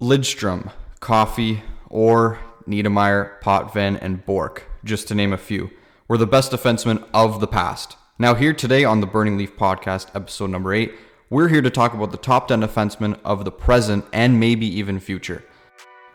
Lidstrom, 0.00 0.72
Coffey, 0.98 1.62
Orr, 1.88 2.40
Niedermayer, 2.66 3.40
Potvin, 3.40 3.96
and 3.96 4.26
Bourque, 4.26 4.64
just 4.82 5.06
to 5.08 5.14
name 5.14 5.32
a 5.32 5.38
few, 5.38 5.70
were 6.08 6.18
the 6.18 6.26
best 6.26 6.50
defensemen 6.50 7.06
of 7.14 7.40
the 7.40 7.46
past. 7.46 7.96
Now, 8.18 8.34
here 8.34 8.52
today 8.52 8.84
on 8.84 9.00
the 9.00 9.06
Burning 9.06 9.38
Leaf 9.38 9.56
podcast, 9.56 10.08
episode 10.12 10.50
number 10.50 10.74
eight, 10.74 10.94
we're 11.30 11.48
here 11.48 11.62
to 11.62 11.70
talk 11.70 11.94
about 11.94 12.10
the 12.10 12.16
top 12.16 12.48
10 12.48 12.60
defensemen 12.62 13.18
of 13.24 13.44
the 13.44 13.52
present 13.52 14.04
and 14.12 14.40
maybe 14.40 14.66
even 14.66 14.98
future. 14.98 15.44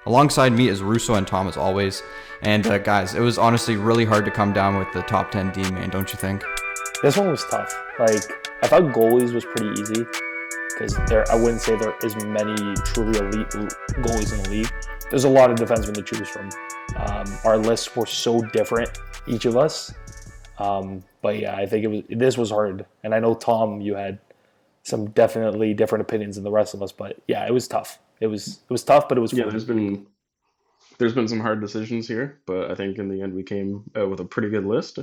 Alongside 0.06 0.52
me 0.52 0.68
is 0.68 0.82
Russo 0.82 1.14
and 1.14 1.26
Tom 1.26 1.48
as 1.48 1.56
always. 1.56 2.04
And 2.42 2.68
uh, 2.68 2.80
guys, 2.80 3.16
it 3.16 3.22
was 3.22 3.38
honestly 3.38 3.78
really 3.78 4.06
hard 4.06 4.26
to 4.26 4.32
come 4.32 4.52
down 4.52 4.78
with 4.78 4.92
the 4.92 5.04
top 5.04 5.32
10 5.32 5.52
D 5.54 5.62
man, 5.72 5.90
don't 5.90 6.12
you 6.12 6.20
think? 6.20 6.44
This 7.02 7.16
one 7.16 7.30
was 7.30 7.46
tough. 7.50 7.74
Like, 7.98 8.50
I 8.62 8.68
thought 8.68 8.84
goalies 8.94 9.34
was 9.34 9.46
pretty 9.46 9.82
easy 9.82 10.06
because 10.80 10.96
there, 11.10 11.30
I 11.30 11.36
wouldn't 11.36 11.62
say 11.62 11.76
there 11.76 11.96
is 12.04 12.16
many 12.24 12.74
truly 12.86 13.20
elite 13.20 13.50
goalies 13.50 14.34
in 14.34 14.44
the 14.44 14.50
league. 14.50 14.74
There's 15.10 15.26
a 15.26 15.30
lot 15.30 15.52
of 15.52 15.58
defensemen 15.58 15.94
to 15.94 16.02
choose 16.02 16.30
from. 16.30 16.50
Um, 16.96 17.26
our 17.44 17.58
lists 17.58 17.94
were 17.96 18.06
so 18.06 18.42
different, 18.42 18.90
each 19.28 19.46
of 19.46 19.58
us. 19.58 19.94
Um, 20.58 21.04
but 21.22 21.38
yeah, 21.38 21.56
I 21.56 21.66
think 21.66 21.84
it 21.84 21.88
was 21.88 22.04
this 22.10 22.38
was 22.38 22.50
hard, 22.50 22.86
and 23.04 23.14
I 23.14 23.20
know 23.20 23.34
Tom, 23.34 23.82
you 23.82 23.96
had 23.96 24.20
some 24.84 25.10
definitely 25.10 25.74
different 25.74 26.02
opinions 26.02 26.36
than 26.36 26.44
the 26.44 26.52
rest 26.52 26.74
of 26.74 26.82
us. 26.82 26.92
But 26.92 27.18
yeah, 27.28 27.46
it 27.46 27.54
was 27.54 27.68
tough. 27.68 28.00
It 28.22 28.28
was 28.28 28.48
it 28.48 28.72
was 28.72 28.84
tough, 28.84 29.10
but 29.10 29.18
it 29.18 29.22
was 29.22 29.34
yeah. 29.34 29.46
There's 29.50 29.66
been 29.66 30.08
there's 30.98 31.14
been 31.14 31.28
some 31.28 31.40
hard 31.40 31.60
decisions 31.62 32.08
here, 32.08 32.40
but 32.46 32.72
I 32.72 32.76
think 32.76 32.98
in 32.98 33.10
the 33.10 33.22
end 33.22 33.34
we 33.34 33.44
came 33.44 33.84
out 33.96 34.10
with 34.10 34.20
a 34.20 34.26
pretty 34.26 34.50
good 34.50 34.66
list. 34.66 35.00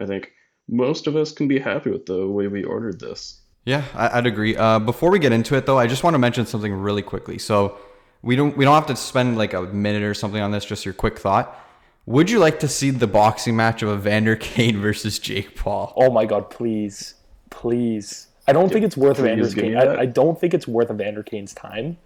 I 0.00 0.06
think 0.06 0.32
most 0.68 1.06
of 1.06 1.16
us 1.16 1.32
can 1.32 1.48
be 1.48 1.58
happy 1.58 1.90
with 1.90 2.06
the 2.06 2.26
way 2.26 2.48
we 2.48 2.64
ordered 2.64 3.00
this. 3.00 3.43
Yeah, 3.64 3.84
I'd 3.94 4.26
agree. 4.26 4.56
Uh, 4.56 4.78
before 4.78 5.10
we 5.10 5.18
get 5.18 5.32
into 5.32 5.56
it, 5.56 5.64
though, 5.64 5.78
I 5.78 5.86
just 5.86 6.04
want 6.04 6.14
to 6.14 6.18
mention 6.18 6.44
something 6.44 6.72
really 6.72 7.00
quickly. 7.00 7.38
So 7.38 7.78
we 8.22 8.36
don't 8.36 8.56
we 8.56 8.64
don't 8.64 8.74
have 8.74 8.86
to 8.86 8.96
spend 8.96 9.38
like 9.38 9.54
a 9.54 9.62
minute 9.62 10.02
or 10.02 10.12
something 10.12 10.40
on 10.40 10.50
this. 10.50 10.64
Just 10.64 10.84
your 10.84 10.94
quick 10.94 11.18
thought. 11.18 11.58
Would 12.06 12.30
you 12.30 12.38
like 12.38 12.60
to 12.60 12.68
see 12.68 12.90
the 12.90 13.06
boxing 13.06 13.56
match 13.56 13.82
of 13.82 13.88
Evander 13.88 14.36
Kane 14.40 14.78
versus 14.78 15.18
Jake 15.18 15.56
Paul? 15.56 15.94
Oh 15.96 16.10
my 16.10 16.26
God! 16.26 16.50
Please, 16.50 17.14
please. 17.50 18.28
I 18.46 18.52
don't 18.52 18.70
think 18.70 18.84
it's 18.84 18.96
worth 18.96 19.18
Evander 19.18 19.48
Kane. 19.48 19.74
I, 19.74 20.00
I, 20.00 20.06
don't 20.06 20.38
think 20.38 20.52
it's 20.52 20.68
worth 20.68 20.90
Evander 20.90 21.22
Kane's 21.22 21.54
time. 21.54 21.96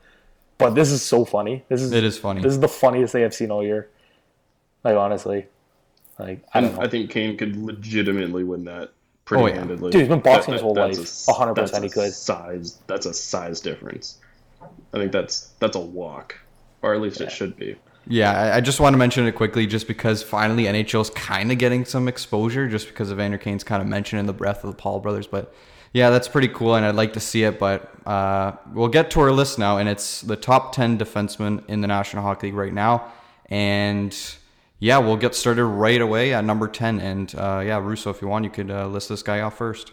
But 0.56 0.76
this 0.76 0.92
is 0.92 1.02
so 1.02 1.24
funny. 1.24 1.64
This 1.68 1.82
is 1.82 1.92
it 1.92 2.04
is 2.04 2.16
funny. 2.16 2.42
This 2.42 2.52
is 2.52 2.60
the 2.60 2.68
funniest 2.68 3.12
thing 3.12 3.24
I've 3.24 3.34
seen 3.34 3.50
all 3.50 3.64
year. 3.64 3.88
Like 4.84 4.96
honestly, 4.96 5.46
like 6.18 6.44
I 6.54 6.60
don't 6.60 6.76
know. 6.76 6.82
I 6.82 6.88
think 6.88 7.10
Kane 7.10 7.36
could 7.36 7.56
legitimately 7.56 8.44
win 8.44 8.64
that 8.64 8.92
pretty 9.28 9.44
oh, 9.44 9.46
yeah. 9.46 9.54
handedly. 9.56 9.90
Dude, 9.90 10.00
he's 10.00 10.08
been 10.08 10.20
boxing 10.20 10.52
that, 10.52 10.56
his 10.56 10.62
whole 10.62 10.74
life. 10.74 11.28
A, 11.28 11.32
hundred 11.32 11.54
percent, 11.54 11.84
he 11.84 11.90
could. 11.90 12.12
Size. 12.12 12.78
That's 12.86 13.04
a 13.04 13.12
size 13.12 13.60
difference. 13.60 14.18
I 14.62 14.98
think 14.98 15.12
that's 15.12 15.52
that's 15.60 15.76
a 15.76 15.80
walk, 15.80 16.38
or 16.82 16.94
at 16.94 17.00
least 17.00 17.20
yeah. 17.20 17.26
it 17.26 17.32
should 17.32 17.56
be. 17.56 17.76
Yeah, 18.06 18.54
I 18.54 18.62
just 18.62 18.80
want 18.80 18.94
to 18.94 18.98
mention 18.98 19.26
it 19.26 19.32
quickly, 19.32 19.66
just 19.66 19.86
because 19.86 20.22
finally 20.22 20.64
NHL's 20.64 21.10
kind 21.10 21.52
of 21.52 21.58
getting 21.58 21.84
some 21.84 22.08
exposure, 22.08 22.66
just 22.66 22.88
because 22.88 23.10
of 23.10 23.18
Vander 23.18 23.36
Kane's 23.36 23.64
kind 23.64 23.82
of 23.82 23.88
mentioned 23.88 24.20
in 24.20 24.26
the 24.26 24.32
breath 24.32 24.64
of 24.64 24.70
the 24.70 24.76
Paul 24.76 25.00
brothers, 25.00 25.26
but 25.26 25.54
yeah, 25.92 26.08
that's 26.08 26.26
pretty 26.26 26.48
cool, 26.48 26.74
and 26.74 26.86
I'd 26.86 26.94
like 26.94 27.12
to 27.14 27.20
see 27.20 27.44
it. 27.44 27.58
But 27.58 27.92
uh, 28.06 28.52
we'll 28.72 28.88
get 28.88 29.10
to 29.10 29.20
our 29.20 29.30
list 29.30 29.58
now, 29.58 29.76
and 29.76 29.90
it's 29.90 30.22
the 30.22 30.36
top 30.36 30.74
10 30.74 30.98
defensemen 30.98 31.68
in 31.68 31.82
the 31.82 31.86
National 31.86 32.22
Hockey 32.22 32.46
League 32.46 32.54
right 32.54 32.72
now. 32.72 33.12
And 33.50 34.16
yeah, 34.80 34.98
we'll 34.98 35.16
get 35.16 35.34
started 35.34 35.64
right 35.64 36.00
away 36.00 36.32
at 36.32 36.44
number 36.44 36.68
10. 36.68 37.00
And 37.00 37.34
uh, 37.34 37.62
yeah, 37.64 37.78
Russo, 37.78 38.10
if 38.10 38.22
you 38.22 38.28
want, 38.28 38.44
you 38.44 38.50
could 38.50 38.70
uh, 38.70 38.86
list 38.86 39.08
this 39.08 39.22
guy 39.22 39.40
off 39.40 39.58
first. 39.58 39.92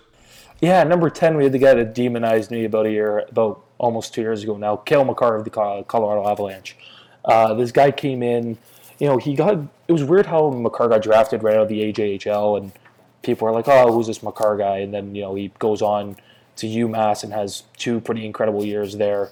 Yeah, 0.61 0.83
number 0.83 1.09
10, 1.09 1.36
we 1.36 1.44
had 1.44 1.53
the 1.53 1.59
guy 1.59 1.73
that 1.73 1.94
demonized 1.94 2.52
me 2.52 2.66
about 2.66 2.86
a 2.86 2.91
year, 2.91 3.25
about 3.30 3.61
almost 3.78 4.13
two 4.13 4.22
years 4.22 4.44
ago 4.44 4.56
now, 4.56 4.78
Cale 4.78 5.03
Makar 5.03 5.36
of 5.36 5.44
the 5.44 5.50
Colorado 5.50 6.30
Avalanche. 6.30 6.78
Uh, 7.25 7.53
this 7.56 7.72
guy 7.72 7.91
came 7.91 8.23
in, 8.23 8.58
you 9.00 9.08
know, 9.08 9.17
he 9.17 9.33
got, 9.33 9.58
it 9.88 9.91
was 9.91 10.03
weird 10.03 10.28
how 10.28 10.50
Makar 10.52 10.88
got 10.88 11.02
drafted 11.02 11.44
right 11.44 11.56
out 11.56 11.63
of 11.63 11.69
the 11.69 11.91
AJHL 11.91 12.58
and 12.58 12.72
people 13.22 13.47
are 13.47 13.52
like, 13.52 13.67
oh, 13.67 13.91
who's 13.91 14.07
this 14.07 14.24
Makar 14.24 14.56
guy? 14.56 14.78
And 14.78 14.94
then, 14.94 15.13
you 15.13 15.24
know, 15.24 15.35
he 15.35 15.51
goes 15.59 15.81
on 15.81 16.16
to 16.57 16.68
UMass 16.68 17.24
and 17.24 17.34
has 17.34 17.63
two 17.75 18.00
pretty 18.00 18.25
incredible 18.25 18.63
years 18.63 18.95
there. 18.95 19.31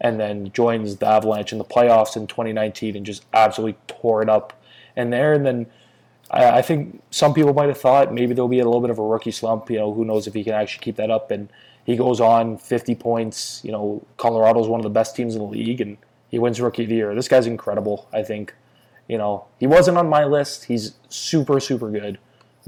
And 0.00 0.20
then 0.20 0.52
joins 0.52 0.96
the 0.96 1.06
Avalanche 1.06 1.52
in 1.52 1.58
the 1.58 1.64
playoffs 1.64 2.16
in 2.16 2.26
2019 2.26 2.94
and 2.94 3.06
just 3.06 3.24
absolutely 3.32 3.78
tore 3.88 4.22
it 4.22 4.28
up 4.28 4.52
in 4.98 5.10
there. 5.10 5.32
And 5.32 5.46
then 5.46 5.66
I, 6.30 6.58
I 6.58 6.62
think 6.62 7.02
some 7.10 7.32
people 7.32 7.54
might 7.54 7.68
have 7.68 7.80
thought 7.80 8.12
maybe 8.12 8.34
there'll 8.34 8.48
be 8.48 8.60
a 8.60 8.64
little 8.64 8.80
bit 8.80 8.90
of 8.90 8.98
a 8.98 9.02
rookie 9.02 9.30
slump. 9.30 9.70
You 9.70 9.78
know, 9.78 9.94
who 9.94 10.04
knows 10.04 10.26
if 10.26 10.34
he 10.34 10.44
can 10.44 10.52
actually 10.52 10.84
keep 10.84 10.96
that 10.96 11.10
up. 11.10 11.30
And 11.30 11.48
he 11.86 11.96
goes 11.96 12.20
on 12.20 12.58
50 12.58 12.94
points. 12.96 13.62
You 13.64 13.72
know, 13.72 14.06
Colorado's 14.18 14.68
one 14.68 14.80
of 14.80 14.84
the 14.84 14.90
best 14.90 15.16
teams 15.16 15.34
in 15.34 15.40
the 15.40 15.48
league, 15.48 15.80
and 15.80 15.96
he 16.30 16.38
wins 16.38 16.60
Rookie 16.60 16.82
of 16.82 16.90
the 16.90 16.96
Year. 16.96 17.14
This 17.14 17.28
guy's 17.28 17.46
incredible, 17.46 18.08
I 18.12 18.22
think. 18.22 18.54
You 19.08 19.16
know, 19.16 19.46
he 19.58 19.66
wasn't 19.66 19.96
on 19.96 20.06
my 20.08 20.24
list. 20.24 20.64
He's 20.64 20.92
super, 21.08 21.60
super 21.60 21.90
good 21.90 22.18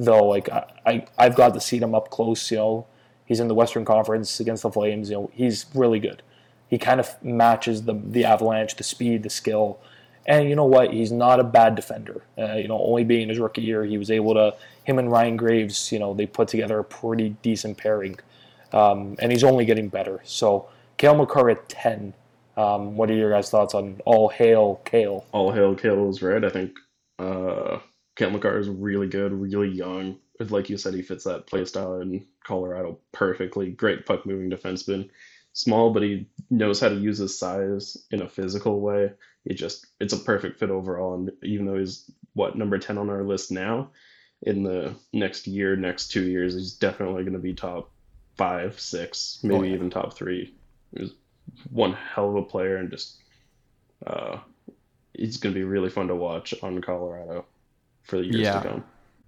though. 0.04 0.24
Like 0.24 0.48
I, 0.48 1.06
I 1.19 1.24
have 1.24 1.36
got 1.36 1.54
to 1.54 1.60
see 1.60 1.78
him 1.78 1.94
up 1.94 2.10
close. 2.10 2.50
You 2.50 2.56
know, 2.56 2.86
he's 3.26 3.40
in 3.40 3.48
the 3.48 3.54
Western 3.54 3.84
Conference 3.84 4.40
against 4.40 4.62
the 4.62 4.70
Flames. 4.70 5.10
You 5.10 5.16
know, 5.16 5.30
he's 5.34 5.66
really 5.74 6.00
good. 6.00 6.22
He 6.69 6.78
kind 6.78 7.00
of 7.00 7.22
matches 7.22 7.82
the 7.82 7.94
the 7.94 8.24
Avalanche, 8.24 8.76
the 8.76 8.84
speed, 8.84 9.22
the 9.22 9.30
skill, 9.30 9.78
and 10.26 10.48
you 10.48 10.54
know 10.54 10.64
what? 10.64 10.92
He's 10.92 11.12
not 11.12 11.41
a 11.41 11.44
bad 11.44 11.75
defender. 11.75 12.22
Uh, 12.38 12.54
you 12.54 12.69
know, 12.69 12.81
only 12.81 13.04
being 13.04 13.28
his 13.28 13.38
rookie 13.38 13.62
year, 13.62 13.84
he 13.84 13.98
was 13.98 14.10
able 14.10 14.34
to. 14.34 14.54
Him 14.84 14.98
and 14.98 15.10
Ryan 15.10 15.36
Graves, 15.36 15.92
you 15.92 15.98
know, 15.98 16.14
they 16.14 16.26
put 16.26 16.48
together 16.48 16.78
a 16.78 16.84
pretty 16.84 17.36
decent 17.42 17.78
pairing, 17.78 18.19
um, 18.72 19.14
and 19.20 19.31
he's 19.31 19.44
only 19.44 19.64
getting 19.64 19.88
better. 19.88 20.20
So, 20.25 20.69
Cale 20.97 21.14
Makar 21.14 21.50
at 21.50 21.69
ten. 21.69 22.14
Um, 22.56 22.97
what 22.97 23.10
are 23.10 23.14
your 23.14 23.31
guys' 23.31 23.50
thoughts 23.50 23.75
on 23.75 24.00
all 24.04 24.28
hail 24.28 24.81
Cale? 24.84 25.25
All 25.32 25.53
hail 25.53 25.75
Cale 25.75 26.08
is 26.08 26.22
right. 26.22 26.44
I 26.44 26.50
think 26.50 26.78
uh, 27.19 27.78
Cale 28.16 28.31
Makar 28.31 28.58
is 28.58 28.69
really 28.69 29.06
good, 29.06 29.32
really 29.32 29.69
young. 29.69 30.19
Like 30.41 30.70
you 30.70 30.78
said, 30.78 30.94
he 30.94 31.02
fits 31.02 31.25
that 31.25 31.47
play 31.47 31.64
style 31.64 32.00
in 32.00 32.26
Colorado 32.44 32.98
perfectly. 33.12 33.70
Great 33.70 34.06
puck 34.06 34.25
moving 34.26 34.50
defenseman. 34.50 35.10
Small, 35.52 35.92
but 35.92 36.02
he 36.02 36.26
knows 36.48 36.81
how 36.81 36.88
to 36.88 36.94
use 36.94 37.19
his 37.19 37.38
size 37.38 37.97
in 38.10 38.22
a 38.22 38.28
physical 38.28 38.81
way. 38.81 39.12
It 39.44 39.54
just 39.54 39.86
it's 40.00 40.12
a 40.12 40.18
perfect 40.18 40.58
fit 40.58 40.70
overall. 40.70 41.14
And 41.14 41.32
even 41.42 41.66
though 41.66 41.78
he's 41.78 42.10
what 42.34 42.56
number 42.56 42.78
ten 42.78 42.98
on 42.98 43.10
our 43.10 43.22
list 43.22 43.50
now, 43.50 43.90
in 44.42 44.62
the 44.62 44.94
next 45.12 45.46
year, 45.46 45.76
next 45.76 46.08
two 46.08 46.22
years, 46.22 46.54
he's 46.54 46.74
definitely 46.74 47.22
going 47.22 47.34
to 47.34 47.38
be 47.38 47.54
top 47.54 47.90
five, 48.36 48.78
six, 48.80 49.40
maybe 49.42 49.54
oh, 49.54 49.62
yeah. 49.62 49.74
even 49.74 49.90
top 49.90 50.14
three. 50.14 50.54
He's 50.96 51.10
one 51.70 51.92
hell 51.92 52.30
of 52.30 52.36
a 52.36 52.42
player, 52.42 52.76
and 52.76 52.90
just 52.90 53.16
uh, 54.06 54.38
he's 55.14 55.36
going 55.36 55.54
to 55.54 55.58
be 55.58 55.64
really 55.64 55.90
fun 55.90 56.08
to 56.08 56.14
watch 56.14 56.54
on 56.62 56.80
Colorado 56.80 57.44
for 58.02 58.16
the 58.16 58.24
years 58.24 58.38
yeah. 58.38 58.60
to 58.60 58.68
come. 58.68 58.84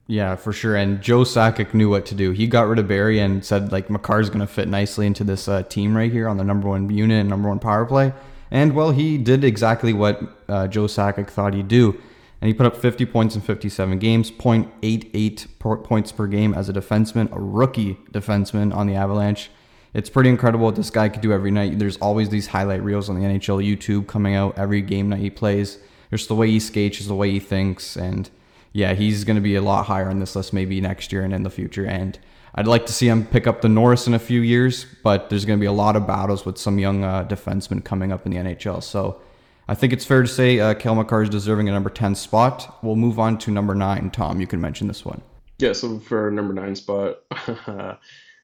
Yeah, 0.08 0.36
for 0.36 0.52
sure. 0.52 0.76
And 0.76 1.00
Joe 1.00 1.20
Sakic 1.20 1.74
knew 1.74 1.88
what 1.88 2.06
to 2.06 2.14
do. 2.14 2.32
He 2.32 2.46
got 2.46 2.66
rid 2.66 2.78
of 2.78 2.88
Barrie 2.88 3.20
and 3.20 3.44
said 3.44 3.70
like 3.70 3.88
Makar's 3.88 4.28
going 4.28 4.40
to 4.40 4.46
fit 4.46 4.68
nicely 4.68 5.06
into 5.06 5.24
this 5.24 5.46
uh, 5.46 5.62
team 5.62 5.96
right 5.96 6.10
here 6.10 6.28
on 6.28 6.36
the 6.36 6.44
number 6.44 6.68
one 6.68 6.90
unit 6.90 7.20
and 7.20 7.30
number 7.30 7.48
one 7.48 7.58
power 7.58 7.86
play. 7.86 8.12
And 8.52 8.74
well, 8.74 8.90
he 8.90 9.16
did 9.16 9.44
exactly 9.44 9.94
what 9.94 10.20
uh, 10.46 10.68
Joe 10.68 10.84
Sakic 10.84 11.30
thought 11.30 11.54
he'd 11.54 11.68
do. 11.68 11.98
And 12.40 12.48
he 12.48 12.54
put 12.54 12.66
up 12.66 12.76
50 12.76 13.06
points 13.06 13.34
in 13.34 13.40
57 13.40 13.98
games, 13.98 14.30
0.88 14.30 15.82
points 15.84 16.12
per 16.12 16.26
game 16.26 16.52
as 16.52 16.68
a 16.68 16.72
defenseman, 16.72 17.32
a 17.32 17.40
rookie 17.40 17.98
defenseman 18.12 18.74
on 18.74 18.86
the 18.86 18.94
Avalanche. 18.94 19.50
It's 19.94 20.10
pretty 20.10 20.28
incredible 20.28 20.66
what 20.66 20.76
this 20.76 20.90
guy 20.90 21.08
could 21.08 21.22
do 21.22 21.32
every 21.32 21.50
night. 21.50 21.78
There's 21.78 21.96
always 21.96 22.28
these 22.28 22.48
highlight 22.48 22.82
reels 22.82 23.08
on 23.08 23.18
the 23.18 23.26
NHL 23.26 23.64
YouTube 23.64 24.06
coming 24.06 24.34
out 24.34 24.58
every 24.58 24.82
game 24.82 25.08
that 25.10 25.18
he 25.18 25.30
plays. 25.30 25.78
Just 26.10 26.28
the 26.28 26.34
way 26.34 26.50
he 26.50 26.60
skates, 26.60 26.98
just 26.98 27.08
the 27.08 27.14
way 27.14 27.30
he 27.30 27.40
thinks, 27.40 27.96
and 27.96 28.28
yeah, 28.74 28.92
he's 28.92 29.24
going 29.24 29.36
to 29.36 29.42
be 29.42 29.54
a 29.54 29.62
lot 29.62 29.86
higher 29.86 30.10
on 30.10 30.20
this 30.20 30.36
list 30.36 30.52
maybe 30.52 30.78
next 30.78 31.10
year 31.10 31.22
and 31.22 31.32
in 31.32 31.42
the 31.42 31.50
future. 31.50 31.86
And 31.86 32.18
I'd 32.54 32.66
like 32.66 32.84
to 32.86 32.92
see 32.92 33.08
him 33.08 33.26
pick 33.26 33.46
up 33.46 33.62
the 33.62 33.68
Norris 33.68 34.06
in 34.06 34.14
a 34.14 34.18
few 34.18 34.42
years, 34.42 34.84
but 35.02 35.30
there's 35.30 35.44
going 35.44 35.58
to 35.58 35.60
be 35.60 35.66
a 35.66 35.72
lot 35.72 35.96
of 35.96 36.06
battles 36.06 36.44
with 36.44 36.58
some 36.58 36.78
young 36.78 37.02
uh, 37.02 37.24
defensemen 37.24 37.82
coming 37.82 38.12
up 38.12 38.26
in 38.26 38.32
the 38.32 38.38
NHL. 38.38 38.82
So 38.82 39.20
I 39.68 39.74
think 39.74 39.92
it's 39.92 40.04
fair 40.04 40.22
to 40.22 40.28
say 40.28 40.60
uh, 40.60 40.74
Cale 40.74 40.94
Makar 40.94 41.22
is 41.22 41.30
deserving 41.30 41.68
a 41.68 41.72
number 41.72 41.88
10 41.88 42.14
spot. 42.14 42.78
We'll 42.82 42.96
move 42.96 43.18
on 43.18 43.38
to 43.38 43.50
number 43.50 43.74
nine. 43.74 44.10
Tom, 44.10 44.40
you 44.40 44.46
can 44.46 44.60
mention 44.60 44.86
this 44.86 45.04
one. 45.04 45.22
Yeah, 45.58 45.72
so 45.72 45.98
for 45.98 46.30
number 46.30 46.52
nine 46.52 46.76
spot, 46.76 47.20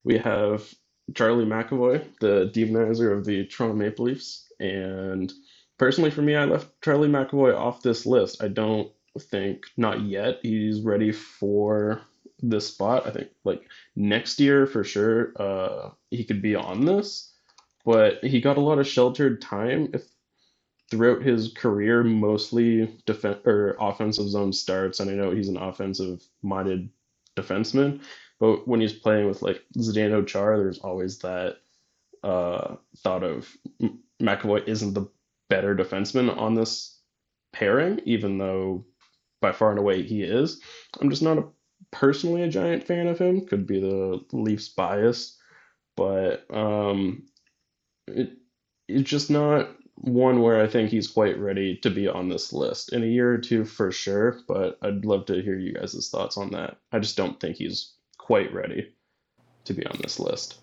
we 0.05 0.17
have 0.17 0.73
Charlie 1.15 1.45
McAvoy, 1.45 2.05
the 2.21 2.51
demonizer 2.55 3.13
of 3.13 3.27
the 3.27 3.47
Toronto 3.47 3.77
Maple 3.77 4.07
Leafs. 4.07 4.51
And 4.59 5.31
personally, 5.79 6.11
for 6.11 6.23
me, 6.23 6.35
I 6.35 6.45
left 6.45 6.69
Charlie 6.83 7.09
McAvoy 7.09 7.55
off 7.55 7.83
this 7.83 8.07
list. 8.07 8.43
I 8.43 8.49
don't 8.49 8.91
think 9.19 9.67
not 9.77 10.03
yet 10.03 10.39
he's 10.43 10.81
ready 10.81 11.13
for 11.13 12.03
this 12.43 12.69
spot. 12.69 13.07
I 13.07 13.11
think 13.11 13.29
like 13.45 13.63
next 13.99 14.39
year 14.39 14.65
for 14.67 14.85
sure 14.85 15.33
uh, 15.41 15.91
he 16.11 16.25
could 16.25 16.41
be 16.41 16.55
on 16.55 16.87
this, 16.87 17.33
but 17.85 18.23
he 18.23 18.41
got 18.41 18.57
a 18.57 18.61
lot 18.61 18.79
of 18.79 18.87
sheltered 18.87 19.43
time 19.43 19.89
if 19.93 20.05
throughout 20.91 21.21
his 21.21 21.53
career, 21.53 22.03
mostly 22.03 22.89
defense 23.05 23.39
or 23.45 23.77
offensive 23.81 24.29
zone 24.29 24.53
starts. 24.53 25.01
And 25.01 25.11
I 25.11 25.15
know 25.15 25.33
he's 25.33 25.49
an 25.49 25.59
offensive 25.59 26.23
minded 26.43 26.89
defenseman, 27.37 28.01
but 28.39 28.67
when 28.67 28.81
he's 28.81 28.93
playing 28.93 29.27
with 29.27 29.43
like 29.43 29.63
Zdeno 29.77 30.27
Chara, 30.27 30.57
there's 30.57 30.79
always 30.79 31.19
that 31.19 31.57
uh, 32.23 32.77
thought 32.99 33.25
of 33.25 33.55
McAvoy 34.23 34.67
isn't 34.67 34.95
the 34.95 35.09
better 35.51 35.75
defenseman 35.75 36.35
on 36.35 36.55
this 36.55 36.99
pairing, 37.53 38.01
even 38.05 38.39
though 38.39 38.85
by 39.41 39.53
far 39.53 39.71
and 39.71 39.79
away 39.79 40.03
he 40.03 40.23
is. 40.23 40.61
I'm 41.01 41.11
just 41.11 41.23
not 41.23 41.39
a, 41.39 41.45
personally 41.91 42.43
a 42.43 42.49
giant 42.49 42.85
fan 42.85 43.07
of 43.09 43.19
him. 43.19 43.47
Could 43.47 43.67
be 43.67 43.81
the 43.81 44.25
Leafs 44.33 44.69
bias, 44.69 45.37
but 45.97 46.47
um, 46.51 47.27
it, 48.07 48.33
it's 48.89 49.09
just 49.09 49.31
not 49.31 49.69
one 49.95 50.43
where 50.43 50.63
I 50.63 50.69
think 50.69 50.91
he's 50.91 51.09
quite 51.09 51.39
ready 51.39 51.77
to 51.79 51.91
be 51.91 52.07
on 52.07 52.29
this 52.29 52.53
list. 52.53 52.93
In 52.93 53.03
a 53.03 53.07
year 53.07 53.33
or 53.33 53.39
two, 53.39 53.65
for 53.65 53.91
sure, 53.91 54.39
but 54.47 54.79
I'd 54.83 55.05
love 55.05 55.27
to 55.27 55.43
hear 55.43 55.59
you 55.59 55.75
guys' 55.75 56.09
thoughts 56.11 56.37
on 56.37 56.51
that. 56.51 56.79
I 56.93 56.99
just 57.01 57.17
don't 57.17 57.41
think 57.41 57.57
he's 57.57 57.95
quite 58.17 58.53
ready 58.53 58.93
to 59.65 59.75
be 59.75 59.85
on 59.87 59.99
this 60.03 60.21
list. 60.21 60.59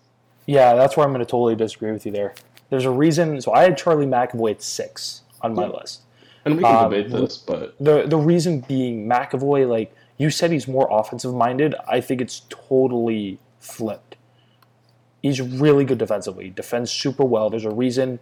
Yeah, 0.46 0.74
that's 0.74 0.96
where 0.96 1.04
I'm 1.04 1.12
going 1.12 1.24
to 1.24 1.30
totally 1.30 1.54
disagree 1.56 1.92
with 1.92 2.06
you 2.06 2.12
there. 2.12 2.34
There's 2.70 2.84
a 2.84 2.90
reason. 2.90 3.40
So 3.40 3.52
I 3.52 3.62
had 3.62 3.76
Charlie 3.76 4.06
McAvoy 4.06 4.52
at 4.52 4.62
six 4.62 5.22
on 5.42 5.54
my 5.54 5.64
Yeah. 5.64 5.72
list. 5.72 6.02
And 6.44 6.56
we 6.56 6.62
can 6.62 6.76
Um, 6.76 6.90
debate 6.90 7.10
this, 7.10 7.36
but 7.36 7.74
The 7.80 8.06
the 8.06 8.16
reason 8.16 8.60
being 8.60 9.08
McAvoy, 9.08 9.68
like 9.68 9.92
you 10.18 10.30
said, 10.30 10.50
he's 10.50 10.66
more 10.66 10.88
offensive 10.90 11.34
minded. 11.34 11.74
I 11.86 12.00
think 12.00 12.20
it's 12.20 12.42
totally 12.48 13.38
flipped. 13.60 14.16
He's 15.22 15.40
really 15.40 15.84
good 15.84 15.98
defensively. 15.98 16.50
Defends 16.50 16.90
super 16.90 17.24
well. 17.24 17.50
There's 17.50 17.64
a 17.64 17.70
reason 17.70 18.18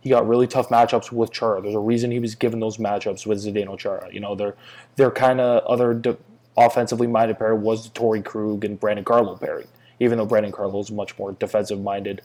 he 0.00 0.10
got 0.10 0.26
really 0.28 0.46
tough 0.46 0.68
matchups 0.68 1.10
with 1.12 1.32
Chara. 1.32 1.60
There's 1.60 1.74
a 1.74 1.80
reason 1.80 2.10
he 2.10 2.20
was 2.20 2.34
given 2.34 2.60
those 2.60 2.76
matchups 2.76 3.26
with 3.26 3.38
Zdeno 3.38 3.78
Chara. 3.78 4.08
You 4.12 4.20
know, 4.20 4.34
they're 4.34 4.54
they're 4.96 5.10
kind 5.10 5.40
of 5.40 5.64
other 5.64 5.94
de- 5.94 6.16
offensively 6.56 7.06
minded 7.06 7.38
pair 7.38 7.54
was 7.54 7.84
the 7.84 7.90
Torrey 7.90 8.22
Krug 8.22 8.64
and 8.64 8.78
Brandon 8.78 9.04
Carlo 9.04 9.36
pairing. 9.36 9.68
Even 10.00 10.18
though 10.18 10.26
Brandon 10.26 10.52
Carlo 10.52 10.78
is 10.80 10.90
much 10.92 11.18
more 11.18 11.32
defensive 11.32 11.80
minded, 11.80 12.22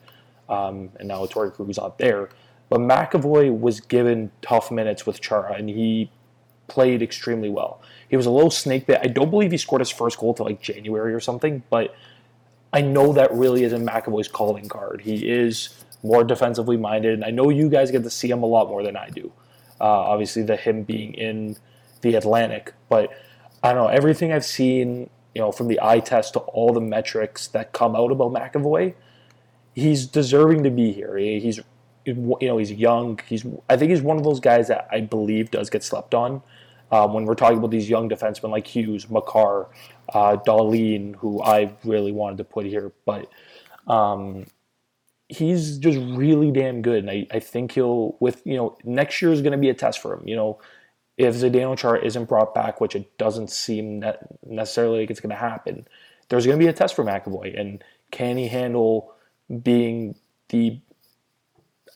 um, 0.48 0.90
and 1.00 1.08
now 1.08 1.26
Torrey 1.26 1.50
Krug 1.52 1.69
is 1.69 1.78
not 1.78 1.98
there. 1.98 2.30
But 2.69 2.81
McAvoy 2.81 3.60
was 3.60 3.80
given 3.81 4.31
tough 4.42 4.72
minutes 4.72 5.06
with 5.06 5.22
Chara, 5.22 5.54
and 5.54 5.69
he 5.69 6.12
played 6.74 7.02
extremely 7.02 7.50
well. 7.50 7.81
He 8.10 8.18
was 8.18 8.25
a 8.25 8.31
little 8.31 8.52
snake 8.52 8.86
bit. 8.88 9.00
I 9.04 9.08
don't 9.08 9.30
believe 9.30 9.52
he 9.52 9.58
scored 9.58 9.81
his 9.81 9.90
first 9.92 10.18
goal 10.18 10.34
till 10.34 10.46
like 10.46 10.62
January 10.62 11.14
or 11.14 11.20
something, 11.20 11.62
but 11.70 11.96
I 12.72 12.81
know 12.81 13.14
that 13.14 13.31
really 13.31 13.64
isn't 13.64 13.86
McAvoy's 13.86 14.28
calling 14.28 14.68
card. 14.68 15.02
He 15.02 15.30
is 15.30 15.70
more 16.02 16.24
defensively 16.24 16.78
minded, 16.78 17.14
and 17.14 17.24
I 17.24 17.30
know 17.30 17.50
you 17.50 17.70
guys 17.70 17.92
get 17.92 18.04
to 18.04 18.10
see 18.10 18.30
him 18.30 18.42
a 18.44 18.48
lot 18.48 18.68
more 18.68 18.84
than 18.84 18.98
I 18.98 19.10
do. 19.10 19.31
Uh, 19.80 19.84
obviously, 19.86 20.42
the 20.44 20.56
him 20.56 20.84
being 20.84 21.14
in 21.14 21.56
the 22.02 22.16
Atlantic, 22.16 22.74
but 22.90 23.10
I 23.62 23.74
don't 23.74 23.84
know 23.84 23.88
everything 23.90 24.31
I've 24.34 24.46
seen. 24.46 25.10
You 25.36 25.42
know, 25.42 25.52
from 25.52 25.68
the 25.68 25.80
eye 25.81 26.00
test 26.00 26.34
to 26.34 26.40
all 26.40 26.74
the 26.74 26.81
metrics 26.81 27.48
that 27.50 27.72
come 27.74 27.96
out 27.96 28.12
about 28.12 28.31
McAvoy, 28.34 28.94
he's 29.74 30.06
deserving 30.06 30.64
to 30.64 30.69
be 30.72 30.92
here. 30.92 31.18
He- 31.18 31.40
He's 31.40 31.60
you 32.06 32.38
know 32.42 32.58
he's 32.58 32.72
young. 32.72 33.19
He's 33.28 33.46
I 33.69 33.78
think 33.78 33.90
he's 33.92 34.02
one 34.02 34.18
of 34.18 34.24
those 34.26 34.40
guys 34.42 34.68
that 34.68 34.88
I 34.92 35.00
believe 35.02 35.52
does 35.52 35.69
get 35.69 35.84
slept 35.84 36.14
on. 36.14 36.42
Um, 36.94 37.12
when 37.12 37.25
we're 37.25 37.34
talking 37.34 37.57
about 37.57 37.72
these 37.72 37.90
young 37.90 38.07
defensemen 38.07 38.51
like 38.51 38.68
Hughes, 38.68 39.10
Makar, 39.10 39.68
uh, 40.13 40.38
Dahlin, 40.45 41.16
who 41.16 41.42
I 41.42 41.74
really 41.84 42.12
wanted 42.12 42.38
to 42.38 42.44
put 42.44 42.68
here, 42.68 42.92
but 43.04 43.31
um, 43.88 44.45
he's 45.28 45.80
just 45.80 45.98
really 45.98 46.51
damn 46.51 46.84
good. 46.84 47.00
And 47.00 47.10
I, 47.10 47.25
I 47.31 47.40
think 47.40 47.72
he'll 47.72 48.16
with 48.19 48.44
you 48.45 48.56
know 48.57 48.78
next 48.84 49.24
year 49.24 49.31
is 49.31 49.42
going 49.42 49.54
to 49.54 49.57
be 49.57 49.69
a 49.69 49.74
test 49.74 50.01
for 50.04 50.13
him. 50.13 50.28
You 50.28 50.36
know, 50.36 50.60
if 51.18 51.34
Zdeno 51.34 51.75
Chara 51.75 52.00
isn't 52.06 52.25
brought 52.25 52.54
back, 52.54 52.80
which 52.80 52.95
it 52.95 53.18
doesn't 53.18 53.50
seem 53.50 54.01
ne- 54.01 54.13
necessarily 54.45 55.00
like 55.00 55.10
it's 55.10 55.19
going 55.19 55.31
to 55.31 55.36
happen, 55.36 55.88
there's 56.30 56.45
going 56.45 56.60
to 56.60 56.63
be 56.63 56.69
a 56.69 56.74
test 56.74 56.95
for 56.95 57.04
McAvoy, 57.04 57.60
and 57.60 57.84
can 58.12 58.38
he 58.38 58.50
handle 58.50 59.16
being 59.63 60.13
the 60.50 60.80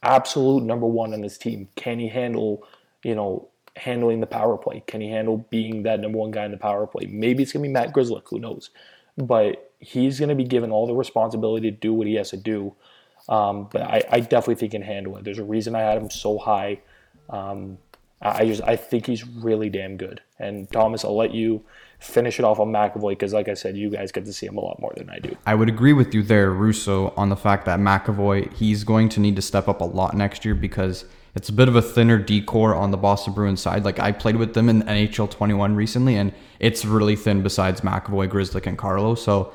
absolute 0.01 0.63
number 0.63 0.88
one 0.88 1.13
on 1.13 1.21
his 1.21 1.38
team? 1.38 1.69
Can 1.75 1.99
he 1.99 2.07
handle, 2.07 2.67
you 3.03 3.13
know, 3.13 3.49
handling 3.77 4.19
the 4.19 4.27
power 4.27 4.57
play? 4.57 4.83
Can 4.88 5.01
he 5.01 5.09
handle 5.09 5.45
being 5.50 5.83
that 5.83 6.00
number 6.00 6.18
one 6.18 6.31
guy 6.31 6.45
in 6.45 6.51
the 6.51 6.57
power 6.57 6.88
play? 6.88 7.06
Maybe 7.07 7.44
it's 7.44 7.51
gonna 7.51 7.63
be 7.63 7.69
Matt 7.69 7.94
Grzelcyk, 7.94 8.24
who 8.29 8.39
knows? 8.39 8.69
But 9.18 9.71
he's 9.79 10.19
gonna 10.19 10.35
be 10.35 10.44
given 10.44 10.71
all 10.71 10.88
the 10.88 10.94
responsibility 10.94 11.71
to 11.71 11.77
do 11.77 11.94
what 11.94 12.07
he 12.07 12.15
has 12.15 12.29
to 12.31 12.38
do. 12.38 12.74
Um, 13.29 13.68
but 13.71 13.81
I, 13.81 14.03
I 14.09 14.19
definitely 14.21 14.56
think 14.56 14.71
he 14.71 14.79
can 14.79 14.88
handle 14.88 15.18
it. 15.18 15.24
There's 15.24 15.39
a 15.39 15.44
reason 15.44 15.75
I 15.75 15.81
had 15.81 15.97
him 15.97 16.09
so 16.09 16.38
high. 16.38 16.79
Um, 17.29 17.77
I 18.21 18.45
just 18.45 18.63
I 18.63 18.75
think 18.75 19.06
he's 19.06 19.27
really 19.27 19.69
damn 19.69 19.95
good. 19.97 20.21
And 20.39 20.71
Thomas, 20.71 21.06
I'll 21.06 21.15
let 21.15 21.33
you 21.33 21.63
finish 22.00 22.39
it 22.39 22.45
off 22.45 22.59
on 22.59 22.71
McAvoy 22.71 23.12
because, 23.12 23.33
like 23.33 23.47
I 23.47 23.53
said, 23.53 23.77
you 23.77 23.89
guys 23.89 24.12
get 24.12 24.25
to 24.25 24.33
see 24.33 24.47
him 24.47 24.57
a 24.57 24.62
lot 24.62 24.80
more 24.80 24.94
than 24.97 25.09
I 25.09 25.19
do. 25.19 25.35
I 25.45 25.56
would 25.56 25.69
agree 25.69 25.94
with 25.94 26.13
you 26.13 26.23
there, 26.23 26.51
Russo, 26.51 27.13
on 27.15 27.30
the 27.30 27.35
fact 27.35 27.65
that 27.65 27.80
McAvoy, 27.80 28.53
he's 28.53 28.83
going 28.83 29.09
to 29.09 29.19
need 29.19 29.35
to 29.35 29.41
step 29.41 29.68
up 29.68 29.81
a 29.81 29.85
lot 29.85 30.15
next 30.15 30.45
year 30.45 30.56
because 30.56 31.06
it's 31.35 31.50
a 31.50 31.53
bit 31.53 31.68
of 31.68 31.75
a 31.75 31.81
thinner 31.81 32.18
D 32.18 32.41
corps 32.41 32.75
on 32.75 32.91
the 32.91 32.97
Boston 32.97 33.33
Bruins 33.33 33.62
side. 33.62 33.85
Like 33.85 34.00
I 34.00 34.12
played 34.12 34.38
with 34.38 34.53
them 34.53 34.69
in 34.69 34.83
NHL 34.83 35.29
21 35.29 35.75
recently, 35.75 36.15
and 36.15 36.33
it's 36.59 36.85
really 36.85 37.15
thin 37.15 37.44
besides 37.44 37.81
McAvoy, 37.81 38.27
Grzelcyk, 38.29 38.65
and 38.65 38.77
Carlo. 38.77 39.15
So 39.15 39.53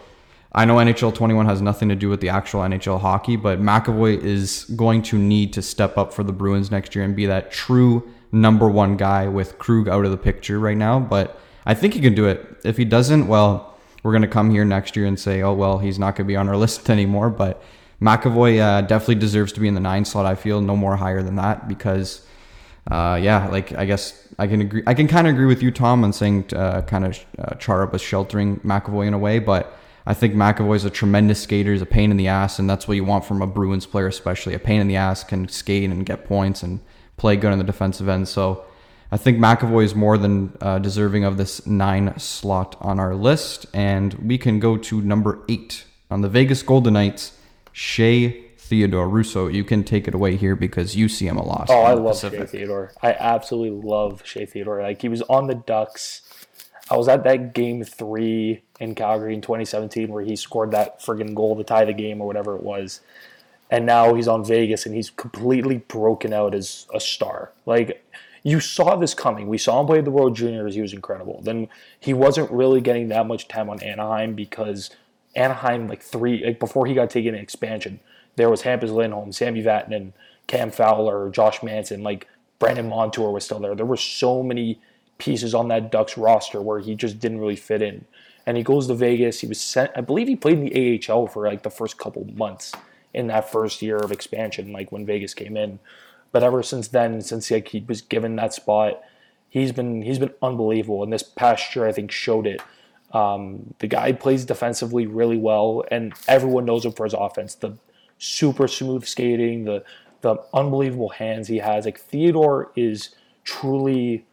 I 0.54 0.64
know 0.66 0.76
NHL 0.76 1.14
21 1.14 1.46
has 1.46 1.62
nothing 1.62 1.88
to 1.88 1.94
do 1.94 2.08
with 2.08 2.20
the 2.20 2.28
actual 2.28 2.60
NHL 2.60 3.00
hockey, 3.00 3.36
but 3.36 3.60
McAvoy 3.60 4.22
is 4.22 4.64
going 4.76 5.02
to 5.02 5.18
need 5.18 5.52
to 5.54 5.62
step 5.62 5.96
up 5.96 6.12
for 6.12 6.22
the 6.22 6.32
Bruins 6.32 6.70
next 6.70 6.94
year 6.94 7.04
and 7.04 7.16
be 7.16 7.26
that 7.26 7.50
true 7.50 8.08
number 8.32 8.68
one 8.68 8.96
guy 8.96 9.28
with 9.28 9.58
Krug 9.58 9.88
out 9.88 10.04
of 10.04 10.10
the 10.10 10.18
picture 10.18 10.58
right 10.58 10.76
now. 10.76 11.00
But 11.00 11.38
I 11.64 11.74
think 11.74 11.94
he 11.94 12.00
can 12.00 12.14
do 12.14 12.26
it. 12.26 12.58
If 12.64 12.76
he 12.76 12.84
doesn't, 12.84 13.28
well, 13.28 13.78
we're 14.02 14.12
going 14.12 14.22
to 14.22 14.28
come 14.28 14.50
here 14.50 14.64
next 14.64 14.94
year 14.94 15.06
and 15.06 15.18
say, 15.18 15.42
oh, 15.42 15.54
well, 15.54 15.78
he's 15.78 15.98
not 15.98 16.16
going 16.16 16.26
to 16.26 16.28
be 16.28 16.36
on 16.36 16.48
our 16.48 16.56
list 16.64 16.90
anymore. 16.90 17.30
But 17.30 17.62
McAvoy 18.02 18.60
uh, 18.60 18.80
definitely 18.82 19.14
deserves 19.14 19.52
to 19.52 19.60
be 19.60 19.68
in 19.68 19.74
the 19.74 19.80
nine 19.80 20.04
slot, 20.04 20.26
I 20.26 20.34
feel, 20.34 20.60
no 20.60 20.76
more 20.76 20.96
higher 20.96 21.22
than 21.22 21.36
that 21.36 21.68
because, 21.68 22.26
uh, 22.90 23.18
yeah, 23.22 23.46
like, 23.46 23.72
I 23.72 23.84
guess 23.84 24.26
I 24.40 24.48
can 24.48 24.60
agree. 24.60 24.82
I 24.86 24.94
can 24.94 25.06
kind 25.06 25.28
of 25.28 25.34
agree 25.34 25.46
with 25.46 25.62
you, 25.62 25.70
Tom, 25.70 26.02
on 26.02 26.12
saying 26.12 26.46
uh, 26.54 26.82
kind 26.82 27.04
of 27.04 27.24
uh, 27.38 27.54
Chara 27.54 27.86
was 27.86 28.02
sheltering 28.02 28.58
McAvoy 28.60 29.06
in 29.06 29.14
a 29.14 29.18
way, 29.18 29.38
but 29.38 29.78
I 30.04 30.14
think 30.14 30.34
McAvoy's 30.34 30.84
a 30.84 30.90
tremendous 30.90 31.40
skater. 31.40 31.72
He's 31.72 31.82
a 31.82 31.86
pain 31.86 32.10
in 32.10 32.16
the 32.16 32.26
ass, 32.26 32.58
and 32.58 32.68
that's 32.68 32.88
what 32.88 32.94
you 32.94 33.04
want 33.04 33.24
from 33.24 33.40
a 33.40 33.46
Bruins 33.46 33.86
player, 33.86 34.08
especially. 34.08 34.54
A 34.54 34.58
pain 34.58 34.80
in 34.80 34.88
the 34.88 34.96
ass 34.96 35.22
can 35.22 35.48
skate 35.48 35.88
and 35.88 36.04
get 36.04 36.24
points 36.24 36.64
and 36.64 36.80
play 37.16 37.36
good 37.36 37.52
on 37.52 37.58
the 37.58 37.64
defensive 37.64 38.08
end. 38.08 38.26
So 38.26 38.64
I 39.12 39.16
think 39.16 39.38
McAvoy 39.38 39.84
is 39.84 39.94
more 39.94 40.18
than 40.18 40.56
uh, 40.60 40.80
deserving 40.80 41.22
of 41.22 41.36
this 41.36 41.64
nine 41.66 42.18
slot 42.18 42.76
on 42.80 42.98
our 42.98 43.14
list. 43.14 43.66
And 43.72 44.14
we 44.14 44.38
can 44.38 44.58
go 44.58 44.76
to 44.76 45.00
number 45.00 45.44
eight 45.48 45.84
on 46.10 46.22
the 46.22 46.28
Vegas 46.28 46.64
Golden 46.64 46.94
Knights, 46.94 47.38
Shea 47.72 48.48
Theodore 48.56 49.08
Russo. 49.08 49.48
You 49.48 49.64
can 49.64 49.84
take 49.84 50.08
it 50.08 50.14
away 50.14 50.36
here 50.36 50.56
because 50.56 50.96
you 50.96 51.08
see 51.08 51.26
him 51.26 51.36
a 51.36 51.44
lot. 51.44 51.66
Oh, 51.68 51.82
I 51.82 51.94
the 51.94 52.00
love 52.00 52.18
Shea 52.18 52.46
Theodore. 52.46 52.92
I 53.02 53.12
absolutely 53.12 53.88
love 53.88 54.22
Shea 54.24 54.46
Theodore. 54.46 54.82
Like 54.82 55.02
he 55.02 55.08
was 55.08 55.22
on 55.22 55.46
the 55.46 55.54
Ducks. 55.54 56.22
I 56.90 56.96
was 56.96 57.08
at 57.08 57.24
that 57.24 57.54
game 57.54 57.84
three 57.84 58.62
in 58.80 58.94
Calgary 58.94 59.34
in 59.34 59.40
2017 59.40 60.08
where 60.08 60.22
he 60.22 60.36
scored 60.36 60.72
that 60.72 61.00
friggin' 61.00 61.34
goal 61.34 61.56
to 61.56 61.64
tie 61.64 61.84
the 61.84 61.92
game 61.92 62.20
or 62.20 62.26
whatever 62.26 62.56
it 62.56 62.62
was. 62.62 63.00
And 63.70 63.86
now 63.86 64.14
he's 64.14 64.28
on 64.28 64.44
Vegas 64.44 64.84
and 64.84 64.94
he's 64.94 65.10
completely 65.10 65.78
broken 65.78 66.32
out 66.32 66.54
as 66.54 66.86
a 66.94 67.00
star. 67.00 67.52
Like 67.64 68.04
you 68.42 68.60
saw 68.60 68.96
this 68.96 69.14
coming. 69.14 69.48
We 69.48 69.58
saw 69.58 69.80
him 69.80 69.86
play 69.86 70.00
the 70.00 70.10
World 70.10 70.34
Juniors. 70.34 70.74
He 70.74 70.80
was 70.80 70.92
incredible. 70.92 71.40
Then 71.42 71.68
he 72.00 72.12
wasn't 72.12 72.50
really 72.50 72.80
getting 72.80 73.08
that 73.08 73.26
much 73.26 73.48
time 73.48 73.70
on 73.70 73.82
Anaheim 73.82 74.34
because 74.34 74.90
Anaheim, 75.34 75.88
like 75.88 76.02
three, 76.02 76.44
like 76.44 76.58
before 76.58 76.86
he 76.86 76.94
got 76.94 77.10
taken 77.10 77.34
in 77.34 77.40
expansion, 77.40 78.00
there 78.36 78.50
was 78.50 78.62
Hampus 78.62 78.90
Lindholm, 78.90 79.32
Sami 79.32 79.62
Vatanen, 79.62 80.12
Cam 80.46 80.70
Fowler, 80.70 81.30
Josh 81.30 81.62
Manson, 81.62 82.02
like 82.02 82.28
Brandon 82.58 82.88
Montour 82.88 83.30
was 83.30 83.44
still 83.44 83.60
there. 83.60 83.74
There 83.74 83.86
were 83.86 83.96
so 83.96 84.42
many 84.42 84.80
pieces 85.18 85.54
on 85.54 85.68
that 85.68 85.90
Ducks 85.90 86.18
roster 86.18 86.60
where 86.60 86.80
he 86.80 86.94
just 86.94 87.18
didn't 87.20 87.40
really 87.40 87.56
fit 87.56 87.82
in. 87.82 88.04
And 88.46 88.56
he 88.56 88.62
goes 88.62 88.88
to 88.88 88.94
Vegas. 88.94 89.40
He 89.40 89.46
was 89.46 89.60
sent, 89.60 89.92
I 89.94 90.00
believe 90.00 90.28
he 90.28 90.36
played 90.36 90.58
in 90.58 90.64
the 90.64 91.00
AHL 91.08 91.28
for 91.28 91.46
like 91.46 91.62
the 91.62 91.70
first 91.70 91.96
couple 91.96 92.24
months 92.34 92.72
in 93.14 93.28
that 93.28 93.50
first 93.50 93.82
year 93.82 93.98
of 93.98 94.10
expansion, 94.10 94.72
like 94.72 94.90
when 94.90 95.06
Vegas 95.06 95.34
came 95.34 95.56
in. 95.56 95.78
But 96.32 96.42
ever 96.42 96.62
since 96.62 96.88
then, 96.88 97.20
since 97.20 97.50
like 97.50 97.68
he 97.68 97.84
was 97.86 98.00
given 98.00 98.36
that 98.36 98.54
spot, 98.54 99.00
he's 99.48 99.70
been 99.70 100.02
he's 100.02 100.18
been 100.18 100.34
unbelievable. 100.40 101.02
And 101.02 101.12
this 101.12 101.22
past 101.22 101.76
year, 101.76 101.86
I 101.86 101.92
think 101.92 102.10
showed 102.10 102.46
it. 102.46 102.60
Um, 103.12 103.74
the 103.78 103.86
guy 103.86 104.12
plays 104.12 104.44
defensively 104.44 105.06
really 105.06 105.36
well, 105.36 105.84
and 105.90 106.14
everyone 106.28 106.64
knows 106.64 106.84
him 106.84 106.92
for 106.92 107.04
his 107.04 107.14
offense. 107.14 107.54
The 107.54 107.76
super 108.18 108.68
smooth 108.68 109.04
skating, 109.04 109.64
the 109.64 109.84
the 110.22 110.36
unbelievable 110.54 111.10
hands 111.10 111.48
he 111.48 111.58
has. 111.58 111.84
Like 111.84 111.98
Theodore 111.98 112.70
is 112.76 113.10
truly, 113.44 114.24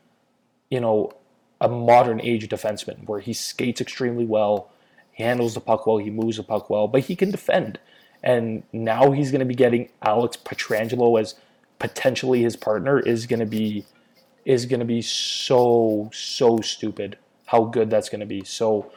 you 0.70 0.80
know, 0.80 1.12
a 1.60 1.68
modern 1.68 2.22
age 2.22 2.48
defenseman 2.48 3.06
where 3.08 3.20
he 3.20 3.34
skates 3.34 3.82
extremely 3.82 4.26
well, 4.26 4.72
he 5.12 5.24
handles 5.24 5.56
the 5.56 5.60
puck 5.60 5.86
well, 5.86 5.98
he 5.98 6.12
moves 6.12 6.38
the 6.38 6.44
puck 6.44 6.70
well, 6.70 6.88
but 6.88 7.02
he 7.02 7.16
can 7.16 7.32
defend. 7.32 7.80
And 8.24 8.64
now 8.72 9.12
he's 9.12 9.32
going 9.32 9.40
to 9.40 9.46
be 9.46 9.56
getting 9.56 9.90
Alex 10.02 10.38
Pietrangelo 10.38 11.20
as 11.20 11.36
potentially 11.80 12.44
his 12.44 12.56
partner 12.56 13.00
is 13.00 13.26
going 13.26 13.40
to 13.40 13.46
be 13.46 13.86
is 14.46 14.66
going 14.66 14.80
to 14.80 14.86
be 14.86 15.02
so 15.02 16.10
so 16.14 16.60
stupid 16.62 17.18
how 17.50 17.64
good 17.64 17.90
that's 17.90 18.10
going 18.10 18.20
to 18.20 18.28
be. 18.28 18.44
So 18.44 18.92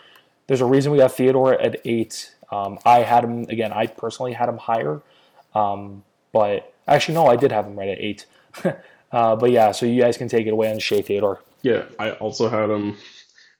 there's 0.46 0.60
a 0.60 0.66
reason 0.66 0.92
we 0.92 0.98
got 0.98 1.12
Theodore 1.12 1.58
at 1.58 1.80
eight. 1.86 2.34
Um, 2.50 2.78
I 2.84 3.00
had 3.00 3.24
him 3.24 3.44
again. 3.48 3.72
I 3.72 3.86
personally 3.86 4.34
had 4.34 4.48
him 4.48 4.58
higher, 4.58 5.00
um, 5.54 6.04
but 6.32 6.74
actually 6.86 7.14
no, 7.14 7.26
I 7.26 7.36
did 7.36 7.50
have 7.50 7.66
him 7.66 7.78
right 7.78 7.88
at 7.88 7.98
eight. 7.98 8.26
Uh, 9.12 9.36
but 9.36 9.50
yeah, 9.50 9.70
so 9.72 9.84
you 9.84 10.00
guys 10.00 10.16
can 10.16 10.26
take 10.26 10.46
it 10.46 10.54
away 10.54 10.72
on 10.72 10.78
Shea 10.78 11.02
Theodore. 11.02 11.42
Yeah, 11.60 11.84
I 11.98 12.12
also 12.12 12.48
had 12.48 12.70
him 12.70 12.96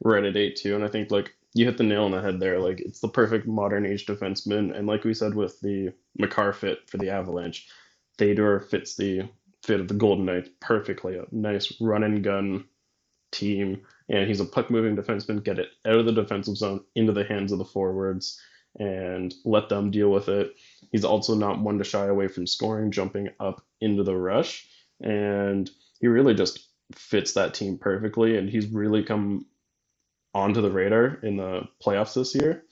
right 0.02 0.24
at 0.24 0.34
eight 0.34 0.56
too, 0.56 0.74
and 0.74 0.82
I 0.82 0.88
think 0.88 1.10
like 1.10 1.34
you 1.52 1.66
hit 1.66 1.76
the 1.76 1.84
nail 1.84 2.04
on 2.04 2.10
the 2.10 2.22
head 2.22 2.40
there. 2.40 2.58
Like 2.58 2.80
it's 2.80 3.00
the 3.00 3.08
perfect 3.08 3.46
modern 3.46 3.84
age 3.84 4.06
defenseman, 4.06 4.74
and 4.74 4.86
like 4.86 5.04
we 5.04 5.12
said 5.12 5.34
with 5.34 5.60
the 5.60 5.92
Makar 6.16 6.54
fit 6.54 6.88
for 6.88 6.96
the 6.96 7.10
Avalanche, 7.10 7.68
Theodore 8.16 8.60
fits 8.60 8.96
the 8.96 9.28
fit 9.62 9.78
of 9.78 9.88
the 9.88 9.94
Golden 9.94 10.24
Knights 10.24 10.48
perfectly. 10.60 11.18
A 11.18 11.26
nice 11.32 11.70
run 11.82 12.02
and 12.02 12.24
gun 12.24 12.64
team, 13.32 13.82
and 14.08 14.28
he's 14.28 14.40
a 14.40 14.44
puck 14.44 14.70
moving 14.70 14.96
defenseman. 14.96 15.42
Get 15.42 15.58
it 15.58 15.70
out 15.86 15.96
of 15.96 16.06
the 16.06 16.12
defensive 16.12 16.56
zone 16.56 16.84
into 16.94 17.12
the 17.12 17.24
hands 17.24 17.50
of 17.50 17.58
the 17.58 17.64
forwards 17.64 18.40
and 18.78 19.34
let 19.44 19.68
them 19.68 19.90
deal 19.90 20.10
with 20.10 20.28
it. 20.28 20.54
He's 20.92 21.04
also 21.04 21.34
not 21.34 21.60
one 21.60 21.78
to 21.78 21.84
shy 21.84 22.06
away 22.06 22.28
from 22.28 22.46
scoring, 22.46 22.90
jumping 22.90 23.28
up 23.40 23.64
into 23.80 24.02
the 24.02 24.16
rush, 24.16 24.66
and 25.00 25.68
he 26.00 26.06
really 26.06 26.34
just 26.34 26.68
fits 26.94 27.32
that 27.32 27.54
team 27.54 27.78
perfectly. 27.78 28.36
And 28.36 28.48
he's 28.48 28.66
really 28.66 29.02
come 29.02 29.46
onto 30.34 30.62
the 30.62 30.70
radar 30.70 31.18
in 31.22 31.36
the 31.36 31.62
playoffs 31.84 32.14
this 32.14 32.34
year, 32.34 32.64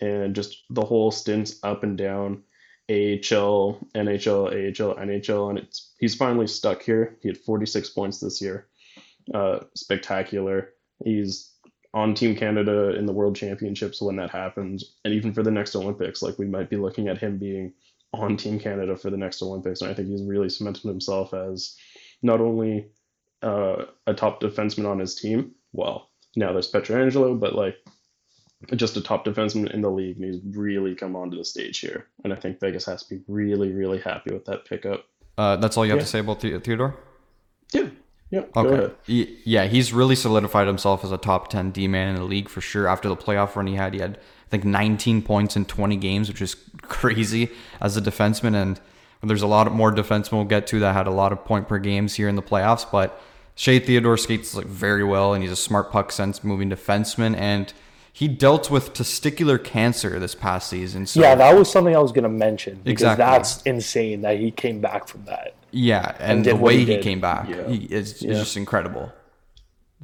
and 0.00 0.34
just 0.34 0.64
the 0.70 0.84
whole 0.84 1.10
stints 1.10 1.58
up 1.62 1.82
and 1.82 1.96
down. 1.96 2.42
AHL, 2.90 3.86
NHL, 3.94 4.46
AHL, 4.48 4.94
NHL, 4.94 5.50
and 5.50 5.58
it's 5.58 5.92
he's 5.98 6.14
finally 6.14 6.46
stuck 6.46 6.80
here. 6.80 7.18
He 7.20 7.28
had 7.28 7.36
46 7.36 7.90
points 7.90 8.18
this 8.18 8.40
year. 8.40 8.66
Uh, 9.34 9.60
spectacular. 9.74 10.70
He's 11.04 11.52
on 11.94 12.14
Team 12.14 12.34
Canada 12.36 12.96
in 12.96 13.06
the 13.06 13.12
World 13.12 13.36
Championships 13.36 14.00
when 14.00 14.16
that 14.16 14.30
happens, 14.30 14.96
and 15.04 15.12
even 15.14 15.32
for 15.32 15.42
the 15.42 15.50
next 15.50 15.74
Olympics, 15.76 16.22
like 16.22 16.38
we 16.38 16.46
might 16.46 16.70
be 16.70 16.76
looking 16.76 17.08
at 17.08 17.18
him 17.18 17.38
being 17.38 17.72
on 18.14 18.36
Team 18.36 18.58
Canada 18.58 18.96
for 18.96 19.10
the 19.10 19.16
next 19.16 19.42
Olympics. 19.42 19.80
And 19.82 19.90
I 19.90 19.94
think 19.94 20.08
he's 20.08 20.22
really 20.22 20.48
cemented 20.48 20.82
himself 20.84 21.34
as 21.34 21.76
not 22.22 22.40
only 22.40 22.86
uh, 23.42 23.84
a 24.06 24.14
top 24.14 24.40
defenseman 24.40 24.88
on 24.88 24.98
his 24.98 25.14
team. 25.14 25.52
Well, 25.72 26.08
now 26.36 26.52
there's 26.52 26.70
Pietrangelo, 26.72 27.38
but 27.38 27.54
like 27.54 27.76
just 28.76 28.96
a 28.96 29.00
top 29.02 29.24
defenseman 29.24 29.70
in 29.72 29.82
the 29.82 29.90
league, 29.90 30.16
and 30.16 30.24
he's 30.24 30.40
really 30.56 30.94
come 30.94 31.14
onto 31.16 31.36
the 31.36 31.44
stage 31.44 31.78
here. 31.80 32.06
And 32.24 32.32
I 32.32 32.36
think 32.36 32.60
Vegas 32.60 32.86
has 32.86 33.02
to 33.04 33.14
be 33.16 33.22
really, 33.28 33.72
really 33.72 33.98
happy 34.00 34.32
with 34.32 34.46
that 34.46 34.64
pickup. 34.64 35.04
Uh, 35.36 35.56
that's 35.56 35.76
all 35.76 35.84
you 35.84 35.92
have 35.92 35.98
Yeah. 36.00 36.04
to 36.04 36.10
say 36.10 36.18
about 36.20 36.40
The- 36.40 36.58
Theodore? 36.60 36.96
Yeah, 37.72 37.90
yeah. 38.30 38.42
Okay. 38.54 38.94
Yeah, 39.06 39.64
he's 39.64 39.92
really 39.92 40.14
solidified 40.14 40.66
himself 40.66 41.04
as 41.04 41.12
a 41.12 41.16
top 41.16 41.48
10 41.48 41.70
D 41.70 41.88
man 41.88 42.08
in 42.10 42.16
the 42.16 42.24
league 42.24 42.48
for 42.48 42.60
sure. 42.60 42.86
After 42.86 43.08
the 43.08 43.16
playoff 43.16 43.56
run 43.56 43.66
he 43.66 43.74
had, 43.74 43.94
he 43.94 44.00
had, 44.00 44.18
I 44.18 44.50
think, 44.50 44.64
19 44.64 45.22
points 45.22 45.56
in 45.56 45.64
20 45.64 45.96
games, 45.96 46.28
which 46.28 46.42
is 46.42 46.54
crazy 46.82 47.50
as 47.80 47.96
a 47.96 48.02
defenseman. 48.02 48.54
And 48.54 48.80
there's 49.22 49.42
a 49.42 49.46
lot 49.46 49.70
more 49.72 49.92
defensemen 49.92 50.32
we'll 50.32 50.44
get 50.44 50.66
to 50.68 50.80
that 50.80 50.92
had 50.94 51.06
a 51.06 51.10
lot 51.12 51.32
of 51.32 51.44
point 51.44 51.68
per 51.68 51.78
games 51.78 52.14
here 52.14 52.28
in 52.28 52.36
the 52.36 52.42
playoffs. 52.42 52.88
But 52.90 53.18
Shea 53.54 53.78
Theodore 53.78 54.16
skates 54.16 54.54
like 54.54 54.66
very 54.66 55.04
well, 55.04 55.32
and 55.32 55.42
he's 55.42 55.52
a 55.52 55.56
smart 55.56 55.90
puck 55.90 56.12
sense 56.12 56.44
moving 56.44 56.70
defenseman. 56.70 57.34
And 57.36 57.72
he 58.12 58.28
dealt 58.28 58.70
with 58.70 58.92
testicular 58.92 59.62
cancer 59.62 60.18
this 60.18 60.34
past 60.34 60.68
season. 60.68 61.06
So 61.06 61.20
Yeah, 61.20 61.34
that 61.34 61.56
was 61.56 61.70
something 61.70 61.96
I 61.96 62.00
was 62.00 62.12
going 62.12 62.24
to 62.24 62.28
mention 62.28 62.80
because 62.84 63.12
Exactly. 63.12 63.24
that's 63.24 63.62
insane 63.62 64.20
that 64.22 64.38
he 64.38 64.50
came 64.50 64.80
back 64.80 65.08
from 65.08 65.24
that. 65.24 65.54
Yeah, 65.70 66.14
and, 66.18 66.44
did 66.44 66.54
the 66.54 66.56
way 66.56 66.78
he 66.78 66.84
did. 66.84 67.02
came 67.02 67.20
back 67.20 67.48
Yeah. 67.48 67.68
he 67.68 67.84
is, 67.84 68.14
is 68.14 68.22
Yeah. 68.22 68.32
just 68.34 68.56
incredible. 68.56 69.12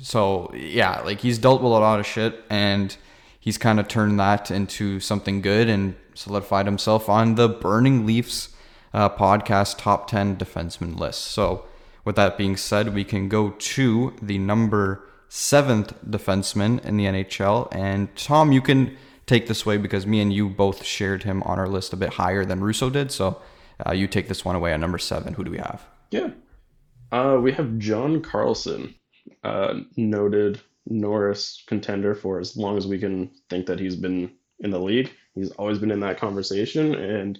So 0.00 0.50
yeah, 0.54 1.00
like 1.02 1.20
he's 1.20 1.38
dealt 1.38 1.62
with 1.62 1.72
a 1.72 1.76
lot 1.78 2.00
of 2.00 2.06
shit, 2.06 2.44
and 2.50 2.96
he's 3.38 3.58
kind 3.58 3.78
of 3.78 3.86
turned 3.88 4.18
that 4.18 4.50
into 4.50 5.00
something 5.00 5.40
good 5.40 5.68
and 5.68 5.94
solidified 6.14 6.66
himself 6.66 7.08
on 7.08 7.36
the 7.36 7.48
Burning 7.48 8.04
Leafs 8.06 8.50
uh, 8.92 9.08
podcast 9.08 9.78
top 9.78 10.08
ten 10.08 10.36
defenseman 10.36 10.98
list. 10.98 11.22
So 11.22 11.64
with 12.04 12.16
that 12.16 12.36
being 12.36 12.56
said, 12.56 12.92
we 12.94 13.04
can 13.04 13.28
go 13.28 13.50
to 13.50 14.14
the 14.20 14.38
number 14.38 15.08
seventh 15.28 15.94
defenseman 16.08 16.84
in 16.84 16.96
the 16.96 17.04
NHL, 17.06 17.68
and 17.72 18.14
Tom, 18.16 18.52
you 18.52 18.60
can 18.60 18.96
take 19.26 19.46
this 19.46 19.64
way 19.64 19.76
because 19.78 20.06
me 20.06 20.20
and 20.20 20.32
you 20.32 20.48
both 20.48 20.84
shared 20.84 21.22
him 21.22 21.42
on 21.44 21.58
our 21.58 21.66
list 21.68 21.92
a 21.92 21.96
bit 21.96 22.10
higher 22.14 22.44
than 22.44 22.60
Russo 22.60 22.90
did. 22.90 23.10
So 23.10 23.40
uh, 23.86 23.92
you 23.92 24.06
take 24.06 24.28
this 24.28 24.44
one 24.44 24.56
away 24.56 24.72
at 24.72 24.80
number 24.80 24.98
seven. 24.98 25.34
Who 25.34 25.44
do 25.44 25.50
we 25.50 25.58
have? 25.58 25.84
Yeah. 26.10 26.30
Uh, 27.12 27.38
we 27.40 27.52
have 27.52 27.78
John 27.78 28.20
Carlson, 28.20 28.94
uh, 29.42 29.80
noted 29.96 30.60
Norris 30.86 31.62
contender 31.66 32.14
for 32.14 32.40
as 32.40 32.56
long 32.56 32.76
as 32.76 32.86
we 32.86 32.98
can 32.98 33.30
think 33.48 33.66
that 33.66 33.78
he's 33.78 33.96
been 33.96 34.30
in 34.60 34.70
the 34.70 34.80
league. 34.80 35.10
He's 35.34 35.50
always 35.52 35.78
been 35.78 35.90
in 35.90 36.00
that 36.00 36.18
conversation, 36.18 36.94
and 36.94 37.38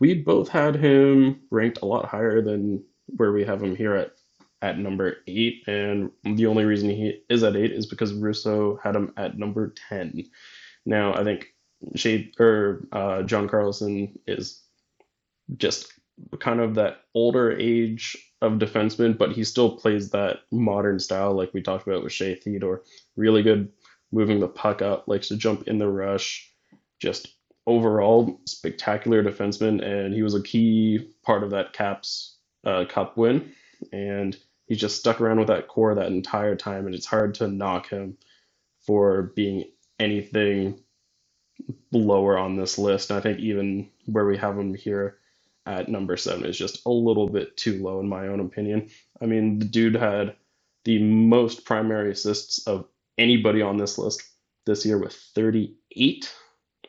we 0.00 0.14
both 0.14 0.48
had 0.48 0.76
him 0.76 1.40
ranked 1.50 1.82
a 1.82 1.86
lot 1.86 2.06
higher 2.06 2.42
than 2.42 2.84
where 3.16 3.32
we 3.32 3.44
have 3.44 3.62
him 3.62 3.76
here 3.76 3.94
at 3.94 4.12
at 4.62 4.78
number 4.78 5.18
eight. 5.26 5.62
And 5.66 6.10
the 6.24 6.46
only 6.46 6.64
reason 6.64 6.88
he 6.88 7.20
is 7.28 7.42
at 7.42 7.56
eight 7.56 7.72
is 7.72 7.86
because 7.86 8.14
Russo 8.14 8.80
had 8.82 8.96
him 8.96 9.12
at 9.16 9.38
number 9.38 9.74
ten. 9.88 10.24
Now 10.86 11.14
I 11.14 11.24
think 11.24 11.54
Shade 11.94 12.34
or 12.40 12.86
uh, 12.92 13.22
John 13.22 13.48
Carlson 13.48 14.18
is 14.26 14.63
just 15.56 15.92
kind 16.38 16.60
of 16.60 16.74
that 16.76 17.00
older 17.14 17.52
age 17.52 18.16
of 18.40 18.54
defenseman, 18.54 19.16
but 19.16 19.32
he 19.32 19.44
still 19.44 19.76
plays 19.76 20.10
that 20.10 20.40
modern 20.50 20.98
style 20.98 21.32
like 21.32 21.52
we 21.52 21.62
talked 21.62 21.86
about 21.86 22.02
with 22.02 22.12
Shea 22.12 22.34
Theodore. 22.34 22.82
Really 23.16 23.42
good 23.42 23.72
moving 24.12 24.40
the 24.40 24.48
puck 24.48 24.82
up, 24.82 25.08
likes 25.08 25.28
to 25.28 25.36
jump 25.36 25.66
in 25.66 25.78
the 25.78 25.88
rush. 25.88 26.50
Just 27.00 27.34
overall 27.66 28.40
spectacular 28.46 29.22
defenseman, 29.22 29.82
and 29.84 30.14
he 30.14 30.22
was 30.22 30.34
a 30.34 30.42
key 30.42 31.10
part 31.22 31.42
of 31.42 31.50
that 31.50 31.72
Caps 31.72 32.36
uh, 32.64 32.84
Cup 32.88 33.16
win. 33.16 33.52
And 33.92 34.36
he's 34.66 34.78
just 34.78 34.98
stuck 34.98 35.20
around 35.20 35.38
with 35.38 35.48
that 35.48 35.68
core 35.68 35.94
that 35.94 36.06
entire 36.06 36.54
time, 36.54 36.86
and 36.86 36.94
it's 36.94 37.06
hard 37.06 37.34
to 37.36 37.48
knock 37.48 37.88
him 37.88 38.16
for 38.86 39.32
being 39.34 39.64
anything 39.98 40.80
lower 41.92 42.36
on 42.38 42.56
this 42.56 42.78
list. 42.78 43.10
And 43.10 43.18
I 43.18 43.22
think 43.22 43.40
even 43.40 43.90
where 44.06 44.26
we 44.26 44.36
have 44.36 44.58
him 44.58 44.74
here 44.74 45.18
at 45.66 45.88
number 45.88 46.16
seven 46.16 46.44
is 46.44 46.58
just 46.58 46.84
a 46.86 46.90
little 46.90 47.28
bit 47.28 47.56
too 47.56 47.82
low, 47.82 48.00
in 48.00 48.08
my 48.08 48.28
own 48.28 48.40
opinion. 48.40 48.90
I 49.20 49.26
mean, 49.26 49.58
the 49.58 49.64
dude 49.64 49.94
had 49.94 50.36
the 50.84 51.02
most 51.02 51.64
primary 51.64 52.12
assists 52.12 52.66
of 52.66 52.86
anybody 53.18 53.62
on 53.62 53.76
this 53.76 53.98
list 53.98 54.22
this 54.66 54.84
year 54.84 54.98
with 54.98 55.14
38. 55.34 55.78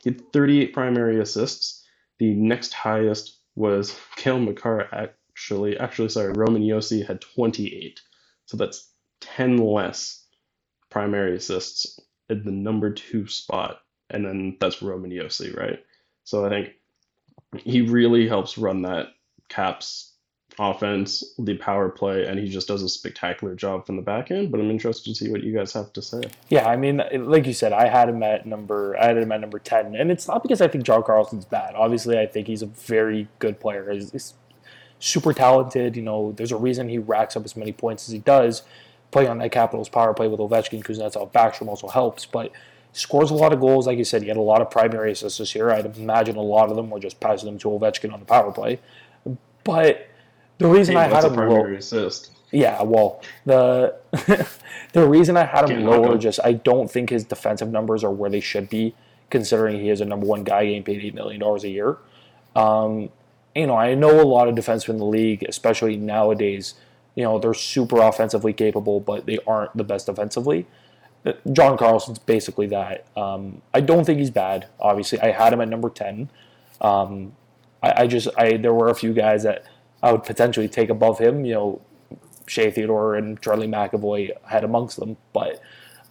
He 0.03 0.09
had 0.09 0.33
38 0.33 0.73
primary 0.73 1.19
assists. 1.19 1.85
The 2.19 2.33
next 2.33 2.73
highest 2.73 3.39
was 3.55 3.97
Cale 4.15 4.39
Makar, 4.39 4.89
actually. 4.93 5.77
Actually, 5.77 6.09
sorry, 6.09 6.33
Roman 6.33 6.61
Josi 6.61 7.05
had 7.05 7.21
28. 7.21 8.01
So 8.45 8.57
that's 8.57 8.91
10 9.21 9.57
less 9.57 10.25
primary 10.89 11.37
assists 11.37 11.99
at 12.29 12.43
the 12.43 12.51
number 12.51 12.91
two 12.91 13.27
spot. 13.27 13.79
And 14.09 14.25
then 14.25 14.57
that's 14.59 14.81
Roman 14.81 15.11
Josi, 15.11 15.55
right? 15.55 15.79
So 16.23 16.45
I 16.45 16.49
think 16.49 16.69
he 17.59 17.81
really 17.81 18.27
helps 18.27 18.57
run 18.57 18.81
that 18.83 19.07
Caps 19.49 20.13
offense, 20.57 21.21
the 21.37 21.55
power 21.57 21.89
play, 21.89 22.25
and 22.25 22.39
he 22.39 22.47
just 22.47 22.67
does 22.67 22.81
a 22.81 22.87
spectacular 22.87 23.55
job 23.55 23.85
from 23.85 23.97
the 23.97 24.01
back 24.01 24.31
end. 24.31 24.51
But 24.51 24.61
I'm 24.61 24.71
interested 24.71 25.09
to 25.09 25.15
see 25.15 25.29
what 25.29 25.43
you 25.43 25.53
guys 25.53 25.73
have 25.73 25.91
to 25.93 26.01
say. 26.01 26.21
Yeah, 26.49 26.67
I 26.67 26.77
mean, 26.77 27.01
like 27.13 27.45
you 27.45 27.53
said, 27.53 27.73
I 27.73 27.87
had 27.87 28.07
him 28.07 28.23
at 28.23 28.45
number, 28.45 28.97
I 28.97 29.07
had 29.07 29.17
him 29.17 29.31
at 29.31 29.41
number 29.41 29.59
ten, 29.59 29.95
and 29.95 30.09
it's 30.09 30.27
not 30.27 30.43
because 30.43 30.61
I 30.61 30.67
think 30.67 30.85
John 30.85 31.03
Carlson's 31.03 31.45
bad. 31.45 31.75
Obviously, 31.75 32.17
I 32.17 32.25
think 32.25 32.47
he's 32.47 32.61
a 32.61 32.67
very 32.67 33.27
good 33.39 33.59
player. 33.59 33.91
He's, 33.91 34.11
he's 34.11 34.33
super 34.99 35.33
talented. 35.33 35.97
You 35.97 36.03
know, 36.03 36.31
there's 36.31 36.53
a 36.53 36.57
reason 36.57 36.87
he 36.87 36.99
racks 36.99 37.35
up 37.35 37.43
as 37.43 37.57
many 37.57 37.73
points 37.73 38.07
as 38.07 38.13
he 38.13 38.19
does, 38.19 38.63
playing 39.11 39.29
on 39.29 39.39
that 39.39 39.51
Capitals 39.51 39.89
power 39.89 40.13
play 40.13 40.29
with 40.29 40.39
Ovechkin, 40.39 40.79
because 40.79 40.97
that's 40.97 41.17
Kuznetsov, 41.17 41.33
Backstrom 41.33 41.67
also 41.67 41.89
helps, 41.89 42.25
but. 42.25 42.51
Scores 42.95 43.29
a 43.29 43.33
lot 43.33 43.51
of 43.53 43.59
goals, 43.59 43.87
like 43.87 43.97
you 43.97 44.05
said. 44.05 44.21
He 44.21 44.29
had 44.29 44.37
a 44.37 44.41
lot 44.41 44.61
of 44.61 44.71
primary 44.71 45.11
assists 45.11 45.39
this 45.39 45.53
year. 45.53 45.69
I'd 45.69 45.97
imagine 45.97 46.37
a 46.37 46.41
lot 46.41 46.69
of 46.69 46.77
them 46.77 46.89
were 46.89 46.99
just 46.99 47.19
passing 47.19 47.47
them 47.49 47.59
to 47.59 47.67
Ovechkin 47.69 48.13
on 48.13 48.19
the 48.21 48.25
power 48.25 48.51
play. 48.51 48.79
But 49.63 50.07
the 50.59 50.67
reason 50.67 50.95
Hey, 50.95 51.01
I 51.01 51.07
had 51.07 51.25
a 51.25 51.29
him 51.29 51.35
low, 51.35 51.65
assist? 51.75 52.31
yeah, 52.51 52.81
well, 52.83 53.21
the 53.45 53.95
the 54.93 55.07
reason 55.07 55.37
I 55.37 55.45
had 55.45 55.65
him 55.65 55.73
Can't 55.73 55.85
lower, 55.85 56.17
just 56.17 56.39
I 56.43 56.53
don't 56.53 56.89
think 56.89 57.09
his 57.09 57.23
defensive 57.25 57.69
numbers 57.71 58.03
are 58.03 58.11
where 58.11 58.29
they 58.29 58.39
should 58.39 58.69
be, 58.69 58.95
considering 59.29 59.79
he 59.81 59.89
is 59.89 60.01
a 60.01 60.05
number 60.05 60.25
one 60.25 60.43
guy 60.43 60.65
getting 60.65 60.83
paid 60.83 61.01
eight 61.03 61.15
million 61.15 61.41
dollars 61.41 61.63
a 61.63 61.69
year. 61.69 61.97
Um, 62.55 63.09
you 63.55 63.67
know, 63.67 63.75
I 63.75 63.95
know 63.95 64.21
a 64.21 64.23
lot 64.23 64.47
of 64.47 64.55
defensemen 64.55 64.89
in 64.91 64.97
the 64.97 65.05
league, 65.05 65.43
especially 65.43 65.97
nowadays. 65.97 66.75
You 67.15 67.23
know, 67.23 67.39
they're 67.39 67.53
super 67.53 68.01
offensively 68.01 68.53
capable, 68.53 68.99
but 68.99 69.25
they 69.25 69.39
aren't 69.47 69.75
the 69.75 69.83
best 69.85 70.05
defensively. 70.07 70.67
John 71.51 71.77
Carlson's 71.77 72.19
basically 72.19 72.67
that. 72.67 73.07
Um, 73.17 73.61
I 73.73 73.81
don't 73.81 74.05
think 74.05 74.19
he's 74.19 74.29
bad. 74.29 74.67
Obviously, 74.79 75.19
I 75.21 75.31
had 75.31 75.53
him 75.53 75.61
at 75.61 75.69
number 75.69 75.89
ten. 75.89 76.29
Um, 76.81 77.33
I, 77.81 78.03
I 78.03 78.07
just 78.07 78.27
I 78.37 78.57
there 78.57 78.73
were 78.73 78.89
a 78.89 78.95
few 78.95 79.13
guys 79.13 79.43
that 79.43 79.65
I 80.03 80.11
would 80.11 80.23
potentially 80.23 80.67
take 80.67 80.89
above 80.89 81.19
him. 81.19 81.45
You 81.45 81.53
know, 81.53 81.81
Shea 82.47 82.69
Theodore 82.69 83.15
and 83.15 83.41
Charlie 83.41 83.67
McAvoy 83.67 84.31
had 84.45 84.63
amongst 84.63 84.99
them, 84.99 85.17
but 85.33 85.61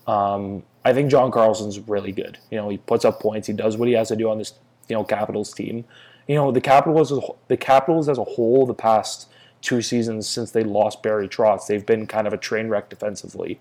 um, 0.06 0.64
I 0.85 0.92
think 0.92 1.11
John 1.11 1.30
Carlson's 1.30 1.78
really 1.78 2.12
good. 2.12 2.38
You 2.50 2.59
know, 2.59 2.68
he 2.68 2.78
puts 2.78 3.04
up 3.04 3.21
points. 3.21 3.47
He 3.47 3.52
does 3.52 3.76
what 3.76 3.88
he 3.88 3.94
has 3.94 4.09
to 4.09 4.16
do 4.16 4.30
on 4.30 4.38
this 4.38 4.54
you 4.88 4.97
know 4.97 5.04
Capitals 5.04 5.52
team. 5.52 5.85
You 6.26 6.37
know, 6.37 6.50
the 6.50 6.61
Capitals 6.61 7.12
the 7.49 7.56
Capitals 7.56 8.09
as 8.09 8.18
a 8.18 8.25
whole 8.25 8.66
the 8.66 8.75
past 8.75 9.28
two 9.61 9.80
seasons 9.80 10.28
since 10.28 10.50
they 10.50 10.64
lost 10.64 11.02
Barry 11.02 11.28
Trotz. 11.28 11.66
They've 11.66 11.85
been 11.85 12.06
kind 12.06 12.26
of 12.26 12.33
a 12.33 12.37
train 12.37 12.68
wreck 12.68 12.90
defensively. 12.90 13.61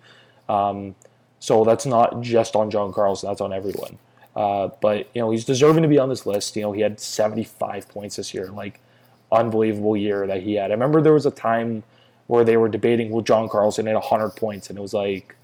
Um, 0.50 0.96
so 1.44 1.66
that's 1.66 1.86
not 1.86 2.22
just 2.22 2.56
on 2.56 2.72
John 2.72 2.94
Carlson, 2.94 3.28
that's 3.28 3.42
on 3.42 3.52
everyone. 3.52 3.98
Uh, 4.34 4.70
but, 4.80 5.10
you 5.14 5.22
know, 5.22 5.30
he's 5.30 5.44
deserving 5.44 5.84
to 5.84 5.90
be 5.90 6.00
on 6.00 6.08
this 6.08 6.26
list. 6.26 6.56
You 6.56 6.62
know, 6.62 6.72
he 6.72 6.80
had 6.80 7.02
75 7.02 7.90
points 7.90 8.16
this 8.16 8.34
year. 8.34 8.48
Like, 8.48 8.80
unbelievable 9.30 9.98
year 9.98 10.26
that 10.26 10.42
he 10.42 10.54
had. 10.54 10.72
I 10.72 10.74
remember 10.74 11.02
there 11.02 11.12
was 11.12 11.26
a 11.26 11.32
time 11.32 11.84
where 12.28 12.46
they 12.46 12.56
were 12.56 12.70
debating, 12.70 13.10
will 13.10 13.24
John 13.24 13.50
Carlson 13.50 13.88
hit 13.88 13.94
100 13.94 14.30
points? 14.38 14.70
And 14.70 14.80
it 14.80 14.82
was 14.82 14.94
like, 14.94 15.36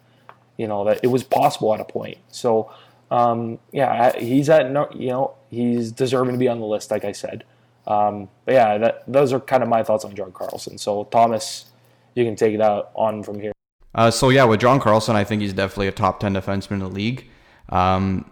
you 0.56 0.68
know, 0.68 0.86
that 0.86 1.02
it 1.04 1.08
was 1.08 1.26
possible 1.26 1.74
at 1.74 1.82
a 1.82 1.84
point. 1.86 2.20
So, 2.30 2.72
um, 3.12 3.60
yeah, 3.74 4.18
he's 4.18 4.48
at, 4.48 4.68
you 4.96 5.10
know, 5.10 5.36
he's 5.50 5.92
deserving 5.92 6.32
to 6.32 6.40
be 6.40 6.48
on 6.48 6.62
the 6.62 6.66
list, 6.66 6.92
like 6.92 7.04
I 7.04 7.12
said. 7.12 7.44
Um, 7.88 8.30
but 8.46 8.54
yeah, 8.54 8.78
that, 8.78 9.04
those 9.06 9.34
are 9.34 9.42
kind 9.42 9.64
of 9.64 9.68
my 9.68 9.84
thoughts 9.84 10.06
on 10.06 10.16
John 10.16 10.32
Carlson. 10.32 10.78
So 10.78 11.04
Thomas, 11.12 11.66
you 12.16 12.24
can 12.24 12.38
take 12.38 12.54
it 12.54 12.62
out 12.62 12.92
on 12.96 13.22
from 13.22 13.42
here. 13.42 13.52
Uh, 13.96 14.12
so 14.12 14.30
yeah, 14.30 14.44
with 14.44 14.60
John 14.60 14.80
Carlson, 14.80 15.16
I 15.16 15.24
think 15.24 15.42
he's 15.42 15.54
definitely 15.54 15.88
a 15.88 15.92
top 15.92 16.20
ten 16.20 16.34
defenseman 16.34 16.74
in 16.74 16.80
the 16.80 16.90
league. 16.90 17.28
Um, 17.70 18.30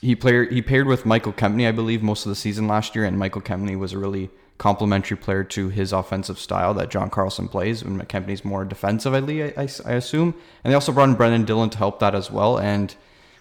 he 0.00 0.14
played 0.14 0.52
he 0.52 0.62
paired 0.62 0.86
with 0.86 1.06
Michael 1.06 1.32
Kempny, 1.32 1.66
I 1.66 1.72
believe, 1.72 2.02
most 2.02 2.26
of 2.26 2.30
the 2.30 2.36
season 2.36 2.68
last 2.68 2.94
year, 2.94 3.04
and 3.04 3.18
Michael 3.18 3.42
Kempny 3.42 3.78
was 3.78 3.92
a 3.92 3.98
really 3.98 4.30
complementary 4.58 5.16
player 5.16 5.44
to 5.44 5.68
his 5.68 5.92
offensive 5.92 6.38
style 6.38 6.74
that 6.74 6.90
John 6.90 7.10
Carlson 7.10 7.48
plays. 7.48 7.80
And 7.80 8.00
Kempny's 8.08 8.44
more 8.44 8.64
defensive, 8.64 9.14
I, 9.14 9.18
I, 9.56 9.68
I 9.86 9.92
assume. 9.92 10.34
And 10.64 10.70
they 10.70 10.74
also 10.74 10.92
brought 10.92 11.08
in 11.08 11.14
Brendan 11.14 11.44
Dillon 11.44 11.70
to 11.70 11.78
help 11.78 12.00
that 12.00 12.14
as 12.14 12.30
well. 12.30 12.58
And 12.58 12.94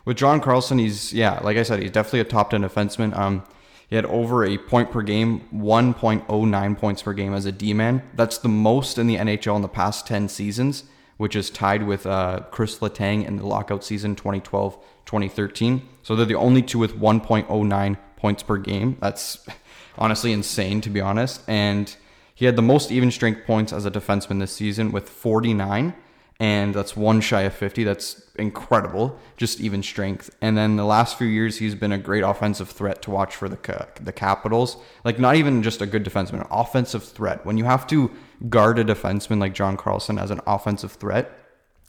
with 0.06 0.18
John 0.18 0.40
Carlson, 0.40 0.78
he's 0.78 1.14
yeah, 1.14 1.40
like 1.44 1.58
I 1.58 1.64
said, 1.64 1.82
he's 1.82 1.92
definitely 1.92 2.22
a 2.22 2.26
top 2.26 2.52
ten 2.52 2.62
defenseman. 2.62 3.16
Um, 3.18 3.44
he 3.90 3.96
had 3.96 4.06
over 4.06 4.44
a 4.44 4.58
point 4.58 4.92
per 4.92 5.02
game, 5.02 5.48
1.09 5.54 6.78
points 6.78 7.02
per 7.02 7.14
game 7.14 7.34
as 7.34 7.46
a 7.46 7.54
D 7.54 7.74
man. 7.74 8.04
That's 8.16 8.38
the 8.38 8.50
most 8.50 8.98
in 8.98 9.08
the 9.08 9.16
NHL 9.16 9.56
in 9.56 9.62
the 9.62 9.70
past 9.70 10.06
10 10.08 10.28
seasons, 10.28 10.84
which 11.18 11.36
is 11.36 11.50
tied 11.50 11.84
with 11.84 12.06
uh, 12.06 12.42
Chris 12.52 12.80
Letang 12.80 13.26
in 13.26 13.38
the 13.38 13.46
lockout 13.46 13.84
season 13.84 14.16
2012 14.16 14.78
2013. 15.06 15.88
So 16.04 16.16
they're 16.16 16.26
the 16.26 16.36
only 16.36 16.62
two 16.62 16.80
with 16.80 17.00
1.09 17.00 17.98
points 18.18 18.44
per 18.44 18.58
game. 18.58 18.98
That's 19.00 19.46
honestly 19.98 20.32
insane, 20.32 20.82
to 20.82 20.90
be 20.90 21.02
honest. 21.02 21.42
And 21.48 21.96
he 22.36 22.46
had 22.46 22.56
the 22.56 22.62
most 22.62 22.92
even 22.92 23.10
strength 23.12 23.46
points 23.46 23.74
as 23.74 23.86
a 23.86 23.92
defenseman 23.92 24.40
this 24.40 24.52
season 24.52 24.92
with 24.92 25.10
49 25.10 25.94
and 26.40 26.74
that's 26.74 26.96
one 26.96 27.22
shy 27.22 27.42
of 27.42 27.54
50. 27.54 27.84
That's 27.84 28.22
incredible, 28.36 29.20
just 29.38 29.60
even 29.60 29.82
strength. 29.82 30.30
And 30.40 30.56
then 30.56 30.76
the 30.76 30.86
last 30.86 31.18
few 31.18 31.28
years, 31.28 31.58
he's 31.58 31.74
been 31.74 31.92
a 31.92 31.98
great 31.98 32.22
offensive 32.22 32.70
threat 32.70 33.02
to 33.04 33.12
watch 33.12 33.36
for 33.36 33.50
the 33.50 33.88
the 34.02 34.12
Capitals. 34.12 34.78
Like 35.04 35.20
not 35.20 35.36
even 35.36 35.64
just 35.64 35.82
a 35.82 35.88
good 35.88 36.06
defenseman, 36.06 36.42
an 36.42 36.48
offensive 36.52 37.04
threat. 37.04 37.46
When 37.46 37.58
you 37.58 37.66
have 37.66 37.88
to 37.88 38.12
guard 38.50 38.80
a 38.80 38.86
defenseman 38.86 39.40
like 39.40 39.54
John 39.54 39.78
Carlson 39.78 40.18
as 40.18 40.32
an 40.32 40.42
offensive 40.46 40.94
threat, 40.94 41.32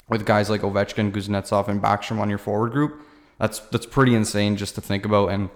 with 0.09 0.25
guys 0.25 0.49
like 0.49 0.63
Ovechkin, 0.63 1.13
Kuznetsov, 1.13 1.69
and 1.69 1.83
Backstrom 1.83 2.19
on 2.19 2.29
your 2.29 2.39
forward 2.39 2.73
group, 2.73 3.03
that's 3.39 3.61
that's 3.61 3.87
pretty 3.87 4.15
insane 4.15 4.57
just 4.57 4.75
to 4.75 4.81
think 4.81 5.05
about. 5.05 5.31
And 5.31 5.51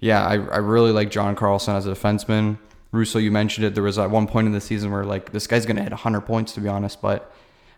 yeah, 0.00 0.24
I, 0.24 0.34
I 0.34 0.58
really 0.58 0.92
like 0.92 1.10
John 1.10 1.36
Carlson 1.36 1.76
as 1.76 1.86
a 1.86 1.92
defenseman. 1.92 2.58
Russo, 2.92 3.18
you 3.18 3.30
mentioned 3.30 3.66
it. 3.66 3.74
There 3.74 3.84
was 3.84 3.98
at 3.98 4.10
one 4.10 4.26
point 4.26 4.46
in 4.46 4.52
the 4.52 4.60
season 4.60 4.90
where 4.90 5.04
like 5.04 5.32
this 5.32 5.46
guy's 5.46 5.66
gonna 5.66 5.82
hit 5.82 5.92
100 5.92 6.22
points, 6.22 6.52
to 6.52 6.60
be 6.60 6.68
honest, 6.68 7.00
but 7.00 7.32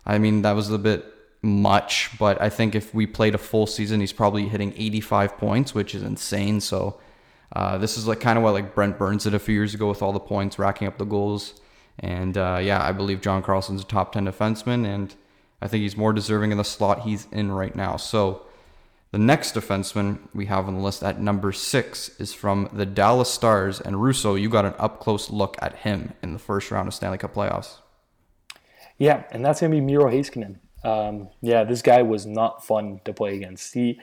I 0.07 0.19
mean, 0.19 0.43
that 0.43 0.53
was 0.53 0.71
a 0.71 0.79
bit 0.79 1.05
much, 1.43 2.11
but 2.19 2.41
I 2.41 2.49
think 2.49 2.75
if 2.75 2.95
we 2.95 3.07
played 3.07 3.35
a 3.35 3.39
full 3.39 3.67
season, 3.67 4.01
he's 4.01 4.13
probably 4.13 4.49
hitting 4.49 4.73
85 4.77 5.37
points, 5.37 5.75
which 5.75 5.95
is 5.95 6.03
insane. 6.03 6.61
So 6.61 7.01
uh, 7.55 7.79
this 7.79 7.99
is 7.99 8.07
like 8.07 8.21
kind 8.21 8.39
of 8.39 8.45
what 8.45 8.55
like 8.55 8.75
Brent 8.75 8.97
Burns 8.97 9.25
did 9.25 9.35
a 9.35 9.39
few 9.39 9.55
years 9.55 9.75
ago 9.75 9.89
with 9.89 10.03
all 10.03 10.13
the 10.13 10.21
points, 10.21 10.59
racking 10.59 10.87
up 10.87 10.99
the 10.99 11.05
goals. 11.05 11.61
And 11.99 12.37
uh, 12.37 12.61
yeah, 12.63 12.83
I 12.83 12.93
believe 12.93 13.21
John 13.21 13.43
Carlson's 13.43 13.83
a 13.83 13.85
top 13.85 14.13
10 14.13 14.27
defenseman, 14.27 14.87
and 14.87 15.15
I 15.61 15.69
think 15.69 15.83
he's 15.83 15.97
more 15.97 16.13
deserving 16.13 16.53
in 16.53 16.59
the 16.59 16.65
slot 16.65 17.03
he's 17.03 17.29
in 17.31 17.53
right 17.53 17.75
now. 17.75 17.97
So 17.97 18.43
the 19.13 19.19
next 19.19 19.55
defenseman 19.55 20.19
we 20.35 20.47
have 20.47 20.67
on 20.67 20.75
the 20.75 20.81
list 20.81 21.03
at 21.03 21.21
number 21.21 21.53
six 21.53 22.19
is 22.19 22.33
from 22.33 22.71
the 22.73 22.87
Dallas 22.87 23.31
Stars, 23.31 23.81
and 23.81 24.03
Russo, 24.03 24.35
you 24.35 24.49
got 24.49 24.65
an 24.65 24.75
up 24.79 25.01
close 25.01 25.31
look 25.31 25.57
at 25.61 25.77
him 25.77 26.15
in 26.23 26.33
the 26.33 26.39
first 26.39 26.71
round 26.71 26.89
of 26.89 26.95
Stanley 26.95 27.19
Cup 27.19 27.35
playoffs. 27.35 27.77
Yeah, 28.99 29.25
and 29.31 29.45
that's 29.45 29.61
gonna 29.61 29.71
be 29.71 29.81
Miro 29.81 30.11
Heiskanen. 30.11 30.59
Um, 30.85 31.29
yeah, 31.41 31.65
this 31.65 31.83
guy 31.83 32.03
was 32.03 32.27
not 32.27 32.65
fun 32.65 33.01
to 33.05 33.13
play 33.13 33.37
against. 33.37 33.75
He, 33.75 34.01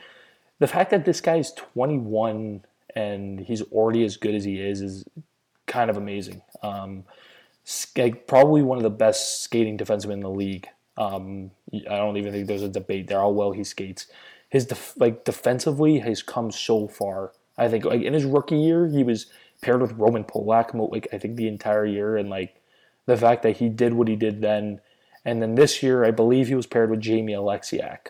the 0.60 0.68
fact 0.68 0.92
that 0.92 1.06
this 1.06 1.22
guy 1.22 1.38
is 1.38 1.52
21 1.54 2.64
and 2.96 3.40
he's 3.40 3.62
already 3.64 4.04
as 4.04 4.18
good 4.18 4.36
as 4.36 4.44
he 4.44 4.60
is 4.60 4.82
is 4.82 5.06
kind 5.68 5.90
of 5.90 5.98
amazing. 5.98 6.42
Um, 6.64 7.04
like 7.98 8.28
probably 8.28 8.62
one 8.62 8.78
of 8.78 8.84
the 8.84 8.90
best 8.90 9.44
skating 9.44 9.78
defensemen 9.78 10.14
in 10.14 10.20
the 10.22 10.30
league. 10.30 10.68
Um, 10.98 11.52
I 11.74 11.98
don't 11.98 12.18
even 12.18 12.34
think 12.34 12.48
there's 12.48 12.64
a 12.64 12.70
debate 12.70 13.08
there 13.08 13.20
how 13.20 13.30
well 13.30 13.52
he 13.52 13.64
skates. 13.64 14.08
His 14.50 14.66
def- 14.66 14.96
like 14.98 15.24
defensively 15.24 16.00
has 16.00 16.24
come 16.24 16.52
so 16.52 16.88
far. 16.88 17.32
I 17.58 17.68
think 17.68 17.86
like 17.86 18.02
in 18.02 18.14
his 18.14 18.26
rookie 18.26 18.58
year 18.58 18.88
he 18.88 19.04
was 19.04 19.28
paired 19.62 19.82
with 19.82 19.94
Roman 19.94 20.24
Polak 20.24 20.74
like 20.92 21.08
I 21.14 21.18
think 21.18 21.36
the 21.36 21.48
entire 21.48 21.86
year 21.86 22.18
and 22.18 22.30
like 22.30 22.56
the 23.06 23.18
fact 23.18 23.44
that 23.44 23.58
he 23.58 23.70
did 23.70 23.94
what 23.94 24.08
he 24.08 24.16
did 24.16 24.42
then 24.42 24.82
and 25.26 25.42
then 25.42 25.56
this 25.56 25.84
year, 25.84 26.06
I 26.06 26.12
believe 26.12 26.48
he 26.48 26.56
was 26.56 26.66
paired 26.66 26.90
with 26.90 27.02
Jamie 27.02 27.34
Oleksiak, 27.34 28.08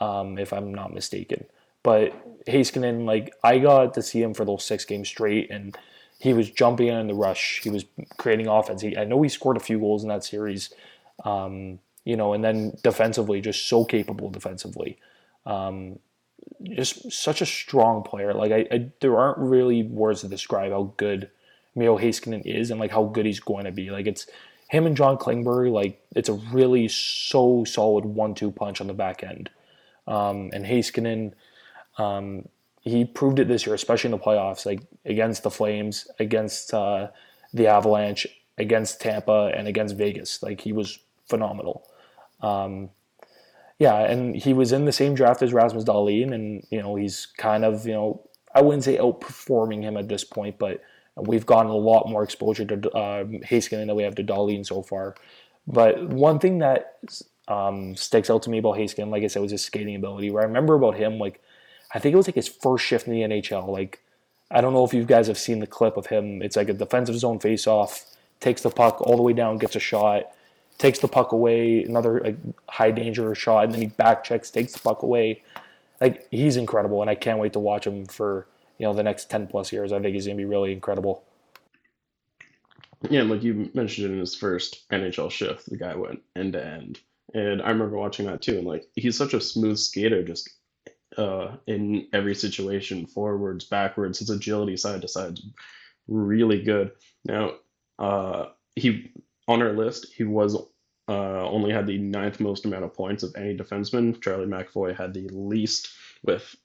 um, 0.00 0.38
if 0.38 0.52
I'm 0.52 0.72
not 0.72 0.94
mistaken. 0.94 1.44
But 1.82 2.12
Heiskanen, 2.46 3.04
like 3.04 3.34
I 3.44 3.58
got 3.58 3.94
to 3.94 4.02
see 4.02 4.22
him 4.22 4.34
for 4.34 4.44
those 4.44 4.64
six 4.64 4.84
games 4.84 5.08
straight, 5.08 5.50
and 5.50 5.76
he 6.20 6.34
was 6.34 6.50
jumping 6.50 6.88
in 6.88 7.06
the 7.06 7.14
rush. 7.14 7.60
He 7.64 7.70
was 7.70 7.86
creating 8.18 8.46
offense. 8.46 8.82
He, 8.82 8.94
I 8.94 9.04
know 9.04 9.22
he 9.22 9.30
scored 9.30 9.56
a 9.56 9.60
few 9.60 9.78
goals 9.78 10.02
in 10.02 10.10
that 10.10 10.22
series, 10.22 10.68
um, 11.24 11.78
you 12.04 12.14
know, 12.14 12.34
and 12.34 12.44
then 12.44 12.76
defensively, 12.82 13.40
just 13.40 13.66
so 13.66 13.86
capable 13.86 14.28
defensively. 14.28 14.98
Um, 15.46 15.98
just 16.62 17.10
such 17.10 17.40
a 17.40 17.46
strong 17.46 18.02
player. 18.02 18.34
Like 18.34 18.52
I, 18.52 18.66
I, 18.70 18.90
there 19.00 19.18
aren't 19.18 19.38
really 19.38 19.82
words 19.82 20.20
to 20.20 20.28
describe 20.28 20.72
how 20.72 20.92
good 20.98 21.30
Miro 21.74 21.96
Heiskanen 21.96 22.44
is 22.44 22.70
and 22.70 22.78
like 22.78 22.90
how 22.90 23.04
good 23.04 23.24
he's 23.24 23.40
going 23.40 23.64
to 23.64 23.72
be. 23.72 23.90
Like 23.90 24.06
it's 24.06 24.26
him 24.68 24.84
and 24.84 24.98
John 24.98 25.16
Klingberg, 25.16 25.72
like 25.72 26.04
it's 26.14 26.28
a 26.28 26.34
really 26.34 26.86
so 26.88 27.64
solid 27.64 28.04
one-two 28.04 28.50
punch 28.50 28.82
on 28.82 28.88
the 28.88 28.92
back 28.92 29.22
end. 29.22 29.48
Um, 30.06 30.50
and 30.52 30.66
Heiskanen, 30.66 31.32
um, 31.96 32.46
he 32.80 33.04
proved 33.04 33.38
it 33.38 33.48
this 33.48 33.66
year, 33.66 33.74
especially 33.74 34.08
in 34.08 34.18
the 34.18 34.24
playoffs, 34.24 34.66
like 34.66 34.80
against 35.04 35.42
the 35.42 35.50
Flames, 35.50 36.08
against 36.18 36.72
uh, 36.72 37.08
the 37.52 37.66
Avalanche, 37.66 38.26
against 38.58 39.00
Tampa, 39.00 39.52
and 39.54 39.68
against 39.68 39.96
Vegas. 39.96 40.42
Like 40.42 40.60
he 40.60 40.72
was 40.72 40.98
phenomenal. 41.28 41.88
Um, 42.40 42.90
yeah, 43.78 43.98
and 44.00 44.36
he 44.36 44.52
was 44.52 44.72
in 44.72 44.84
the 44.84 44.92
same 44.92 45.14
draft 45.14 45.42
as 45.42 45.52
Rasmus 45.52 45.84
Dahlin, 45.84 46.34
and 46.34 46.66
you 46.70 46.80
know 46.82 46.96
he's 46.96 47.26
kind 47.36 47.64
of 47.64 47.86
you 47.86 47.92
know 47.92 48.28
I 48.54 48.62
wouldn't 48.62 48.84
say 48.84 48.96
outperforming 48.96 49.82
him 49.82 49.96
at 49.96 50.08
this 50.08 50.24
point, 50.24 50.58
but 50.58 50.82
We've 51.16 51.46
gotten 51.46 51.70
a 51.70 51.76
lot 51.76 52.08
more 52.08 52.22
exposure 52.22 52.64
to 52.64 52.90
uh, 52.92 53.24
Heiskanen 53.24 53.86
than 53.86 53.96
we 53.96 54.02
have 54.04 54.14
to 54.16 54.24
Dahlin 54.24 54.64
so 54.64 54.82
far. 54.82 55.16
But 55.66 56.08
one 56.08 56.38
thing 56.38 56.58
that 56.58 56.98
um, 57.48 57.96
sticks 57.96 58.30
out 58.30 58.42
to 58.44 58.50
me 58.50 58.58
about 58.58 58.76
Heiskanen, 58.76 59.10
like 59.10 59.22
I 59.22 59.26
said, 59.26 59.42
was 59.42 59.52
his 59.52 59.62
skating 59.62 59.96
ability. 59.96 60.30
Where 60.30 60.42
I 60.42 60.46
remember 60.46 60.74
about 60.74 60.96
him, 60.96 61.18
like 61.18 61.42
I 61.94 61.98
think 61.98 62.12
it 62.12 62.16
was 62.16 62.28
like 62.28 62.36
his 62.36 62.48
first 62.48 62.84
shift 62.84 63.06
in 63.06 63.12
the 63.12 63.22
NHL. 63.22 63.68
Like 63.68 64.00
I 64.50 64.60
don't 64.60 64.72
know 64.72 64.84
if 64.84 64.92
you 64.92 65.04
guys 65.04 65.28
have 65.28 65.38
seen 65.38 65.60
the 65.60 65.66
clip 65.66 65.96
of 65.96 66.06
him. 66.06 66.42
It's 66.42 66.56
like 66.56 66.68
a 66.68 66.74
defensive 66.74 67.18
zone 67.18 67.38
face-off, 67.38 68.04
takes 68.40 68.62
the 68.62 68.70
puck 68.70 69.00
all 69.00 69.16
the 69.16 69.22
way 69.22 69.32
down, 69.32 69.58
gets 69.58 69.76
a 69.76 69.80
shot, 69.80 70.32
takes 70.78 70.98
the 70.98 71.08
puck 71.08 71.32
away, 71.32 71.84
another 71.84 72.20
like 72.20 72.36
high 72.68 72.90
danger 72.90 73.34
shot, 73.34 73.64
and 73.64 73.74
then 73.74 73.80
he 73.80 73.86
back 73.86 74.24
checks, 74.24 74.50
takes 74.50 74.72
the 74.72 74.80
puck 74.80 75.02
away. 75.02 75.42
Like 76.00 76.26
he's 76.30 76.56
incredible, 76.56 77.00
and 77.02 77.10
I 77.10 77.14
can't 77.14 77.38
wait 77.38 77.52
to 77.52 77.60
watch 77.60 77.86
him 77.86 78.06
for 78.06 78.46
you 78.78 78.86
know 78.86 78.94
the 78.94 79.02
next 79.02 79.30
10 79.30 79.46
plus 79.46 79.72
years. 79.72 79.92
I 79.92 80.00
think 80.00 80.14
he's 80.14 80.26
going 80.26 80.36
to 80.36 80.40
be 80.40 80.46
really 80.46 80.72
incredible. 80.72 81.24
Yeah, 83.08 83.22
like 83.22 83.42
you 83.42 83.70
mentioned 83.72 84.12
in 84.12 84.18
his 84.18 84.34
first 84.34 84.88
NHL 84.90 85.30
shift, 85.30 85.68
the 85.70 85.76
guy 85.76 85.94
went 85.94 86.22
end 86.36 86.54
to 86.54 86.64
end. 86.64 87.00
And 87.32 87.62
I 87.62 87.70
remember 87.70 87.96
watching 87.96 88.26
that 88.26 88.42
too. 88.42 88.58
And 88.58 88.66
like 88.66 88.86
he's 88.94 89.16
such 89.16 89.34
a 89.34 89.40
smooth 89.40 89.78
skater, 89.78 90.22
just 90.22 90.50
uh, 91.20 91.56
in 91.66 92.08
every 92.12 92.34
situation, 92.34 93.06
forwards, 93.06 93.66
backwards, 93.66 94.18
his 94.18 94.30
agility 94.30 94.76
side 94.76 95.02
to 95.02 95.08
side 95.08 95.34
is 95.34 95.44
really 96.08 96.62
good. 96.62 96.92
Now, 97.24 97.52
uh, 97.98 98.46
he 98.74 99.12
on 99.46 99.62
our 99.62 99.72
list, 99.72 100.12
he 100.14 100.24
was 100.24 100.56
uh, 101.08 101.48
only 101.48 101.72
had 101.72 101.86
the 101.86 101.98
ninth 101.98 102.40
most 102.40 102.64
amount 102.64 102.84
of 102.84 102.94
points 102.94 103.22
of 103.22 103.34
any 103.36 103.56
defenseman. 103.56 104.20
Charlie 104.22 104.46
McAvoy 104.46 104.96
had 104.96 105.12
the 105.12 105.28
least 105.28 105.90
with 106.24 106.56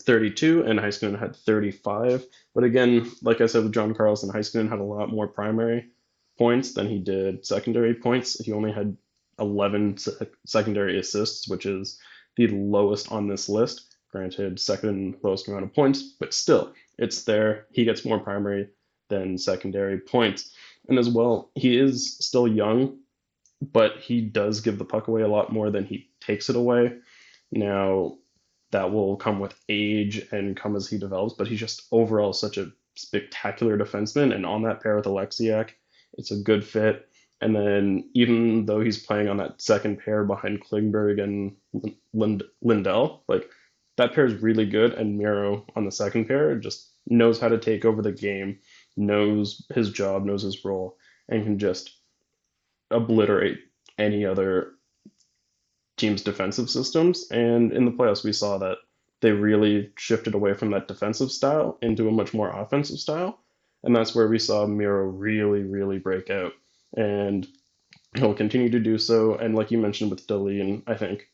32 0.00 0.62
and 0.62 0.78
Heiskanen 0.78 1.18
had 1.18 1.36
35. 1.36 2.26
But 2.54 2.64
again, 2.64 3.10
like 3.20 3.40
I 3.40 3.46
said 3.46 3.62
with 3.62 3.74
John 3.74 3.94
Carlson, 3.94 4.30
Heiskanen 4.30 4.70
had 4.70 4.78
a 4.78 4.84
lot 4.84 5.10
more 5.10 5.28
primary 5.28 5.90
points 6.38 6.72
than 6.72 6.88
he 6.88 6.98
did 6.98 7.46
secondary 7.46 7.94
points. 7.94 8.42
He 8.42 8.52
only 8.52 8.72
had 8.72 8.96
11 9.38 9.98
secondary 10.46 10.98
assists, 10.98 11.46
which 11.46 11.66
is 11.66 11.98
the 12.36 12.48
lowest 12.48 13.12
on 13.12 13.28
this 13.28 13.48
list. 13.48 13.96
Granted, 14.10 14.60
second 14.60 15.16
lowest 15.22 15.48
amount 15.48 15.64
of 15.64 15.74
points, 15.74 16.02
but 16.02 16.34
still, 16.34 16.74
it's 16.98 17.24
there. 17.24 17.66
He 17.72 17.84
gets 17.84 18.04
more 18.04 18.18
primary 18.18 18.68
than 19.08 19.38
secondary 19.38 19.98
points. 19.98 20.52
And 20.88 20.98
as 20.98 21.08
well, 21.08 21.50
he 21.54 21.78
is 21.78 22.18
still 22.18 22.46
young, 22.46 22.98
but 23.60 23.98
he 23.98 24.20
does 24.20 24.60
give 24.60 24.78
the 24.78 24.84
puck 24.84 25.08
away 25.08 25.22
a 25.22 25.28
lot 25.28 25.52
more 25.52 25.70
than 25.70 25.84
he 25.84 26.10
takes 26.20 26.50
it 26.50 26.56
away. 26.56 26.92
Now, 27.50 28.18
that 28.70 28.92
will 28.92 29.16
come 29.16 29.38
with 29.38 29.54
age 29.68 30.26
and 30.32 30.56
come 30.56 30.76
as 30.76 30.88
he 30.88 30.98
develops, 30.98 31.34
but 31.34 31.46
he's 31.46 31.60
just 31.60 31.86
overall 31.92 32.32
such 32.32 32.58
a 32.58 32.72
spectacular 32.96 33.78
defenseman. 33.78 34.34
And 34.34 34.44
on 34.44 34.62
that 34.62 34.82
pair 34.82 34.96
with 34.96 35.04
Oleksiak, 35.06 35.70
it's 36.14 36.30
a 36.30 36.36
good 36.36 36.64
fit. 36.64 37.08
And 37.42 37.56
then 37.56 38.08
even 38.14 38.66
though 38.66 38.80
he's 38.80 39.04
playing 39.04 39.28
on 39.28 39.36
that 39.38 39.60
second 39.60 39.98
pair 39.98 40.24
behind 40.24 40.64
Klingberg 40.64 41.20
and 41.20 41.56
Lind- 42.14 42.44
Lindell, 42.62 43.24
like 43.26 43.50
that 43.96 44.14
pair 44.14 44.24
is 44.24 44.40
really 44.40 44.64
good. 44.64 44.94
And 44.94 45.18
Miro 45.18 45.66
on 45.74 45.84
the 45.84 45.90
second 45.90 46.28
pair 46.28 46.54
just 46.54 46.92
knows 47.08 47.40
how 47.40 47.48
to 47.48 47.58
take 47.58 47.84
over 47.84 48.00
the 48.00 48.12
game, 48.12 48.60
knows 48.96 49.66
his 49.74 49.90
job, 49.90 50.24
knows 50.24 50.42
his 50.42 50.64
role, 50.64 50.96
and 51.28 51.42
can 51.42 51.58
just 51.58 51.98
obliterate 52.92 53.58
any 53.98 54.24
other 54.24 54.74
team's 55.96 56.22
defensive 56.22 56.70
systems. 56.70 57.28
And 57.32 57.72
in 57.72 57.84
the 57.84 57.90
playoffs, 57.90 58.22
we 58.22 58.32
saw 58.32 58.58
that 58.58 58.78
they 59.20 59.32
really 59.32 59.90
shifted 59.98 60.34
away 60.34 60.54
from 60.54 60.70
that 60.70 60.86
defensive 60.86 61.32
style 61.32 61.76
into 61.82 62.08
a 62.08 62.12
much 62.12 62.32
more 62.34 62.50
offensive 62.50 62.98
style. 62.98 63.40
And 63.82 63.96
that's 63.96 64.14
where 64.14 64.28
we 64.28 64.38
saw 64.38 64.64
Miro 64.64 65.06
really, 65.06 65.64
really 65.64 65.98
break 65.98 66.30
out 66.30 66.52
and 66.96 67.46
he'll 68.14 68.34
continue 68.34 68.70
to 68.70 68.80
do 68.80 68.98
so. 68.98 69.34
And 69.34 69.54
like 69.54 69.70
you 69.70 69.78
mentioned 69.78 70.10
with 70.10 70.26
Dahlin, 70.26 70.82
I 70.86 70.94
think 70.94 71.28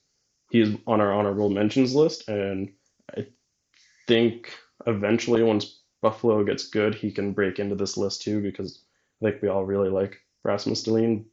he's 0.50 0.76
on 0.86 1.00
our 1.00 1.12
honorable 1.12 1.50
mentions 1.50 1.94
list, 1.94 2.28
and 2.28 2.72
I 3.16 3.26
think 4.06 4.52
eventually 4.86 5.42
once 5.42 5.82
Buffalo 6.00 6.44
gets 6.44 6.68
good, 6.68 6.94
he 6.94 7.10
can 7.10 7.32
break 7.32 7.58
into 7.58 7.74
this 7.74 7.96
list 7.96 8.22
too 8.22 8.40
because 8.40 8.84
I 9.20 9.30
think 9.30 9.42
we 9.42 9.48
all 9.48 9.64
really 9.64 9.90
like 9.90 10.20
Rasmus 10.44 10.84
Dahlin. 10.84 11.24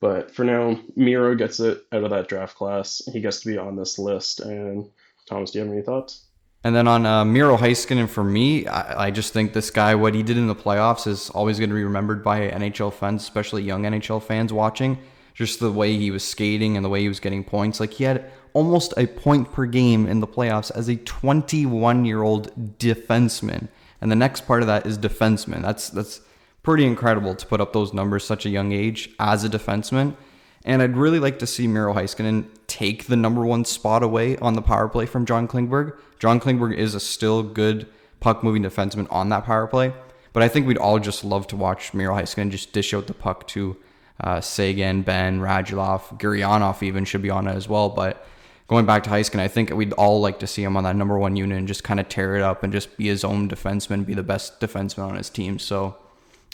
But 0.00 0.32
for 0.32 0.44
now, 0.44 0.80
Miro 0.94 1.34
gets 1.34 1.58
it 1.58 1.82
out 1.90 2.04
of 2.04 2.10
that 2.10 2.28
draft 2.28 2.56
class. 2.56 3.02
He 3.12 3.20
gets 3.20 3.40
to 3.40 3.48
be 3.48 3.58
on 3.58 3.74
this 3.74 3.98
list. 3.98 4.38
And 4.38 4.88
Thomas, 5.28 5.50
do 5.50 5.58
you 5.58 5.64
have 5.64 5.72
any 5.72 5.82
thoughts? 5.82 6.27
And 6.64 6.74
then 6.74 6.88
on 6.88 7.06
uh, 7.06 7.24
Miro 7.24 7.56
Heiskanen, 7.56 8.08
for 8.08 8.24
me, 8.24 8.66
I, 8.66 9.06
I, 9.06 9.10
just 9.12 9.32
think 9.32 9.52
this 9.52 9.70
guy, 9.70 9.94
what 9.94 10.14
he 10.14 10.24
did 10.24 10.36
in 10.36 10.48
the 10.48 10.56
playoffs, 10.56 11.06
is 11.06 11.30
always 11.30 11.58
going 11.58 11.70
to 11.70 11.74
be 11.74 11.84
remembered 11.84 12.24
by 12.24 12.50
NHL 12.50 12.92
fans, 12.92 13.22
especially 13.22 13.62
young 13.62 13.84
NHL 13.84 14.22
fans 14.22 14.52
watching. 14.52 14.98
Just 15.34 15.60
the 15.60 15.70
way 15.70 15.96
he 15.96 16.10
was 16.10 16.24
skating 16.24 16.76
and 16.76 16.84
the 16.84 16.88
way 16.88 17.00
he 17.00 17.08
was 17.08 17.20
getting 17.20 17.44
points. 17.44 17.78
Like 17.78 17.92
he 17.92 18.02
had 18.02 18.28
almost 18.54 18.92
a 18.96 19.06
point 19.06 19.52
per 19.52 19.66
game 19.66 20.08
in 20.08 20.18
the 20.18 20.26
playoffs 20.26 20.72
as 20.74 20.88
a 20.88 20.96
21 20.96 22.04
year 22.04 22.22
old 22.22 22.78
defenseman. 22.78 23.68
And 24.00 24.10
the 24.10 24.16
next 24.16 24.46
part 24.48 24.62
of 24.62 24.66
that 24.66 24.84
is 24.84 24.98
defenseman. 24.98 25.62
That's 25.62 25.90
that's 25.90 26.20
pretty 26.64 26.84
incredible 26.84 27.36
to 27.36 27.46
put 27.46 27.60
up 27.60 27.72
those 27.72 27.94
numbers 27.94 28.24
such 28.24 28.46
a 28.46 28.50
young 28.50 28.72
age 28.72 29.10
as 29.20 29.44
a 29.44 29.48
defenseman. 29.48 30.16
And 30.64 30.82
I'd 30.82 30.96
really 30.96 31.20
like 31.20 31.38
to 31.38 31.46
see 31.46 31.66
Miro 31.66 31.94
Heiskanen 31.94 32.46
take 32.66 33.06
the 33.06 33.16
number 33.16 33.44
one 33.44 33.64
spot 33.64 34.02
away 34.02 34.36
on 34.38 34.54
the 34.54 34.62
power 34.62 34.88
play 34.88 35.06
from 35.06 35.24
John 35.24 35.48
Klingberg. 35.48 35.96
John 36.18 36.40
Klingberg 36.40 36.76
is 36.76 36.94
a 36.94 37.00
still 37.00 37.42
good 37.42 37.86
puck 38.20 38.42
moving 38.42 38.62
defenseman 38.62 39.06
on 39.10 39.28
that 39.28 39.44
power 39.44 39.66
play. 39.66 39.92
But 40.32 40.42
I 40.42 40.48
think 40.48 40.66
we'd 40.66 40.78
all 40.78 40.98
just 40.98 41.24
love 41.24 41.46
to 41.48 41.56
watch 41.56 41.94
Miro 41.94 42.14
Heiskanen 42.14 42.50
just 42.50 42.72
dish 42.72 42.92
out 42.92 43.06
the 43.06 43.14
puck 43.14 43.46
to 43.48 43.76
uh, 44.20 44.40
Seguin, 44.40 45.02
Benn, 45.02 45.40
Radulov, 45.40 46.18
Gurianov 46.20 46.82
even 46.82 47.04
should 47.04 47.22
be 47.22 47.30
on 47.30 47.46
it 47.46 47.54
as 47.54 47.68
well. 47.68 47.88
But 47.88 48.26
going 48.66 48.84
back 48.84 49.04
to 49.04 49.10
Heiskanen, 49.10 49.40
I 49.40 49.48
think 49.48 49.70
we'd 49.70 49.92
all 49.94 50.20
like 50.20 50.38
to 50.40 50.46
see 50.46 50.62
him 50.62 50.76
on 50.76 50.84
that 50.84 50.96
number 50.96 51.18
one 51.18 51.36
unit 51.36 51.58
and 51.58 51.68
just 51.68 51.84
kind 51.84 52.00
of 52.00 52.08
tear 52.08 52.36
it 52.36 52.42
up 52.42 52.62
and 52.62 52.72
just 52.72 52.96
be 52.96 53.06
his 53.06 53.24
own 53.24 53.48
defenseman, 53.48 54.04
be 54.04 54.14
the 54.14 54.22
best 54.22 54.60
defenseman 54.60 55.08
on 55.08 55.16
his 55.16 55.30
team. 55.30 55.58
So 55.58 55.96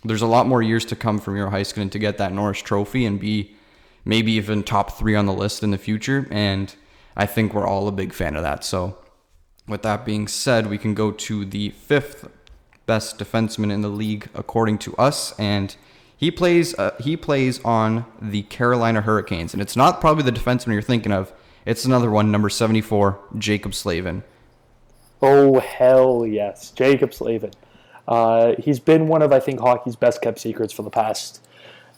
there's 0.05 0.23
a 0.23 0.27
lot 0.27 0.47
more 0.47 0.63
years 0.63 0.85
to 0.87 0.97
come 0.97 1.19
from 1.19 1.35
Miro 1.35 1.51
Heiskanen 1.51 1.91
to 1.91 1.99
get 1.99 2.19
that 2.19 2.33
Norris 2.33 2.61
Trophy 2.63 3.07
and 3.07 3.19
be 3.19 3.54
maybe 4.05 4.33
even 4.33 4.63
top 4.63 4.93
three 4.99 5.15
on 5.15 5.27
the 5.27 5.33
list 5.33 5.63
in 5.63 5.71
the 5.71 5.79
future. 5.79 6.27
And 6.31 6.75
I 7.17 7.27
think 7.27 7.55
we're 7.55 7.67
all 7.67 7.89
a 7.89 7.93
big 7.93 8.13
fan 8.13 8.37
of 8.37 8.43
that. 8.43 8.65
So, 8.65 8.99
with 9.67 9.83
that 9.83 10.05
being 10.05 10.29
said, 10.29 10.69
we 10.69 10.79
can 10.79 10.95
go 10.95 11.11
to 11.11 11.45
the 11.45 11.71
fifth 11.71 12.29
best 12.87 13.19
defenseman 13.19 13.73
in 13.73 13.81
the 13.81 13.89
league 13.89 14.29
according 14.35 14.79
to 14.79 14.95
us, 14.97 15.39
and 15.39 15.75
he 16.17 16.31
plays 16.31 16.79
uh, 16.79 16.95
he 17.01 17.17
plays 17.17 17.65
on 17.65 18.05
the 18.21 18.43
Carolina 18.43 19.01
Hurricanes, 19.01 19.55
and 19.55 19.63
it's 19.63 19.77
not 19.77 20.01
probably 20.01 20.23
the 20.23 20.39
defenseman 20.39 20.75
you're 20.75 20.83
thinking 20.83 21.13
of. 21.13 21.33
It's 21.65 21.87
another 21.87 22.11
one, 22.11 22.31
number 22.31 22.51
74, 22.51 23.19
Jaccob 23.39 23.73
Slavin. 23.73 24.23
Oh 25.23 25.61
hell 25.61 26.27
yes, 26.27 26.71
Jaccob 26.77 27.15
Slavin. 27.15 27.53
Uh, 28.07 28.55
he's 28.59 28.81
been 28.81 29.09
one 29.09 29.23
of 29.23 29.33
I 29.33 29.41
think 29.41 29.61
hockey's 29.61 29.97
best 29.97 30.21
kept 30.21 30.39
secrets 30.39 30.75
for 30.75 30.83
the 30.83 30.91
past 30.91 31.41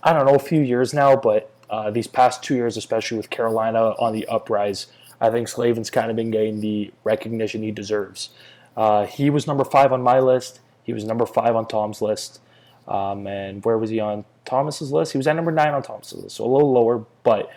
I 0.07 0.13
don't 0.13 0.25
know 0.25 0.37
a 0.37 0.39
few 0.39 0.61
years 0.61 0.95
now, 0.95 1.17
but 1.17 1.51
uh, 1.71 1.91
these 1.91 2.07
past 2.07 2.43
two 2.43 2.55
years, 2.55 2.77
especially 2.77 3.17
with 3.17 3.31
Carolina 3.31 3.95
on 3.99 4.13
the 4.13 4.27
uprise, 4.27 4.87
I 5.21 5.31
think 5.31 5.49
Slavin's 5.49 5.91
kind 5.91 6.11
of 6.11 6.17
been 6.17 6.31
getting 6.31 6.61
the 6.61 6.93
recognition 7.05 7.63
he 7.63 7.71
deserves. 7.71 8.31
Uh, 8.77 9.07
he 9.07 9.31
was 9.31 9.47
number 9.47 9.65
five 9.65 9.93
on 9.93 10.03
my 10.03 10.21
list. 10.21 10.61
He 10.85 10.93
was 10.93 11.05
number 11.05 11.27
five 11.27 11.57
on 11.57 11.67
Tom's 11.67 12.03
list. 12.03 12.41
Um, 12.87 13.27
and 13.27 13.65
where 13.65 13.79
was 13.79 13.91
he 13.91 13.99
on 13.99 14.25
Thomas's 14.45 14.93
list? 14.93 15.13
He 15.13 15.19
was 15.19 15.27
at 15.27 15.35
number 15.35 15.51
nine 15.51 15.75
on 15.75 15.83
Thomas's 15.83 16.23
list, 16.25 16.37
so 16.37 16.45
a 16.45 16.51
little 16.51 16.73
lower. 16.73 17.05
But 17.25 17.51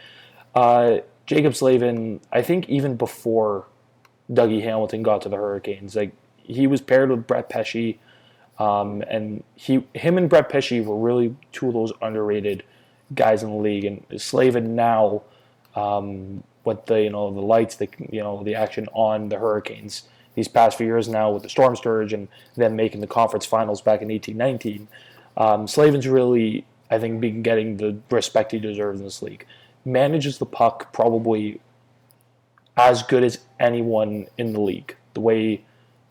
uh, 0.56 1.00
Jaccob 1.28 1.56
Slavin, 1.56 2.22
I 2.32 2.42
think 2.42 2.68
even 2.70 2.96
before 2.96 3.68
Dougie 4.32 4.64
Hamilton 4.64 5.04
got 5.04 5.22
to 5.22 5.30
the 5.30 5.36
Hurricanes, 5.36 5.96
like 5.96 6.14
he 6.38 6.66
was 6.66 6.82
paired 6.82 7.12
with 7.12 7.28
Brett 7.28 7.50
Pesce, 7.50 7.98
um, 8.58 9.04
and 9.08 9.44
he, 9.56 9.86
him 9.94 10.18
and 10.18 10.30
Brett 10.30 10.50
Pesce 10.50 10.82
were 10.82 10.98
really 10.98 11.36
two 11.52 11.68
of 11.68 11.74
those 11.74 11.94
underrated 12.02 12.64
guys 13.14 13.44
in 13.44 13.50
the 13.50 13.56
league, 13.58 13.86
and 13.86 14.04
Slavin 14.18 14.76
now, 14.76 15.24
um, 15.76 16.44
with 16.64 16.86
the 16.86 17.04
you 17.04 17.10
know 17.10 17.34
the 17.34 17.42
lights, 17.42 17.76
the 17.76 17.90
you 18.10 18.22
know 18.22 18.44
the 18.44 18.56
action 18.56 18.88
on 18.94 19.30
the 19.30 19.38
Hurricanes 19.38 20.04
these 20.36 20.48
past 20.48 20.78
few 20.78 20.88
years 20.88 21.10
now 21.10 21.30
with 21.32 21.44
the 21.44 21.50
Storm 21.50 21.76
surge 21.76 22.14
and 22.14 22.28
them 22.56 22.76
making 22.76 23.02
the 23.02 23.08
conference 23.08 23.46
finals 23.46 23.82
back 23.82 24.02
in 24.02 24.08
1819. 24.08 24.88
Um, 25.36 25.68
Slavin's 25.68 26.08
really, 26.08 26.66
I 26.90 26.98
think, 26.98 27.20
been 27.20 27.42
getting 27.42 27.78
the 27.78 27.98
respect 28.10 28.52
he 28.52 28.60
deserves 28.60 29.00
in 29.00 29.06
this 29.06 29.22
league. 29.22 29.46
Manages 29.84 30.38
the 30.38 30.46
puck 30.46 30.94
probably 30.94 31.60
as 32.78 33.04
good 33.04 33.24
as 33.24 33.40
anyone 33.60 34.28
in 34.38 34.54
the 34.54 34.62
league. 34.62 34.96
The 35.14 35.20
way 35.20 35.62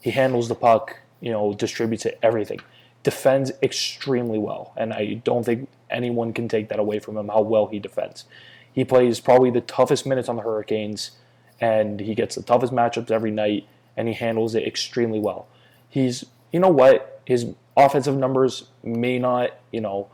he 0.01 0.11
handles 0.11 0.49
the 0.49 0.55
puck, 0.55 0.99
you 1.21 1.31
know, 1.31 1.55
distributes 1.55 2.05
it, 2.05 2.19
everything. 2.23 2.61
Defends 3.03 3.53
extremely 3.63 4.39
well, 4.39 4.73
and 4.77 4.93
I 4.93 5.15
don't 5.25 5.45
think 5.45 5.69
anyone 5.91 6.33
can 6.33 6.49
take 6.49 6.69
that 6.69 6.79
away 6.79 6.99
from 6.99 7.17
him 7.17 7.29
how 7.29 7.41
well 7.41 7.67
he 7.67 7.79
defends. 7.79 8.25
He 8.73 8.85
plays 8.85 9.21
probably 9.21 9.51
the 9.51 9.61
toughest 9.61 10.07
minutes 10.07 10.29
on 10.29 10.37
the 10.37 10.43
Hurricanes, 10.43 11.13
and 11.61 12.01
he 12.01 12.15
gets 12.15 12.35
the 12.35 12.43
toughest 12.43 12.73
matchups 12.73 13.11
every 13.11 13.31
night, 13.31 13.67
and 13.97 14.09
he 14.09 14.15
handles 14.15 14.55
it 14.55 14.67
extremely 14.67 15.19
well. 15.19 15.49
He's, 15.89 16.25
you 16.53 16.61
know 16.61 16.69
what, 16.69 17.21
his 17.25 17.55
offensive 17.77 18.17
numbers 18.17 18.69
may 18.83 19.19
not, 19.19 19.51
you 19.73 19.81
know, 19.81 20.09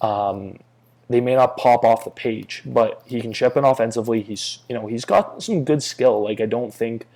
um, 0.00 0.58
they 1.08 1.20
may 1.20 1.36
not 1.36 1.56
pop 1.56 1.84
off 1.84 2.04
the 2.04 2.10
page, 2.10 2.62
but 2.66 3.02
he 3.06 3.20
can 3.20 3.32
chip 3.32 3.56
in 3.56 3.64
offensively. 3.64 4.22
He's, 4.22 4.58
you 4.68 4.74
know, 4.74 4.86
he's 4.86 5.04
got 5.04 5.42
some 5.42 5.64
good 5.64 5.82
skill. 5.82 6.24
Like 6.24 6.40
I 6.40 6.46
don't 6.46 6.74
think 6.74 7.06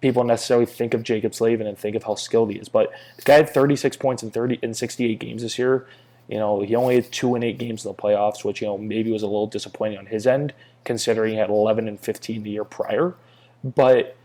people 0.00 0.24
necessarily 0.24 0.66
think 0.66 0.94
of 0.94 1.02
Jaccob 1.02 1.34
Slavin 1.34 1.66
and 1.66 1.76
think 1.76 1.96
of 1.96 2.04
how 2.04 2.14
skilled 2.14 2.50
he 2.50 2.58
is. 2.58 2.68
But 2.68 2.90
the 3.16 3.22
guy 3.22 3.36
had 3.36 3.50
36 3.50 3.96
points 3.96 4.22
in 4.22 4.30
30 4.30 4.60
in 4.62 4.74
68 4.74 5.18
games 5.18 5.42
this 5.42 5.58
year. 5.58 5.86
You 6.30 6.38
know, 6.38 6.60
he 6.60 6.76
only 6.76 6.94
had 6.94 7.10
two 7.10 7.34
and 7.34 7.42
eight 7.42 7.58
games 7.58 7.84
in 7.84 7.90
the 7.90 7.94
playoffs, 8.00 8.44
which 8.44 8.62
you 8.62 8.68
know 8.68 8.78
maybe 8.78 9.10
was 9.10 9.22
a 9.22 9.26
little 9.26 9.48
disappointing 9.48 9.98
on 9.98 10.06
his 10.06 10.28
end, 10.28 10.54
considering 10.84 11.32
he 11.32 11.38
had 11.38 11.50
11 11.50 11.88
and 11.88 11.98
15 11.98 12.44
the 12.44 12.50
year 12.50 12.64
prior. 12.64 13.16
But 13.64 14.16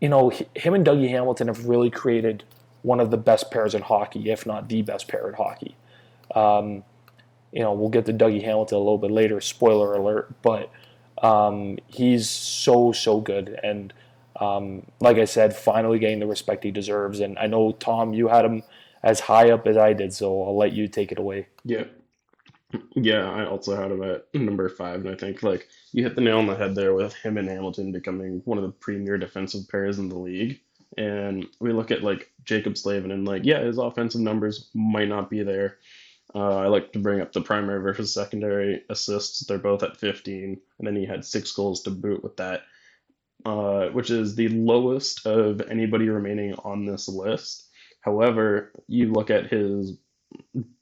you 0.00 0.08
know, 0.08 0.30
him 0.30 0.72
and 0.72 0.84
Dougie 0.84 1.10
Hamilton 1.10 1.48
have 1.48 1.66
really 1.66 1.90
created 1.90 2.44
one 2.80 3.00
of 3.00 3.10
the 3.10 3.18
best 3.18 3.50
pairs 3.50 3.74
in 3.74 3.82
hockey, 3.82 4.30
if 4.30 4.46
not 4.46 4.70
the 4.70 4.80
best 4.80 5.08
pair 5.08 5.28
in 5.28 5.34
hockey. 5.34 5.76
Um, 6.34 6.84
you 7.52 7.60
know, 7.60 7.74
we'll 7.74 7.90
get 7.90 8.06
to 8.06 8.14
Dougie 8.14 8.42
Hamilton 8.42 8.76
a 8.76 8.80
little 8.80 8.98
bit 8.98 9.10
later. 9.10 9.38
Spoiler 9.42 9.92
alert, 9.92 10.30
but 10.40 10.70
um, 11.22 11.76
he's 11.86 12.30
so 12.30 12.92
so 12.92 13.20
good, 13.20 13.60
and 13.62 13.92
um, 14.40 14.86
like 15.00 15.18
I 15.18 15.26
said, 15.26 15.54
finally 15.54 15.98
getting 15.98 16.20
the 16.20 16.26
respect 16.26 16.64
he 16.64 16.70
deserves. 16.70 17.20
And 17.20 17.38
I 17.38 17.46
know 17.46 17.72
Tom, 17.72 18.14
you 18.14 18.28
had 18.28 18.46
him 18.46 18.62
as 19.06 19.20
high 19.20 19.50
up 19.50 19.68
as 19.68 19.76
I 19.76 19.92
did, 19.92 20.12
so 20.12 20.42
I'll 20.42 20.56
let 20.56 20.72
you 20.72 20.88
take 20.88 21.12
it 21.12 21.18
away. 21.20 21.46
Yeah. 21.64 21.84
Yeah, 22.96 23.30
I 23.30 23.46
also 23.46 23.76
had 23.76 23.92
him 23.92 24.02
at 24.02 24.26
number 24.34 24.68
five, 24.68 25.00
and 25.00 25.08
I 25.08 25.14
think 25.14 25.44
like 25.44 25.68
you 25.92 26.02
hit 26.02 26.16
the 26.16 26.20
nail 26.20 26.38
on 26.38 26.48
the 26.48 26.56
head 26.56 26.74
there 26.74 26.92
with 26.92 27.14
him 27.14 27.38
and 27.38 27.48
Hamilton 27.48 27.92
becoming 27.92 28.42
one 28.44 28.58
of 28.58 28.64
the 28.64 28.72
premier 28.72 29.16
defensive 29.16 29.68
pairs 29.68 30.00
in 30.00 30.08
the 30.08 30.18
league. 30.18 30.60
And 30.98 31.46
we 31.60 31.72
look 31.72 31.92
at 31.92 32.02
like 32.02 32.32
Jaccob 32.44 32.76
Slavin, 32.76 33.12
and 33.12 33.24
like 33.24 33.44
yeah, 33.44 33.60
his 33.60 33.78
offensive 33.78 34.20
numbers 34.20 34.68
might 34.74 35.08
not 35.08 35.30
be 35.30 35.44
there. 35.44 35.78
Uh, 36.34 36.56
I 36.56 36.66
like 36.66 36.92
to 36.92 36.98
bring 36.98 37.20
up 37.20 37.32
the 37.32 37.40
primary 37.40 37.80
versus 37.80 38.12
secondary 38.12 38.82
assists. 38.90 39.46
They're 39.46 39.58
both 39.58 39.84
at 39.84 39.96
15, 39.96 40.60
and 40.78 40.86
then 40.86 40.96
he 40.96 41.06
had 41.06 41.24
six 41.24 41.52
goals 41.52 41.82
to 41.82 41.90
boot 41.90 42.24
with 42.24 42.36
that, 42.38 42.62
uh, 43.44 43.86
which 43.90 44.10
is 44.10 44.34
the 44.34 44.48
lowest 44.48 45.24
of 45.26 45.60
anybody 45.60 46.08
remaining 46.08 46.54
on 46.64 46.84
this 46.84 47.06
list. 47.06 47.65
However, 48.06 48.72
you 48.86 49.12
look 49.12 49.30
at 49.30 49.48
his 49.48 49.98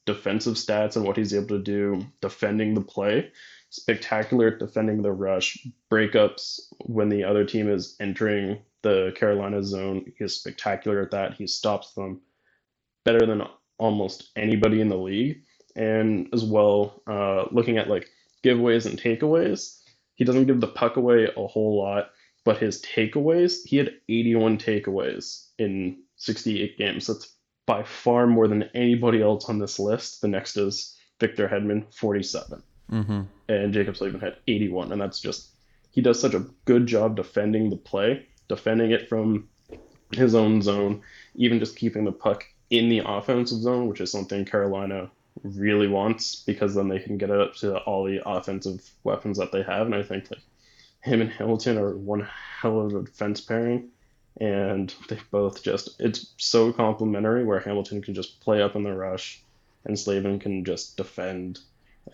defensive 0.05 0.55
stats 0.55 0.97
and 0.97 1.07
what 1.07 1.17
he's 1.17 1.35
able 1.35 1.49
to 1.49 1.59
do 1.59 2.07
defending 2.21 2.75
the 2.75 2.83
play. 2.83 3.33
Spectacular 3.71 4.49
at 4.49 4.59
defending 4.59 5.03
the 5.03 5.11
rush, 5.11 5.67
breakups 5.91 6.61
when 6.81 7.09
the 7.09 7.25
other 7.25 7.45
team 7.45 7.69
is 7.69 7.97
entering 7.99 8.59
the 8.83 9.13
Carolina 9.17 9.63
zone. 9.65 10.05
He 10.19 10.25
is 10.25 10.37
spectacular 10.37 11.01
at 11.01 11.11
that. 11.13 11.35
He 11.35 11.47
stops 11.47 11.95
them 11.95 12.21
better 13.05 13.27
than 13.27 13.43
almost 13.79 14.31
anybody 14.37 14.83
in 14.83 14.91
the 14.91 14.97
league. 14.97 15.41
And 15.75 16.29
as 16.33 16.45
well, 16.45 17.03
uh, 17.07 17.47
looking 17.51 17.79
at 17.79 17.89
like 17.89 18.09
giveaways 18.45 18.87
and 18.87 19.01
takeaways, 19.01 19.81
he 20.15 20.25
doesn't 20.25 20.47
give 20.47 20.61
the 20.61 20.69
puck 20.69 20.97
away 20.97 21.29
a 21.37 21.47
whole 21.47 21.79
lot, 21.83 22.11
but 22.45 22.59
his 22.59 22.83
takeaways, 22.83 23.65
he 23.65 23.79
had 23.79 23.95
81 24.09 24.59
takeaways 24.59 25.49
in 25.59 26.05
68 26.17 26.79
games. 26.79 27.07
That's 27.07 27.35
by 27.67 27.83
far 27.83 28.27
more 28.27 28.49
than 28.49 28.71
anybody 28.75 29.23
else 29.23 29.49
on 29.49 29.59
this 29.59 29.79
list. 29.79 30.21
The 30.21 30.29
next 30.29 30.57
is 30.57 30.97
Victor 31.21 31.49
Hedman, 31.49 31.93
47. 31.95 32.63
Mm-hmm. 32.91 33.23
And 33.49 33.75
Jaccob 33.75 33.97
Slavin 33.97 34.21
had 34.21 34.37
81. 34.47 34.93
And 34.93 35.01
that's 35.01 35.21
just, 35.21 35.51
he 35.91 36.01
does 36.01 36.21
such 36.21 36.35
a 36.35 36.47
good 36.65 36.87
job 36.87 37.17
defending 37.17 37.71
the 37.71 37.77
play, 37.77 38.27
defending 38.49 38.91
it 38.91 39.09
from 39.09 39.49
his 40.13 40.35
own 40.35 40.61
zone, 40.63 41.03
even 41.35 41.59
just 41.59 41.77
keeping 41.77 42.05
the 42.05 42.13
puck 42.13 42.45
in 42.71 42.89
the 42.89 43.03
offensive 43.05 43.61
zone, 43.61 43.89
which 43.89 44.01
is 44.01 44.11
something 44.11 44.45
Carolina 44.45 45.11
really 45.43 45.89
wants 45.89 46.37
because 46.37 46.75
then 46.75 46.89
they 46.89 46.99
can 46.99 47.19
get 47.19 47.31
it 47.31 47.41
up 47.41 47.55
to 47.57 47.77
all 47.79 48.05
the 48.05 48.21
offensive 48.29 48.89
weapons 49.03 49.39
that 49.39 49.53
they 49.53 49.63
have. 49.63 49.87
And 49.87 49.95
I 49.95 50.03
think 50.03 50.31
like 50.31 50.41
him 51.03 51.21
and 51.21 51.31
Hamilton 51.31 51.79
are 51.79 51.97
one 51.97 52.29
hell 52.61 52.81
of 52.81 52.95
a 52.95 53.03
defense 53.03 53.41
pairing 53.41 53.91
and 54.41 54.95
they 55.09 55.19
both 55.31 55.63
just 55.63 56.01
it's 56.01 56.35
so 56.39 56.73
complementary 56.73 57.45
where 57.45 57.61
Hamilton 57.61 58.03
can 58.03 58.15
just 58.15 58.41
play 58.41 58.63
up 58.63 58.75
in 58.75 58.83
the 58.83 58.93
rush 58.93 59.43
and 59.85 59.99
Slavin 59.99 60.39
can 60.39 60.65
just 60.65 60.97
defend 60.97 61.61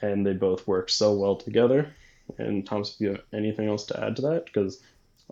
and 0.03 0.27
they 0.27 0.33
both 0.33 0.67
work 0.67 0.91
so 0.91 1.15
well 1.15 1.37
together. 1.37 1.93
And 2.39 2.65
Thomas, 2.67 2.95
if 2.95 3.01
you 3.01 3.09
have 3.09 3.23
anything 3.33 3.69
else 3.69 3.85
to 3.87 4.05
add 4.05 4.17
to 4.17 4.23
that, 4.23 4.47
because 4.47 4.81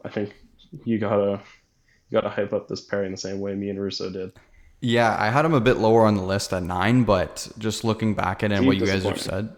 I 0.04 0.08
think 0.08 0.34
you 0.84 0.98
gotta 0.98 1.40
you 2.08 2.20
gotta 2.20 2.28
hype 2.28 2.52
up 2.52 2.68
this 2.68 2.80
pairing 2.80 3.12
the 3.12 3.16
same 3.16 3.40
way 3.40 3.54
me 3.54 3.70
and 3.70 3.80
Russo 3.80 4.10
did. 4.10 4.32
Yeah, 4.80 5.16
I 5.18 5.30
had 5.30 5.44
him 5.44 5.54
a 5.54 5.60
bit 5.60 5.78
lower 5.78 6.06
on 6.06 6.14
the 6.14 6.22
list 6.22 6.52
at 6.52 6.62
nine, 6.62 7.04
but 7.04 7.48
just 7.58 7.84
looking 7.84 8.14
back 8.14 8.42
at 8.42 8.52
it 8.52 8.56
and 8.56 8.66
what 8.66 8.76
you 8.76 8.86
guys 8.86 9.02
have 9.02 9.20
said, 9.20 9.54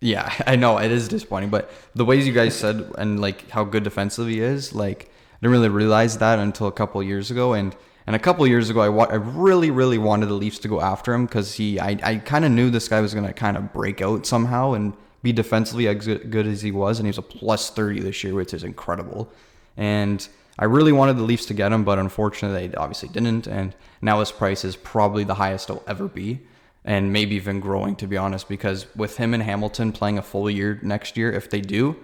yeah, 0.00 0.32
I 0.46 0.56
know 0.56 0.78
it 0.78 0.90
is 0.90 1.08
disappointing. 1.08 1.50
But 1.50 1.70
the 1.94 2.04
ways 2.04 2.26
you 2.26 2.32
guys 2.32 2.54
said 2.54 2.90
and 2.96 3.20
like 3.20 3.50
how 3.50 3.64
good 3.64 3.84
defensively 3.84 4.34
he 4.34 4.40
is, 4.40 4.74
like 4.74 5.10
I 5.36 5.38
didn't 5.42 5.52
really 5.52 5.68
realize 5.68 6.18
that 6.18 6.38
until 6.38 6.66
a 6.66 6.72
couple 6.72 7.02
years 7.02 7.30
ago. 7.30 7.52
And 7.52 7.76
and 8.06 8.14
a 8.14 8.20
couple 8.20 8.46
years 8.46 8.70
ago, 8.70 8.80
I, 8.80 8.88
wa- 8.88 9.08
I 9.10 9.16
really, 9.16 9.70
really 9.70 9.98
wanted 9.98 10.26
the 10.26 10.34
Leafs 10.34 10.60
to 10.60 10.68
go 10.68 10.80
after 10.80 11.12
him 11.12 11.26
because 11.26 11.54
he, 11.54 11.80
I, 11.80 11.98
I 12.02 12.16
kind 12.16 12.44
of 12.44 12.52
knew 12.52 12.70
this 12.70 12.88
guy 12.88 13.00
was 13.00 13.12
going 13.12 13.26
to 13.26 13.32
kind 13.32 13.56
of 13.56 13.72
break 13.72 14.00
out 14.00 14.26
somehow 14.26 14.74
and 14.74 14.92
be 15.22 15.32
defensively 15.32 15.88
as 15.88 16.06
good 16.06 16.46
as 16.46 16.62
he 16.62 16.70
was. 16.70 17.00
And 17.00 17.06
he 17.06 17.08
was 17.08 17.18
a 17.18 17.22
plus 17.22 17.70
30 17.70 18.00
this 18.00 18.22
year, 18.22 18.34
which 18.34 18.54
is 18.54 18.62
incredible. 18.62 19.28
And 19.76 20.26
I 20.56 20.66
really 20.66 20.92
wanted 20.92 21.16
the 21.16 21.24
Leafs 21.24 21.46
to 21.46 21.54
get 21.54 21.72
him, 21.72 21.84
but 21.84 21.98
unfortunately, 21.98 22.68
they 22.68 22.76
obviously 22.76 23.08
didn't. 23.08 23.48
And 23.48 23.74
now 24.00 24.20
his 24.20 24.30
price 24.30 24.64
is 24.64 24.76
probably 24.76 25.24
the 25.24 25.34
highest 25.34 25.68
it'll 25.68 25.82
ever 25.88 26.06
be. 26.06 26.42
And 26.84 27.12
maybe 27.12 27.34
even 27.34 27.58
growing, 27.58 27.96
to 27.96 28.06
be 28.06 28.16
honest, 28.16 28.48
because 28.48 28.86
with 28.94 29.16
him 29.16 29.34
and 29.34 29.42
Hamilton 29.42 29.90
playing 29.90 30.18
a 30.18 30.22
full 30.22 30.48
year 30.48 30.78
next 30.80 31.16
year, 31.16 31.32
if 31.32 31.50
they 31.50 31.60
do, 31.60 31.96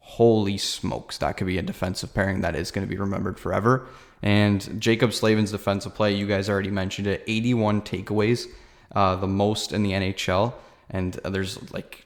holy 0.00 0.58
smokes, 0.58 1.18
that 1.18 1.36
could 1.36 1.46
be 1.46 1.58
a 1.58 1.62
defensive 1.62 2.12
pairing 2.12 2.40
that 2.40 2.56
is 2.56 2.70
going 2.70 2.86
to 2.86 2.90
be 2.90 2.98
remembered 2.98 3.38
forever. 3.38 3.86
And 4.22 4.60
Jaccob 4.60 5.12
Slavin's 5.12 5.52
defensive 5.52 5.94
play, 5.94 6.14
you 6.14 6.26
guys 6.26 6.48
already 6.48 6.70
mentioned 6.70 7.06
it, 7.06 7.22
81 7.26 7.82
takeaways, 7.82 8.46
uh, 8.94 9.16
the 9.16 9.26
most 9.26 9.72
in 9.72 9.82
the 9.82 9.92
NHL. 9.92 10.52
And 10.90 11.14
there's 11.24 11.72
like 11.72 12.04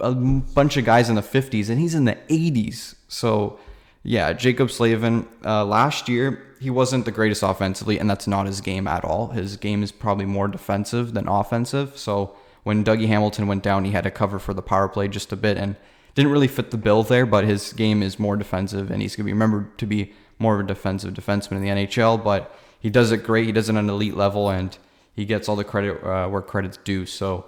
a 0.00 0.14
bunch 0.14 0.76
of 0.76 0.84
guys 0.84 1.08
in 1.08 1.14
the 1.14 1.22
50s, 1.22 1.70
and 1.70 1.80
he's 1.80 1.94
in 1.94 2.04
the 2.04 2.16
80s. 2.28 2.96
So, 3.08 3.58
yeah, 4.02 4.32
Jaccob 4.32 4.70
Slavin, 4.70 5.26
uh, 5.44 5.64
last 5.64 6.08
year, 6.08 6.42
he 6.60 6.70
wasn't 6.70 7.04
the 7.04 7.12
greatest 7.12 7.42
offensively, 7.42 7.98
and 7.98 8.10
that's 8.10 8.26
not 8.26 8.46
his 8.46 8.60
game 8.60 8.86
at 8.86 9.04
all. 9.04 9.28
His 9.28 9.56
game 9.56 9.82
is 9.82 9.92
probably 9.92 10.26
more 10.26 10.48
defensive 10.48 11.14
than 11.14 11.28
offensive. 11.28 11.96
So, 11.96 12.36
when 12.64 12.82
Dougie 12.82 13.06
Hamilton 13.06 13.46
went 13.46 13.62
down, 13.62 13.84
he 13.84 13.92
had 13.92 14.04
to 14.04 14.10
cover 14.10 14.38
for 14.38 14.54
the 14.54 14.62
power 14.62 14.88
play 14.88 15.06
just 15.06 15.32
a 15.32 15.36
bit 15.36 15.56
and 15.56 15.76
didn't 16.14 16.30
really 16.30 16.48
fit 16.48 16.70
the 16.70 16.76
bill 16.76 17.02
there, 17.02 17.26
but 17.26 17.44
his 17.44 17.72
game 17.72 18.02
is 18.02 18.18
more 18.18 18.36
defensive, 18.36 18.90
and 18.90 19.02
he's 19.02 19.16
going 19.16 19.24
to 19.24 19.28
be 19.28 19.32
remembered 19.32 19.76
to 19.78 19.86
be 19.86 20.12
more 20.38 20.54
of 20.54 20.60
a 20.60 20.68
defensive 20.68 21.14
defenseman 21.14 21.52
in 21.52 21.62
the 21.62 21.68
NHL, 21.68 22.22
but 22.22 22.56
he 22.78 22.90
does 22.90 23.12
it 23.12 23.18
great. 23.18 23.46
He 23.46 23.52
does 23.52 23.68
it 23.68 23.72
on 23.72 23.78
an 23.78 23.90
elite 23.90 24.16
level, 24.16 24.50
and 24.50 24.76
he 25.14 25.24
gets 25.24 25.48
all 25.48 25.56
the 25.56 25.64
credit 25.64 26.02
uh, 26.04 26.28
where 26.28 26.42
credit's 26.42 26.76
due. 26.78 27.06
So 27.06 27.46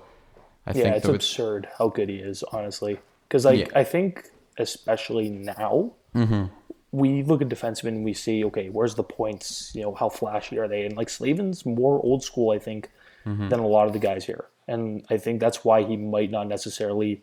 I 0.67 0.73
yeah, 0.73 0.83
think 0.83 0.97
it's 0.97 1.09
absurd 1.09 1.69
how 1.79 1.89
good 1.89 2.09
he 2.09 2.17
is, 2.17 2.43
honestly. 2.45 2.99
Because 3.29 3.45
like 3.45 3.61
yeah. 3.61 3.79
I 3.79 3.85
think, 3.85 4.31
especially 4.59 5.29
now, 5.29 5.93
mm-hmm. 6.15 6.47
we 6.93 7.23
look 7.23 7.43
at 7.43 7.49
defensemen 7.49 7.89
and 7.89 8.05
we 8.05 8.15
see, 8.15 8.45
okay, 8.47 8.69
where's 8.69 8.95
the 8.95 9.05
points? 9.05 9.73
You 9.75 9.83
know, 9.83 9.95
how 9.95 10.09
flashy 10.09 10.59
are 10.59 10.69
they? 10.69 10.87
And 10.87 10.97
like 10.97 11.09
Slavin's 11.09 11.67
more 11.67 12.01
old 12.03 12.25
school, 12.25 12.51
I 12.51 12.59
think, 12.59 12.91
mm-hmm. 13.25 13.49
than 13.49 13.61
a 13.61 13.67
lot 13.67 13.87
of 13.87 13.93
the 13.93 13.99
guys 13.99 14.25
here. 14.25 14.47
And 14.69 15.05
I 15.11 15.19
think 15.19 15.41
that's 15.41 15.65
why 15.65 15.85
he 15.85 15.97
might 15.97 16.31
not 16.31 16.49
necessarily 16.49 17.23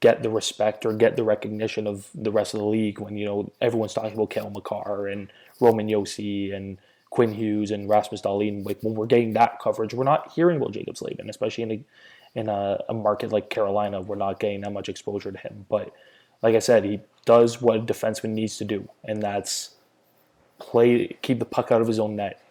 get 0.00 0.22
the 0.22 0.30
respect 0.30 0.86
or 0.86 0.92
get 0.92 1.16
the 1.16 1.24
recognition 1.24 1.86
of 1.86 2.08
the 2.14 2.30
rest 2.30 2.54
of 2.54 2.60
the 2.60 2.66
league 2.66 3.00
when 3.00 3.16
you 3.16 3.24
know 3.24 3.52
everyone's 3.60 3.94
talking 3.94 4.12
about 4.12 4.30
Cale 4.30 4.50
Makar 4.50 5.08
and 5.08 5.32
Roman 5.60 5.88
Josi 5.88 6.54
and 6.54 6.78
Quinn 7.10 7.32
Hughes 7.32 7.70
and 7.70 7.88
Rasmus 7.88 8.22
Dahlin. 8.22 8.64
Like 8.64 8.78
when 8.82 8.94
we're 8.94 9.06
getting 9.06 9.32
that 9.34 9.60
coverage, 9.60 9.94
we're 9.94 10.04
not 10.04 10.32
hearing 10.32 10.56
about 10.56 10.72
Jaccob 10.72 10.96
Slavin, 10.96 11.30
especially 11.30 11.64
in 11.64 11.70
a 11.72 11.84
in 12.34 12.48
a, 12.48 12.78
a, 12.88 12.94
market 12.94 13.30
like 13.30 13.50
Carolina. 13.50 14.00
We're 14.00 14.16
not 14.16 14.40
getting 14.40 14.62
that 14.62 14.72
much 14.72 14.88
exposure 14.88 15.30
to 15.30 15.38
him. 15.38 15.66
But 15.68 15.92
like 16.42 16.56
I 16.56 16.58
said, 16.58 16.84
he 16.84 17.00
does 17.24 17.62
what 17.62 17.76
a 17.76 17.80
defenseman 17.80 18.30
needs 18.30 18.58
to 18.58 18.64
do, 18.64 18.88
and 19.04 19.22
that's 19.22 19.70
play 20.58 21.16
keep 21.22 21.38
the 21.38 21.44
puck 21.44 21.70
out 21.70 21.80
of 21.80 21.86
his 21.86 21.98
own 21.98 22.16
net, 22.16 22.42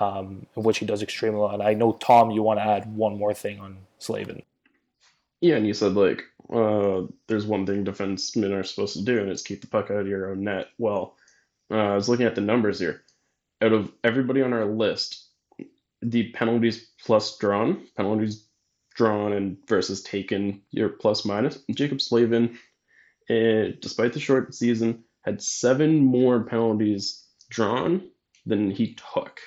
um, 0.00 0.46
which 0.54 0.78
he 0.78 0.86
does 0.86 1.02
extremely 1.02 1.40
well. 1.40 1.50
And 1.50 1.62
I 1.62 1.74
know 1.74 1.92
Tom, 1.92 2.30
you 2.30 2.42
want 2.42 2.60
to 2.60 2.64
add 2.64 2.94
one 2.94 3.18
more 3.18 3.34
thing 3.34 3.60
on 3.60 3.76
Slavin. 3.98 4.42
Yeah, 5.40 5.56
and 5.56 5.66
you 5.66 5.74
said 5.74 5.94
like 5.94 6.24
uh, 6.52 7.02
there's 7.26 7.46
one 7.46 7.66
thing 7.66 7.84
defensemen 7.84 8.58
are 8.58 8.64
supposed 8.64 8.94
to 8.96 9.04
do, 9.04 9.20
and 9.20 9.30
it's 9.30 9.42
keep 9.42 9.60
the 9.60 9.66
puck 9.66 9.90
out 9.90 10.00
of 10.00 10.08
your 10.08 10.30
own 10.30 10.44
net. 10.44 10.68
Well, 10.78 11.16
uh, 11.70 11.76
I 11.76 11.94
was 11.94 12.08
looking 12.08 12.26
at 12.26 12.34
the 12.34 12.40
numbers 12.40 12.78
here. 12.78 13.02
Out 13.60 13.72
of 13.72 13.92
everybody 14.04 14.42
on 14.42 14.52
our 14.52 14.64
list, 14.64 15.26
the 16.00 16.30
penalties 16.32 16.90
plus 17.04 17.36
drawn, 17.38 17.86
penalties 17.96 18.46
drawn 18.94 19.32
and 19.32 19.58
versus 19.68 20.02
taken, 20.02 20.62
your 20.70 20.88
plus 20.88 21.24
minus. 21.24 21.58
Jaccob 21.70 22.00
Slavin, 22.00 22.58
uh, 23.28 23.74
despite 23.80 24.12
the 24.12 24.20
short 24.20 24.54
season, 24.54 25.04
had 25.22 25.42
seven 25.42 25.98
more 25.98 26.44
penalties 26.44 27.24
drawn 27.50 28.08
than 28.46 28.70
he 28.70 28.94
took 28.94 29.40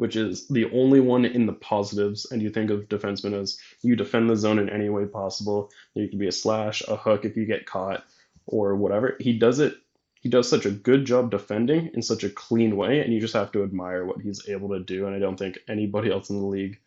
which 0.00 0.16
is 0.16 0.48
the 0.48 0.64
only 0.72 0.98
one 0.98 1.26
in 1.26 1.44
the 1.44 1.52
positives. 1.52 2.24
And 2.32 2.40
you 2.40 2.48
think 2.48 2.70
of 2.70 2.88
defensemen 2.88 3.38
as 3.38 3.58
you 3.82 3.96
defend 3.96 4.30
the 4.30 4.36
zone 4.36 4.58
in 4.58 4.70
any 4.70 4.88
way 4.88 5.04
possible. 5.04 5.70
You 5.92 6.08
can 6.08 6.18
be 6.18 6.26
a 6.26 6.32
slash, 6.32 6.82
a 6.88 6.96
hook 6.96 7.26
if 7.26 7.36
you 7.36 7.44
get 7.44 7.66
caught, 7.66 8.02
or 8.46 8.76
whatever. 8.76 9.18
He 9.20 9.38
does 9.38 9.58
it. 9.60 9.74
He 10.22 10.30
does 10.30 10.48
such 10.48 10.64
a 10.64 10.70
good 10.70 11.04
job 11.04 11.30
defending 11.30 11.90
in 11.92 12.00
such 12.00 12.24
a 12.24 12.30
clean 12.30 12.78
way, 12.78 13.00
and 13.00 13.12
you 13.12 13.20
just 13.20 13.34
have 13.34 13.52
to 13.52 13.62
admire 13.62 14.06
what 14.06 14.22
he's 14.22 14.48
able 14.48 14.70
to 14.70 14.80
do. 14.80 15.06
And 15.06 15.14
I 15.14 15.18
don't 15.18 15.38
think 15.38 15.58
anybody 15.68 16.10
else 16.10 16.30
in 16.30 16.40
the 16.40 16.46
league 16.46 16.78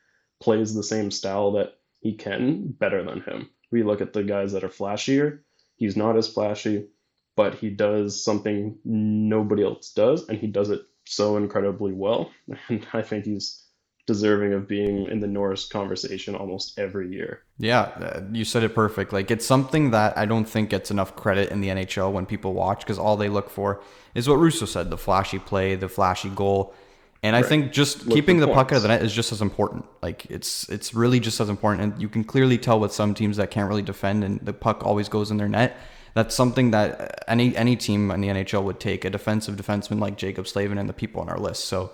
plays 0.42 0.74
the 0.74 0.82
same 0.82 1.12
style 1.12 1.52
that 1.52 1.78
he 2.00 2.16
can 2.16 2.70
better 2.70 3.04
than 3.04 3.22
him. 3.22 3.48
We 3.70 3.84
look 3.84 4.02
at 4.02 4.14
the 4.14 4.24
guys 4.24 4.54
that 4.54 4.64
are 4.64 4.70
flashier. 4.70 5.42
He's 5.76 5.96
not 5.96 6.18
as 6.18 6.28
flashy, 6.28 6.88
but 7.36 7.54
he 7.54 7.70
does 7.70 8.24
something 8.24 8.80
nobody 8.84 9.64
else 9.64 9.94
does, 9.94 10.28
and 10.28 10.40
he 10.40 10.48
does 10.48 10.72
it 10.72 10.82
so 11.06 11.38
incredibly 11.38 11.94
well, 11.94 12.32
and 12.70 12.86
I 12.94 13.02
think 13.02 13.26
he's 13.26 13.64
deserving 14.06 14.52
of 14.52 14.68
being 14.68 15.08
in 15.08 15.20
the 15.22 15.28
Norris 15.28 15.66
conversation 15.66 16.36
almost 16.36 16.78
every 16.78 17.10
year. 17.10 17.44
Yeah, 17.58 17.82
uh, 17.82 18.22
you 18.34 18.44
said 18.44 18.64
it 18.64 18.76
perfect. 18.76 19.14
Like 19.14 19.32
it's 19.32 19.46
something 19.46 19.92
that 19.92 20.18
I 20.18 20.26
don't 20.26 20.46
think 20.46 20.70
gets 20.70 20.92
enough 20.92 21.16
credit 21.16 21.52
in 21.52 21.62
the 21.62 21.70
NHL 21.70 22.12
when 22.12 22.26
people 22.26 22.54
watch 22.54 22.80
because 22.80 23.00
all 23.00 23.16
they 23.16 23.30
look 23.30 23.50
for 23.50 23.82
is 24.14 24.28
what 24.28 24.36
Russo 24.36 24.66
said: 24.66 24.90
the 24.90 24.98
flashy 24.98 25.40
play, 25.40 25.76
the 25.76 25.90
flashy 25.90 26.30
goal. 26.30 26.74
And 27.22 27.36
right. 27.36 27.46
I 27.46 27.48
think 27.48 27.72
just 27.72 28.10
keeping 28.10 28.42
the 28.42 28.48
points. 28.48 28.58
puck 28.58 28.72
out 28.74 28.76
of 28.78 28.82
the 28.82 28.90
net 28.90 29.02
is 29.02 29.14
just 29.14 29.32
as 29.32 29.42
important. 29.42 29.86
Like 30.02 30.26
it's 30.26 30.68
it's 30.68 30.94
really 30.94 31.22
just 31.22 31.40
as 31.40 31.48
important, 31.48 31.94
and 31.94 32.02
you 32.02 32.10
can 32.10 32.26
clearly 32.26 32.58
tell 32.58 32.82
with 32.82 32.92
some 32.92 33.14
teams 33.14 33.38
that 33.38 33.50
can't 33.50 33.70
really 33.70 33.82
defend, 33.82 34.26
and 34.26 34.42
the 34.42 34.52
puck 34.52 34.86
always 34.86 35.08
goes 35.08 35.32
in 35.32 35.38
their 35.38 35.48
net 35.48 35.78
that's 36.14 36.36
something 36.36 36.72
that 36.72 37.24
any 37.28 37.56
any 37.56 37.76
team 37.76 38.12
in 38.12 38.22
the 38.22 38.28
NHL 38.28 38.64
would 38.64 38.80
take 38.80 39.06
a 39.06 39.10
defensive 39.10 39.56
defenseman 39.56 40.00
like 40.00 40.18
Jaccob 40.18 40.48
Slavin 40.48 40.78
and 40.78 40.88
the 40.88 40.94
people 40.94 41.22
on 41.22 41.30
our 41.30 41.40
list. 41.40 41.66
So 41.66 41.92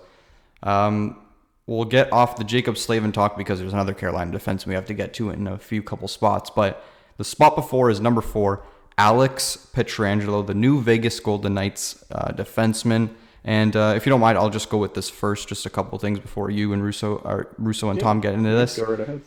um, 0.62 1.18
we'll 1.66 1.84
get 1.84 2.12
off 2.12 2.36
the 2.36 2.44
Jaccob 2.44 2.76
Slavin 2.76 3.12
talk 3.12 3.36
because 3.36 3.60
there's 3.60 3.72
another 3.72 3.94
Carolina 3.94 4.36
defenseman 4.36 4.66
we 4.66 4.74
have 4.74 4.86
to 4.86 4.94
get 4.94 5.14
to 5.14 5.30
in 5.30 5.46
a 5.46 5.58
few 5.58 5.82
couple 5.82 6.08
spots. 6.08 6.50
But 6.50 6.84
the 7.16 7.24
spot 7.24 7.56
before 7.56 7.90
is 7.90 8.00
number 8.00 8.20
four, 8.20 8.62
Alex 8.98 9.68
Pietrangelo, 9.74 10.46
the 10.46 10.54
new 10.54 10.82
Vegas 10.82 11.18
Golden 11.20 11.54
Knights 11.54 12.04
uh, 12.10 12.32
defenseman. 12.32 13.10
And 13.42 13.74
uh, 13.74 13.94
if 13.96 14.04
you 14.04 14.10
don't 14.10 14.20
mind, 14.20 14.36
I'll 14.36 14.50
just 14.50 14.68
go 14.68 14.76
with 14.76 14.92
this 14.92 15.08
first, 15.08 15.48
just 15.48 15.64
a 15.64 15.70
couple 15.70 15.98
things 15.98 16.18
before 16.18 16.50
you 16.50 16.74
and 16.74 16.82
Russo, 16.82 17.16
or 17.24 17.48
Russo 17.56 17.88
and 17.88 17.98
Tom 17.98 18.20
get 18.20 18.34
into 18.34 18.50
this. 18.50 18.78
Go 18.78 18.84
right 18.84 19.00
ahead. 19.00 19.22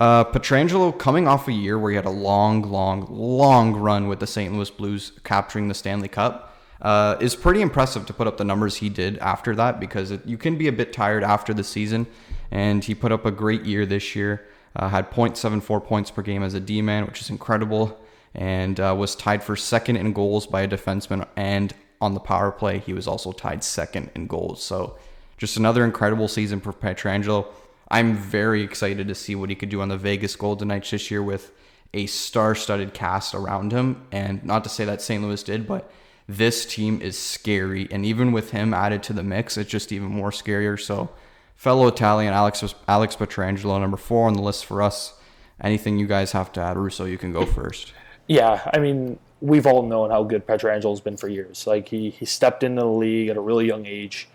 Uh, 0.00 0.24
Pietrangelo 0.24 0.96
coming 0.98 1.28
off 1.28 1.46
a 1.46 1.52
year 1.52 1.78
where 1.78 1.90
he 1.90 1.96
had 1.96 2.06
a 2.06 2.10
long, 2.10 2.62
long, 2.62 3.06
long 3.08 3.74
run 3.74 4.08
with 4.08 4.20
the 4.20 4.26
St. 4.26 4.52
Louis 4.52 4.70
Blues 4.70 5.12
capturing 5.22 5.68
the 5.68 5.74
Stanley 5.74 6.08
Cup 6.08 6.52
uh, 6.82 7.16
is 7.20 7.36
pretty 7.36 7.62
impressive 7.62 8.04
to 8.06 8.12
put 8.12 8.26
up 8.26 8.36
the 8.36 8.44
numbers 8.44 8.76
he 8.76 8.88
did 8.88 9.16
after 9.18 9.54
that 9.54 9.78
because 9.78 10.10
it, 10.10 10.26
you 10.26 10.36
can 10.36 10.56
be 10.58 10.66
a 10.66 10.72
bit 10.72 10.92
tired 10.92 11.22
after 11.22 11.54
the 11.54 11.64
season. 11.64 12.06
And 12.50 12.84
he 12.84 12.94
put 12.94 13.12
up 13.12 13.24
a 13.24 13.30
great 13.30 13.64
year 13.64 13.86
this 13.86 14.14
year. 14.14 14.46
Uh, 14.74 14.88
had 14.88 15.10
0.74 15.10 15.84
points 15.84 16.10
per 16.10 16.22
game 16.22 16.42
as 16.42 16.54
a 16.54 16.60
D 16.60 16.82
man, 16.82 17.06
which 17.06 17.20
is 17.20 17.30
incredible, 17.30 18.00
and 18.34 18.80
uh, 18.80 18.94
was 18.98 19.14
tied 19.14 19.42
for 19.42 19.54
second 19.54 19.96
in 19.96 20.12
goals 20.12 20.46
by 20.46 20.62
a 20.62 20.68
defenseman. 20.68 21.26
And 21.36 21.72
on 22.00 22.14
the 22.14 22.20
power 22.20 22.50
play, 22.50 22.78
he 22.80 22.92
was 22.92 23.06
also 23.06 23.32
tied 23.32 23.62
second 23.62 24.10
in 24.14 24.26
goals. 24.26 24.62
So 24.62 24.96
just 25.38 25.56
another 25.56 25.84
incredible 25.84 26.26
season 26.26 26.60
for 26.60 26.72
Pietrangelo. 26.72 27.46
I'm 27.92 28.16
very 28.16 28.62
excited 28.62 29.06
to 29.08 29.14
see 29.14 29.34
what 29.34 29.50
he 29.50 29.54
could 29.54 29.68
do 29.68 29.82
on 29.82 29.88
the 29.88 29.98
Vegas 29.98 30.34
Golden 30.34 30.68
Knights 30.68 30.90
this 30.90 31.10
year 31.10 31.22
with 31.22 31.52
a 31.92 32.06
star-studded 32.06 32.94
cast 32.94 33.34
around 33.34 33.70
him. 33.70 34.06
And 34.10 34.42
not 34.44 34.64
to 34.64 34.70
say 34.70 34.86
that 34.86 35.02
St. 35.02 35.22
Louis 35.22 35.42
did, 35.42 35.66
but 35.66 35.92
this 36.26 36.64
team 36.64 37.02
is 37.02 37.18
scary. 37.18 37.86
And 37.90 38.06
even 38.06 38.32
with 38.32 38.52
him 38.52 38.72
added 38.72 39.02
to 39.04 39.12
the 39.12 39.22
mix, 39.22 39.58
it's 39.58 39.70
just 39.70 39.92
even 39.92 40.08
more 40.08 40.30
scarier. 40.30 40.80
So 40.80 41.10
fellow 41.54 41.86
Italian 41.86 42.32
Alex 42.32 42.74
Alex 42.88 43.14
Pietrangelo, 43.14 43.78
number 43.78 43.98
four 43.98 44.26
on 44.26 44.34
the 44.34 44.42
list 44.42 44.64
for 44.64 44.80
us. 44.80 45.14
Anything 45.60 45.98
you 45.98 46.06
guys 46.06 46.32
have 46.32 46.50
to 46.52 46.60
add, 46.60 46.78
Russo? 46.78 47.04
You 47.04 47.18
can 47.18 47.30
go 47.32 47.44
first. 47.44 47.92
Yeah, 48.26 48.70
I 48.72 48.78
mean, 48.78 49.18
we've 49.40 49.66
all 49.66 49.82
known 49.82 50.10
how 50.10 50.24
good 50.24 50.46
Pietrangelo's 50.46 51.00
been 51.00 51.16
for 51.16 51.28
years. 51.28 51.66
Like 51.66 51.88
he 51.88 52.10
he 52.10 52.24
stepped 52.24 52.62
into 52.62 52.80
the 52.80 52.88
league 52.88 53.28
at 53.28 53.36
a 53.36 53.40
really 53.40 53.66
young 53.66 53.84
age, 53.84 54.28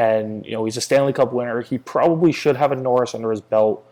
and 0.00 0.46
you 0.46 0.52
know 0.52 0.64
he's 0.64 0.78
a 0.78 0.80
Stanley 0.80 1.12
Cup 1.12 1.32
winner. 1.32 1.60
He 1.60 1.76
probably 1.76 2.32
should 2.32 2.56
have 2.56 2.72
a 2.72 2.76
Norris 2.76 3.14
under 3.14 3.30
his 3.30 3.42
belt. 3.42 3.86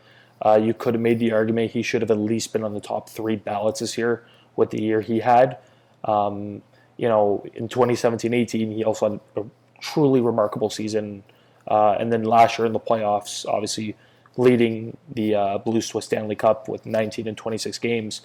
Uh, 0.45 0.59
you 0.61 0.73
could 0.73 0.95
have 0.95 1.01
made 1.01 1.19
the 1.19 1.33
argument 1.33 1.73
he 1.73 1.83
should 1.83 2.01
have 2.01 2.11
at 2.11 2.19
least 2.19 2.53
been 2.53 2.65
on 2.65 2.73
the 2.73 2.81
top 2.81 3.11
three 3.11 3.37
ballots 3.37 3.81
this 3.81 3.99
year 3.99 4.25
with 4.57 4.71
the 4.71 4.81
year 4.81 5.03
he 5.03 5.21
had. 5.21 5.59
Um, 6.05 6.63
you 6.97 7.09
know, 7.09 7.45
in 7.55 7.69
2017-18, 7.69 8.75
he 8.75 8.85
also 8.85 9.11
had 9.11 9.21
a 9.37 9.45
truly 9.81 10.21
remarkable 10.21 10.71
season 10.71 11.23
uh, 11.69 11.97
and 12.01 12.13
then 12.13 12.25
last 12.25 12.59
year 12.59 12.67
in 12.67 12.73
the 12.73 12.81
playoffs, 12.81 13.47
obviously 13.47 13.95
leading 14.37 14.97
the 15.13 15.35
uh, 15.35 15.59
Blues 15.59 15.93
Stanley 16.01 16.35
Cup 16.35 16.69
with 16.69 16.87
19 16.87 17.29
and 17.29 17.37
26 17.37 17.79
games. 17.79 18.23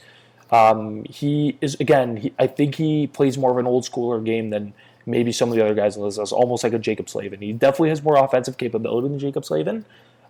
Um, 0.52 1.04
he 1.06 1.58
is 1.62 1.76
again. 1.80 2.18
He, 2.18 2.34
I 2.38 2.48
think 2.48 2.76
he 2.76 3.08
plays 3.08 3.38
more 3.38 3.52
of 3.52 3.58
an 3.58 3.66
old 3.66 3.84
schooler 3.86 4.24
game 4.24 4.52
than 4.52 4.74
maybe 5.06 5.32
some 5.32 5.50
of 5.50 5.56
the 5.56 5.64
other 5.64 5.74
guys 5.74 5.98
in 5.98 6.04
this. 6.04 6.18
Almost 6.32 6.64
like 6.64 6.74
a 6.74 6.80
Jaccob 6.80 7.10
Slavin. 7.10 7.42
He 7.42 7.54
definitely 7.54 7.90
has 7.90 8.04
more 8.04 8.18
offensive 8.18 8.58
capability 8.58 9.08
than 9.08 9.20
Jaccob 9.20 9.46
Slavin, 9.46 9.86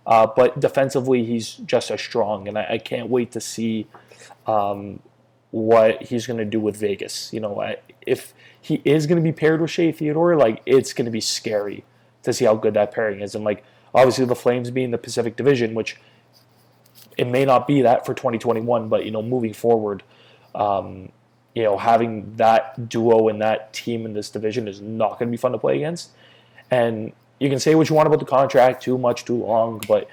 uh, 0.06 0.26
but 0.26 0.58
defensively 0.60 1.24
he's 1.24 1.54
just 1.54 1.90
as 1.90 2.00
strong. 2.00 2.48
And 2.48 2.58
I, 2.58 2.66
I 2.70 2.78
can't 2.78 3.08
wait 3.08 3.32
to 3.32 3.40
see 3.40 3.86
um, 4.46 5.00
what 5.50 6.02
he's 6.02 6.26
going 6.26 6.38
to 6.38 6.44
do 6.44 6.60
with 6.60 6.76
Vegas. 6.76 7.32
You 7.32 7.40
know, 7.40 7.60
I, 7.60 7.76
if 8.06 8.34
he 8.60 8.80
is 8.84 9.06
going 9.06 9.16
to 9.16 9.22
be 9.22 9.32
paired 9.32 9.60
with 9.60 9.70
Shea 9.70 9.92
Theodore, 9.92 10.36
like 10.36 10.62
it's 10.66 10.92
going 10.92 11.06
to 11.06 11.10
be 11.10 11.20
scary 11.20 11.84
to 12.22 12.32
see 12.32 12.44
how 12.44 12.54
good 12.54 12.74
that 12.74 12.92
pairing 12.92 13.20
is. 13.20 13.34
And 13.34 13.44
like 13.44 13.64
obviously 13.94 14.24
the 14.24 14.34
Flames 14.34 14.70
being 14.70 14.90
the 14.90 14.98
Pacific 14.98 15.36
Division, 15.36 15.74
which 15.74 15.96
it 17.16 17.26
may 17.26 17.44
not 17.44 17.66
be 17.66 17.82
that 17.82 18.04
for 18.04 18.14
2021, 18.14 18.88
but 18.88 19.04
you 19.04 19.10
know 19.10 19.22
moving 19.22 19.52
forward, 19.52 20.02
um, 20.54 21.10
you 21.54 21.62
know 21.62 21.78
having 21.78 22.36
that 22.36 22.88
duo 22.88 23.28
and 23.28 23.40
that 23.40 23.72
team 23.72 24.04
in 24.06 24.12
this 24.12 24.30
division 24.30 24.68
is 24.68 24.80
not 24.80 25.18
going 25.18 25.28
to 25.28 25.30
be 25.30 25.36
fun 25.36 25.52
to 25.52 25.58
play 25.58 25.76
against. 25.76 26.10
And 26.70 27.12
you 27.38 27.48
can 27.48 27.58
say 27.58 27.74
what 27.74 27.88
you 27.88 27.94
want 27.94 28.06
about 28.06 28.20
the 28.20 28.26
contract, 28.26 28.82
too 28.82 28.98
much, 28.98 29.24
too 29.24 29.44
long, 29.44 29.82
but 29.86 30.08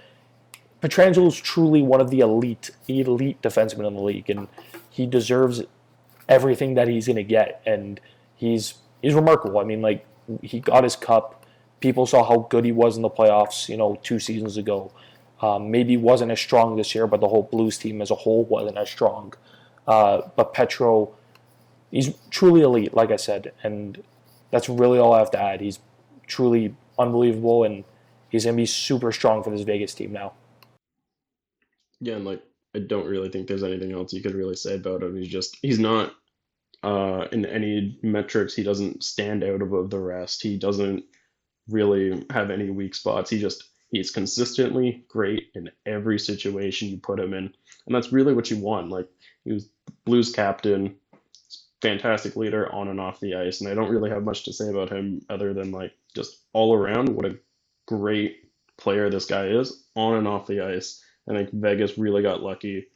Pietrangelo 0.82 1.28
is 1.28 1.40
truly 1.40 1.82
one 1.82 2.02
of 2.02 2.10
the 2.10 2.22
elite, 2.22 2.72
elite 2.88 3.42
defensemen 3.42 3.88
in 3.88 3.94
the 3.94 4.02
league, 4.02 4.30
and 4.30 4.48
he 4.90 5.06
deserves 5.06 5.62
everything 6.28 6.74
that 6.74 6.88
he's 6.88 7.08
going 7.08 7.18
to 7.18 7.24
get. 7.24 7.62
And 7.66 8.00
he's 8.36 8.76
he's 9.02 9.14
remarkable. 9.14 9.60
I 9.60 9.64
mean, 9.64 9.82
like 9.82 10.06
he 10.42 10.60
got 10.60 10.84
his 10.84 10.96
cup 10.96 11.42
people 11.82 12.06
saw 12.06 12.24
how 12.24 12.48
good 12.50 12.64
he 12.64 12.72
was 12.72 12.96
in 12.96 13.02
the 13.02 13.10
playoffs, 13.10 13.68
you 13.68 13.76
know, 13.76 14.00
two 14.04 14.20
seasons 14.20 14.56
ago. 14.56 14.92
Um, 15.42 15.72
maybe 15.72 15.98
wasn't 15.98 16.32
as 16.32 16.40
strong 16.40 16.78
this 16.78 16.96
year, 16.96 17.08
but 17.08 17.20
the 17.20 17.28
whole 17.28 17.44
Blues 17.44 17.78
team 17.78 18.02
as 18.02 18.12
a 18.12 18.16
whole 18.16 18.46
wasn't 18.46 18.78
as 18.78 18.90
strong. 18.90 19.34
Uh, 19.88 20.22
but 20.36 20.54
Petro, 20.54 21.14
he's 21.92 22.14
truly 22.30 22.62
elite, 22.62 22.94
like 22.94 23.12
I 23.12 23.18
said, 23.18 23.54
and 23.64 24.02
that's 24.50 24.70
really 24.70 24.98
all 24.98 25.14
I 25.14 25.20
have 25.20 25.32
to 25.32 25.42
add. 25.42 25.62
He's 25.62 25.80
truly 26.28 26.76
unbelievable, 26.98 27.64
and 27.64 27.84
he's 28.30 28.46
gonna 28.46 28.58
be 28.58 28.66
super 28.66 29.12
strong 29.12 29.44
for 29.44 29.50
this 29.50 29.62
Vegas 29.62 29.94
team 29.94 30.12
now. 30.12 30.34
Yeah, 32.00 32.16
and 32.16 32.26
like 32.26 32.42
I 32.76 32.80
don't 32.80 33.08
really 33.08 33.30
think 33.30 33.48
there's 33.48 33.64
anything 33.64 33.92
else 33.92 34.14
you 34.14 34.22
could 34.22 34.36
really 34.36 34.56
say 34.56 34.76
about 34.76 35.04
him. 35.04 35.16
He's 35.16 35.28
just 35.28 35.58
he's 35.62 35.80
not 35.80 36.14
uh, 36.84 37.28
in 37.32 37.46
any 37.46 38.00
metrics. 38.02 38.56
He 38.56 38.64
doesn't 38.64 39.04
stand 39.04 39.44
out 39.44 39.62
above 39.62 39.90
the 39.90 40.00
rest. 40.00 40.42
He 40.42 40.58
doesn't 40.58 41.04
really 41.70 42.26
have 42.32 42.50
any 42.50 42.70
weak 42.70 42.96
spots. 42.96 43.30
He 43.30 43.40
just 43.40 43.66
he's 43.92 44.12
consistently 44.12 45.06
great 45.10 45.50
in 45.54 45.70
every 45.86 46.18
situation 46.18 46.88
you 46.90 46.98
put 46.98 47.20
him 47.20 47.34
in, 47.34 47.54
and 47.86 47.96
that's 47.96 48.12
really 48.12 48.34
what 48.34 48.50
you 48.50 48.58
want. 48.58 48.90
Like 48.90 49.08
he 49.44 49.54
was 49.54 49.70
Blues 50.06 50.32
captain, 50.32 50.96
fantastic 51.82 52.36
leader 52.36 52.72
on 52.74 52.88
and 52.88 53.00
off 53.00 53.20
the 53.20 53.36
ice, 53.36 53.62
and 53.62 53.70
I 53.70 53.74
don't 53.74 53.92
really 53.92 54.10
have 54.10 54.24
much 54.24 54.46
to 54.46 54.54
say 54.54 54.70
about 54.70 54.92
him 54.92 55.22
other 55.30 55.54
than 55.54 55.72
like 55.72 55.94
just 56.16 56.38
all 56.54 56.74
around 56.76 57.10
what 57.10 57.26
a 57.26 57.38
great 57.88 58.38
player 58.78 59.10
this 59.10 59.26
guy 59.26 59.48
is 59.48 59.86
on 59.96 60.18
and 60.18 60.28
off 60.28 60.48
the 60.48 60.62
ice. 60.62 61.04
I 61.30 61.34
think 61.36 61.52
Vegas 61.54 61.98
really 61.98 62.24
got 62.24 62.42
lucky 62.44 62.88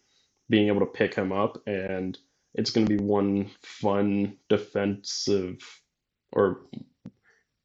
being 0.50 0.68
able 0.68 0.82
to 0.82 0.86
pick 0.88 1.16
him 1.16 1.32
up, 1.32 1.62
and 1.68 2.18
it's 2.54 2.72
going 2.72 2.88
to 2.88 2.98
be 2.98 3.04
one 3.04 3.52
fun 3.62 4.38
defensive 4.50 5.60
or 6.32 6.62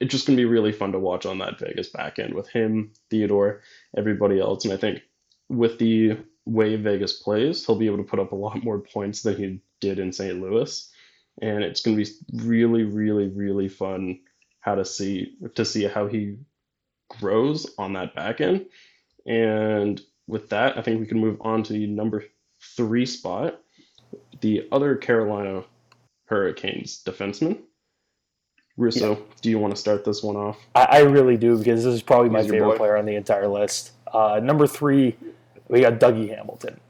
it's 0.00 0.12
just 0.12 0.26
going 0.26 0.36
to 0.36 0.40
be 0.40 0.46
really 0.46 0.72
fun 0.72 0.92
to 0.92 0.98
watch 0.98 1.26
on 1.26 1.38
that 1.38 1.58
Vegas 1.58 1.88
back 1.90 2.18
end 2.18 2.34
with 2.34 2.48
him, 2.48 2.92
Theodore, 3.10 3.62
everybody 3.96 4.40
else. 4.40 4.64
And 4.64 4.72
I 4.72 4.76
think 4.78 5.02
with 5.48 5.78
the 5.78 6.18
way 6.46 6.76
Vegas 6.76 7.14
plays, 7.14 7.64
he'll 7.66 7.76
be 7.76 7.86
able 7.86 7.98
to 7.98 8.04
put 8.04 8.18
up 8.18 8.32
a 8.32 8.36
lot 8.36 8.64
more 8.64 8.78
points 8.80 9.22
than 9.22 9.36
he 9.36 9.60
did 9.80 9.98
in 9.98 10.12
St. 10.12 10.40
Louis. 10.40 10.89
And 11.40 11.64
it's 11.64 11.80
going 11.80 11.96
to 11.96 12.04
be 12.04 12.10
really, 12.44 12.84
really, 12.84 13.28
really 13.28 13.68
fun 13.68 14.20
how 14.60 14.74
to 14.74 14.84
see 14.84 15.36
to 15.54 15.64
see 15.64 15.84
how 15.84 16.06
he 16.06 16.36
grows 17.18 17.66
on 17.78 17.94
that 17.94 18.14
back 18.14 18.40
end. 18.40 18.66
And 19.26 20.00
with 20.26 20.50
that, 20.50 20.76
I 20.76 20.82
think 20.82 21.00
we 21.00 21.06
can 21.06 21.18
move 21.18 21.38
on 21.40 21.62
to 21.64 21.72
the 21.72 21.86
number 21.86 22.24
three 22.76 23.06
spot, 23.06 23.60
the 24.40 24.68
other 24.70 24.96
Carolina 24.96 25.64
Hurricanes 26.26 27.02
defenseman, 27.02 27.58
Russo, 28.80 29.10
yeah. 29.10 29.22
do 29.42 29.50
you 29.50 29.58
want 29.58 29.74
to 29.74 29.80
start 29.80 30.04
this 30.04 30.22
one 30.22 30.36
off? 30.36 30.58
I, 30.74 30.84
I 30.84 30.98
really 31.00 31.36
do 31.36 31.58
because 31.58 31.84
this 31.84 31.94
is 31.94 32.02
probably 32.02 32.30
my 32.30 32.42
favorite 32.42 32.78
player 32.78 32.96
on 32.96 33.04
the 33.04 33.14
entire 33.14 33.46
list. 33.46 33.92
Uh, 34.12 34.40
number 34.42 34.66
three, 34.66 35.16
we 35.68 35.82
got 35.82 36.00
Dougie 36.00 36.34
Hamilton. 36.34 36.80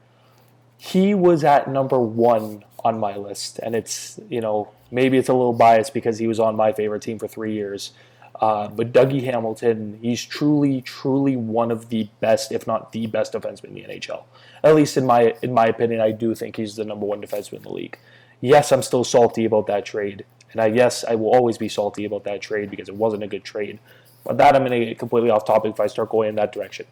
He 0.77 1.13
was 1.13 1.43
at 1.43 1.69
number 1.69 1.99
one 1.99 2.63
on 2.83 2.99
my 2.99 3.15
list, 3.15 3.59
and 3.59 3.75
it's 3.75 4.19
you 4.29 4.41
know 4.41 4.69
maybe 4.91 5.17
it's 5.17 5.29
a 5.29 5.33
little 5.33 5.53
biased 5.53 5.93
because 5.93 6.19
he 6.19 6.27
was 6.27 6.39
on 6.39 6.55
my 6.55 6.71
favorite 6.71 7.01
team 7.01 7.19
for 7.19 7.27
three 7.27 7.53
years. 7.53 7.91
Uh, 8.39 8.67
but 8.69 8.91
Dougie 8.91 9.23
Hamilton, 9.23 9.99
he's 10.01 10.25
truly, 10.25 10.81
truly 10.81 11.35
one 11.35 11.69
of 11.69 11.89
the 11.89 12.09
best, 12.21 12.51
if 12.51 12.65
not 12.65 12.91
the 12.91 13.05
best 13.05 13.33
defenseman 13.33 13.65
in 13.65 13.73
the 13.75 13.83
NHL. 13.83 14.23
At 14.63 14.75
least 14.75 14.97
in 14.97 15.05
my 15.05 15.35
in 15.41 15.53
my 15.53 15.67
opinion, 15.67 16.01
I 16.01 16.11
do 16.11 16.33
think 16.33 16.55
he's 16.55 16.75
the 16.75 16.85
number 16.85 17.05
one 17.05 17.21
defenseman 17.21 17.57
in 17.57 17.63
the 17.63 17.73
league. 17.73 17.97
Yes, 18.39 18.71
I'm 18.71 18.81
still 18.81 19.03
salty 19.03 19.45
about 19.45 19.67
that 19.67 19.85
trade. 19.85 20.25
And 20.51 20.59
I 20.59 20.69
guess 20.69 21.05
I 21.05 21.15
will 21.15 21.33
always 21.33 21.57
be 21.57 21.69
salty 21.69 22.03
about 22.03 22.23
that 22.25 22.41
trade 22.41 22.69
because 22.69 22.89
it 22.89 22.95
wasn't 22.95 23.23
a 23.23 23.27
good 23.27 23.43
trade. 23.43 23.79
But 24.25 24.37
that 24.37 24.55
I'm 24.55 24.65
going 24.65 24.79
to 24.79 24.85
get 24.85 24.99
completely 24.99 25.29
off 25.29 25.45
topic 25.45 25.73
if 25.73 25.79
I 25.79 25.87
start 25.87 26.09
going 26.09 26.29
in 26.29 26.35
that 26.35 26.51
direction. 26.51 26.85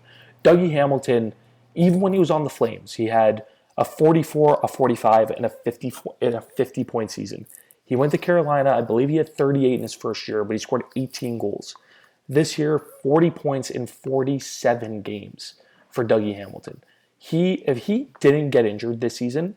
Dougie 0.43 0.71
Hamilton, 0.71 1.33
even 1.75 1.99
when 1.99 2.13
he 2.13 2.19
was 2.19 2.31
on 2.31 2.43
the 2.43 2.49
Flames, 2.49 2.93
he 2.93 3.07
had 3.07 3.45
a 3.79 3.85
44, 3.85 4.59
a 4.61 4.67
45, 4.67 5.31
and 5.31 5.45
a 5.45 5.49
50 5.49 5.93
in 6.21 6.35
a 6.35 6.41
50 6.41 6.83
point 6.83 7.09
season. 7.09 7.47
He 7.85 7.95
went 7.95 8.11
to 8.11 8.17
Carolina. 8.19 8.71
I 8.77 8.81
believe 8.81 9.09
he 9.09 9.15
had 9.15 9.35
38 9.35 9.73
in 9.73 9.81
his 9.81 9.95
first 9.95 10.27
year, 10.27 10.43
but 10.43 10.53
he 10.53 10.59
scored 10.59 10.83
18 10.95 11.39
goals. 11.39 11.75
This 12.27 12.59
year, 12.59 12.77
40 12.77 13.31
points 13.31 13.69
in 13.71 13.87
47 13.87 15.01
games 15.01 15.55
for 15.89 16.05
Dougie 16.05 16.35
Hamilton. 16.35 16.83
He, 17.17 17.53
if 17.65 17.85
he 17.85 18.09
didn't 18.19 18.51
get 18.51 18.65
injured 18.65 19.01
this 19.01 19.15
season, 19.15 19.55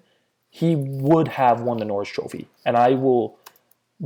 he 0.48 0.76
would 0.76 1.28
have 1.28 1.60
won 1.60 1.78
the 1.78 1.84
Norris 1.84 2.08
Trophy, 2.08 2.48
and 2.64 2.76
I 2.76 2.90
will 2.92 3.38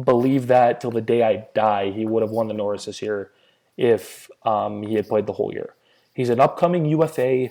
believe 0.05 0.47
that 0.47 0.81
till 0.81 0.91
the 0.91 1.01
day 1.01 1.23
I 1.23 1.49
die, 1.55 1.91
he 1.91 2.05
would 2.07 2.23
have 2.23 2.31
won 2.31 2.49
the 2.49 2.55
Norris 2.55 2.85
this 2.87 3.03
year 3.03 3.33
if 3.77 4.31
um, 4.45 4.83
he 4.83 4.95
had 4.95 5.09
played 5.09 5.27
the 5.27 5.33
whole 5.33 5.53
year. 5.53 5.75
He's 6.15 6.31
an 6.31 6.41
upcoming 6.41 6.87
UFA. 6.87 7.51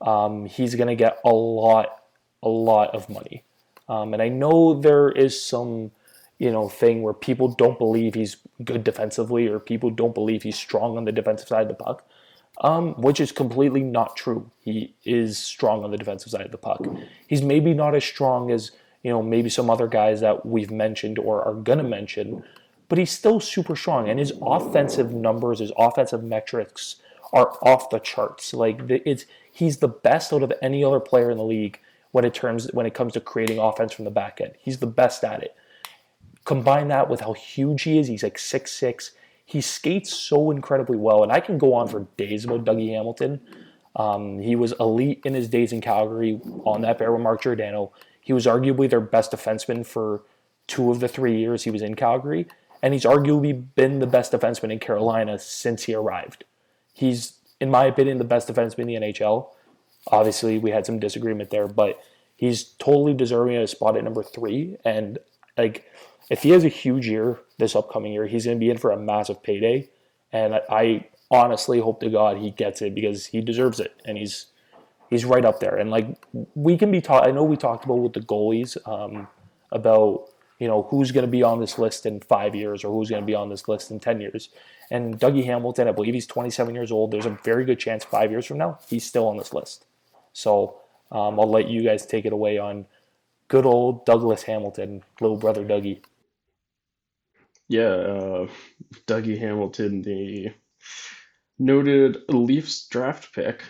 Um, 0.00 0.46
he's 0.46 0.74
going 0.74 0.88
to 0.88 0.94
get 0.94 1.18
a 1.24 1.30
lot, 1.30 2.01
a 2.42 2.48
lot 2.48 2.94
of 2.94 3.08
money. 3.08 3.44
Um, 3.88 4.14
and 4.14 4.22
I 4.22 4.28
know 4.28 4.74
there 4.74 5.10
is 5.10 5.42
some, 5.42 5.90
you 6.42 6.50
know 6.50 6.68
thing 6.68 7.02
where 7.02 7.14
people 7.14 7.46
don't 7.46 7.78
believe 7.78 8.14
he's 8.14 8.36
good 8.64 8.82
defensively 8.82 9.46
or 9.46 9.60
people 9.60 9.90
don't 9.90 10.12
believe 10.12 10.42
he's 10.42 10.56
strong 10.56 10.96
on 10.96 11.04
the 11.04 11.12
defensive 11.12 11.46
side 11.46 11.62
of 11.62 11.68
the 11.68 11.84
puck, 11.84 12.04
um, 12.62 12.94
which 13.00 13.20
is 13.20 13.30
completely 13.30 13.82
not 13.82 14.16
true. 14.16 14.50
He 14.60 14.92
is 15.04 15.38
strong 15.38 15.84
on 15.84 15.92
the 15.92 15.96
defensive 15.96 16.32
side 16.32 16.44
of 16.44 16.50
the 16.50 16.58
puck. 16.58 16.84
He's 17.28 17.42
maybe 17.42 17.74
not 17.74 17.94
as 17.94 18.02
strong 18.04 18.50
as 18.50 18.72
you 19.04 19.12
know 19.12 19.22
maybe 19.22 19.48
some 19.50 19.70
other 19.70 19.86
guys 19.86 20.20
that 20.20 20.44
we've 20.44 20.72
mentioned 20.72 21.16
or 21.16 21.44
are 21.44 21.54
gonna 21.54 21.84
mention, 21.84 22.42
but 22.88 22.98
he's 22.98 23.12
still 23.12 23.38
super 23.38 23.76
strong 23.76 24.08
and 24.08 24.18
his 24.18 24.32
offensive 24.42 25.12
numbers, 25.12 25.60
his 25.60 25.70
offensive 25.78 26.24
metrics 26.24 26.96
are 27.32 27.56
off 27.62 27.88
the 27.90 28.00
charts. 28.00 28.52
Like 28.52 28.80
it's 28.88 29.26
he's 29.52 29.78
the 29.78 29.86
best 29.86 30.32
out 30.32 30.42
of 30.42 30.52
any 30.60 30.82
other 30.82 30.98
player 30.98 31.30
in 31.30 31.38
the 31.38 31.44
league 31.44 31.78
when 32.12 32.24
it 32.24 32.32
terms 32.32 32.70
when 32.72 32.86
it 32.86 32.94
comes 32.94 33.14
to 33.14 33.20
creating 33.20 33.58
offense 33.58 33.92
from 33.92 34.04
the 34.04 34.10
back 34.10 34.40
end. 34.40 34.52
He's 34.60 34.78
the 34.78 34.86
best 34.86 35.24
at 35.24 35.42
it. 35.42 35.54
Combine 36.44 36.88
that 36.88 37.08
with 37.10 37.20
how 37.20 37.32
huge 37.32 37.82
he 37.82 37.98
is. 37.98 38.06
He's 38.06 38.22
like 38.22 38.38
six 38.38 38.72
six. 38.72 39.12
He 39.44 39.60
skates 39.60 40.14
so 40.14 40.50
incredibly 40.50 40.96
well, 40.96 41.22
and 41.22 41.32
I 41.32 41.40
can 41.40 41.58
go 41.58 41.74
on 41.74 41.88
for 41.88 42.06
days 42.16 42.44
about 42.44 42.64
Dougie 42.64 42.90
Hamilton. 42.90 43.40
Um, 43.96 44.38
he 44.38 44.56
was 44.56 44.72
elite 44.80 45.20
in 45.24 45.34
his 45.34 45.48
days 45.48 45.72
in 45.72 45.80
Calgary 45.80 46.40
on 46.64 46.80
that 46.82 46.98
pair 46.98 47.12
with 47.12 47.20
Mark 47.20 47.42
Giordano. 47.42 47.92
He 48.20 48.32
was 48.32 48.46
arguably 48.46 48.88
their 48.88 49.00
best 49.00 49.32
defenseman 49.32 49.84
for 49.84 50.22
two 50.66 50.90
of 50.90 51.00
the 51.00 51.08
three 51.08 51.36
years 51.36 51.64
he 51.64 51.70
was 51.70 51.82
in 51.82 51.94
Calgary, 51.96 52.46
and 52.82 52.94
he's 52.94 53.04
arguably 53.04 53.66
been 53.74 53.98
the 53.98 54.06
best 54.06 54.32
defenseman 54.32 54.72
in 54.72 54.78
Carolina 54.78 55.38
since 55.38 55.84
he 55.84 55.94
arrived. 55.94 56.44
He's, 56.92 57.34
in 57.60 57.70
my 57.70 57.84
opinion, 57.84 58.18
the 58.18 58.24
best 58.24 58.48
defenseman 58.48 58.80
in 58.80 58.86
the 58.86 58.94
NHL. 58.94 59.48
Obviously, 60.08 60.58
we 60.58 60.70
had 60.70 60.86
some 60.86 60.98
disagreement 60.98 61.50
there, 61.50 61.68
but 61.68 62.02
he's 62.36 62.64
totally 62.64 63.14
deserving 63.14 63.56
of 63.56 63.62
a 63.62 63.68
spot 63.68 63.96
at 63.96 64.04
number 64.04 64.22
three. 64.22 64.76
And 64.84 65.18
like 65.56 65.90
if 66.30 66.42
he 66.42 66.50
has 66.50 66.64
a 66.64 66.68
huge 66.68 67.06
year 67.06 67.40
this 67.58 67.76
upcoming 67.76 68.12
year, 68.12 68.26
he's 68.26 68.44
going 68.44 68.56
to 68.56 68.60
be 68.60 68.70
in 68.70 68.78
for 68.78 68.90
a 68.90 68.98
massive 68.98 69.42
payday. 69.42 69.88
And 70.32 70.60
I, 70.68 71.06
honestly 71.32 71.80
hope 71.80 71.98
to 72.00 72.10
God 72.10 72.36
he 72.36 72.50
gets 72.50 72.82
it 72.82 72.94
because 72.94 73.26
he 73.26 73.40
deserves 73.40 73.80
it, 73.80 74.00
and 74.04 74.18
he's 74.18 74.46
he's 75.10 75.24
right 75.24 75.44
up 75.44 75.58
there. 75.58 75.76
And 75.76 75.90
like 75.90 76.06
we 76.54 76.76
can 76.76 76.92
be 76.92 77.00
taught, 77.00 77.26
I 77.26 77.32
know 77.32 77.42
we 77.42 77.56
talked 77.56 77.84
about 77.84 77.98
with 77.98 78.12
the 78.12 78.20
goalies 78.20 78.76
um, 78.86 79.26
about 79.72 80.28
you 80.58 80.68
know 80.68 80.82
who's 80.84 81.10
going 81.10 81.24
to 81.24 81.30
be 81.30 81.42
on 81.42 81.58
this 81.58 81.78
list 81.78 82.06
in 82.06 82.20
five 82.20 82.54
years 82.54 82.84
or 82.84 82.92
who's 82.92 83.08
going 83.10 83.22
to 83.22 83.26
be 83.26 83.34
on 83.34 83.48
this 83.48 83.66
list 83.66 83.90
in 83.90 83.98
ten 83.98 84.20
years. 84.20 84.50
And 84.90 85.18
Dougie 85.18 85.46
Hamilton, 85.46 85.88
I 85.88 85.92
believe 85.92 86.12
he's 86.12 86.26
27 86.26 86.74
years 86.74 86.92
old. 86.92 87.12
There's 87.12 87.24
a 87.24 87.38
very 87.42 87.64
good 87.64 87.78
chance 87.78 88.04
five 88.04 88.30
years 88.30 88.44
from 88.44 88.58
now 88.58 88.78
he's 88.88 89.04
still 89.04 89.26
on 89.26 89.38
this 89.38 89.54
list. 89.54 89.86
So 90.32 90.80
um, 91.10 91.38
I'll 91.38 91.50
let 91.50 91.68
you 91.68 91.82
guys 91.82 92.06
take 92.06 92.24
it 92.24 92.32
away 92.32 92.58
on 92.58 92.86
good 93.48 93.66
old 93.66 94.06
Douglas 94.06 94.42
Hamilton, 94.42 95.02
little 95.20 95.36
brother 95.36 95.64
Dougie. 95.64 96.02
Yeah, 97.68 97.82
uh, 97.82 98.48
Dougie 99.06 99.38
Hamilton, 99.38 100.02
the 100.02 100.52
noted 101.58 102.18
Leafs 102.28 102.86
draft 102.88 103.34
pick, 103.34 103.62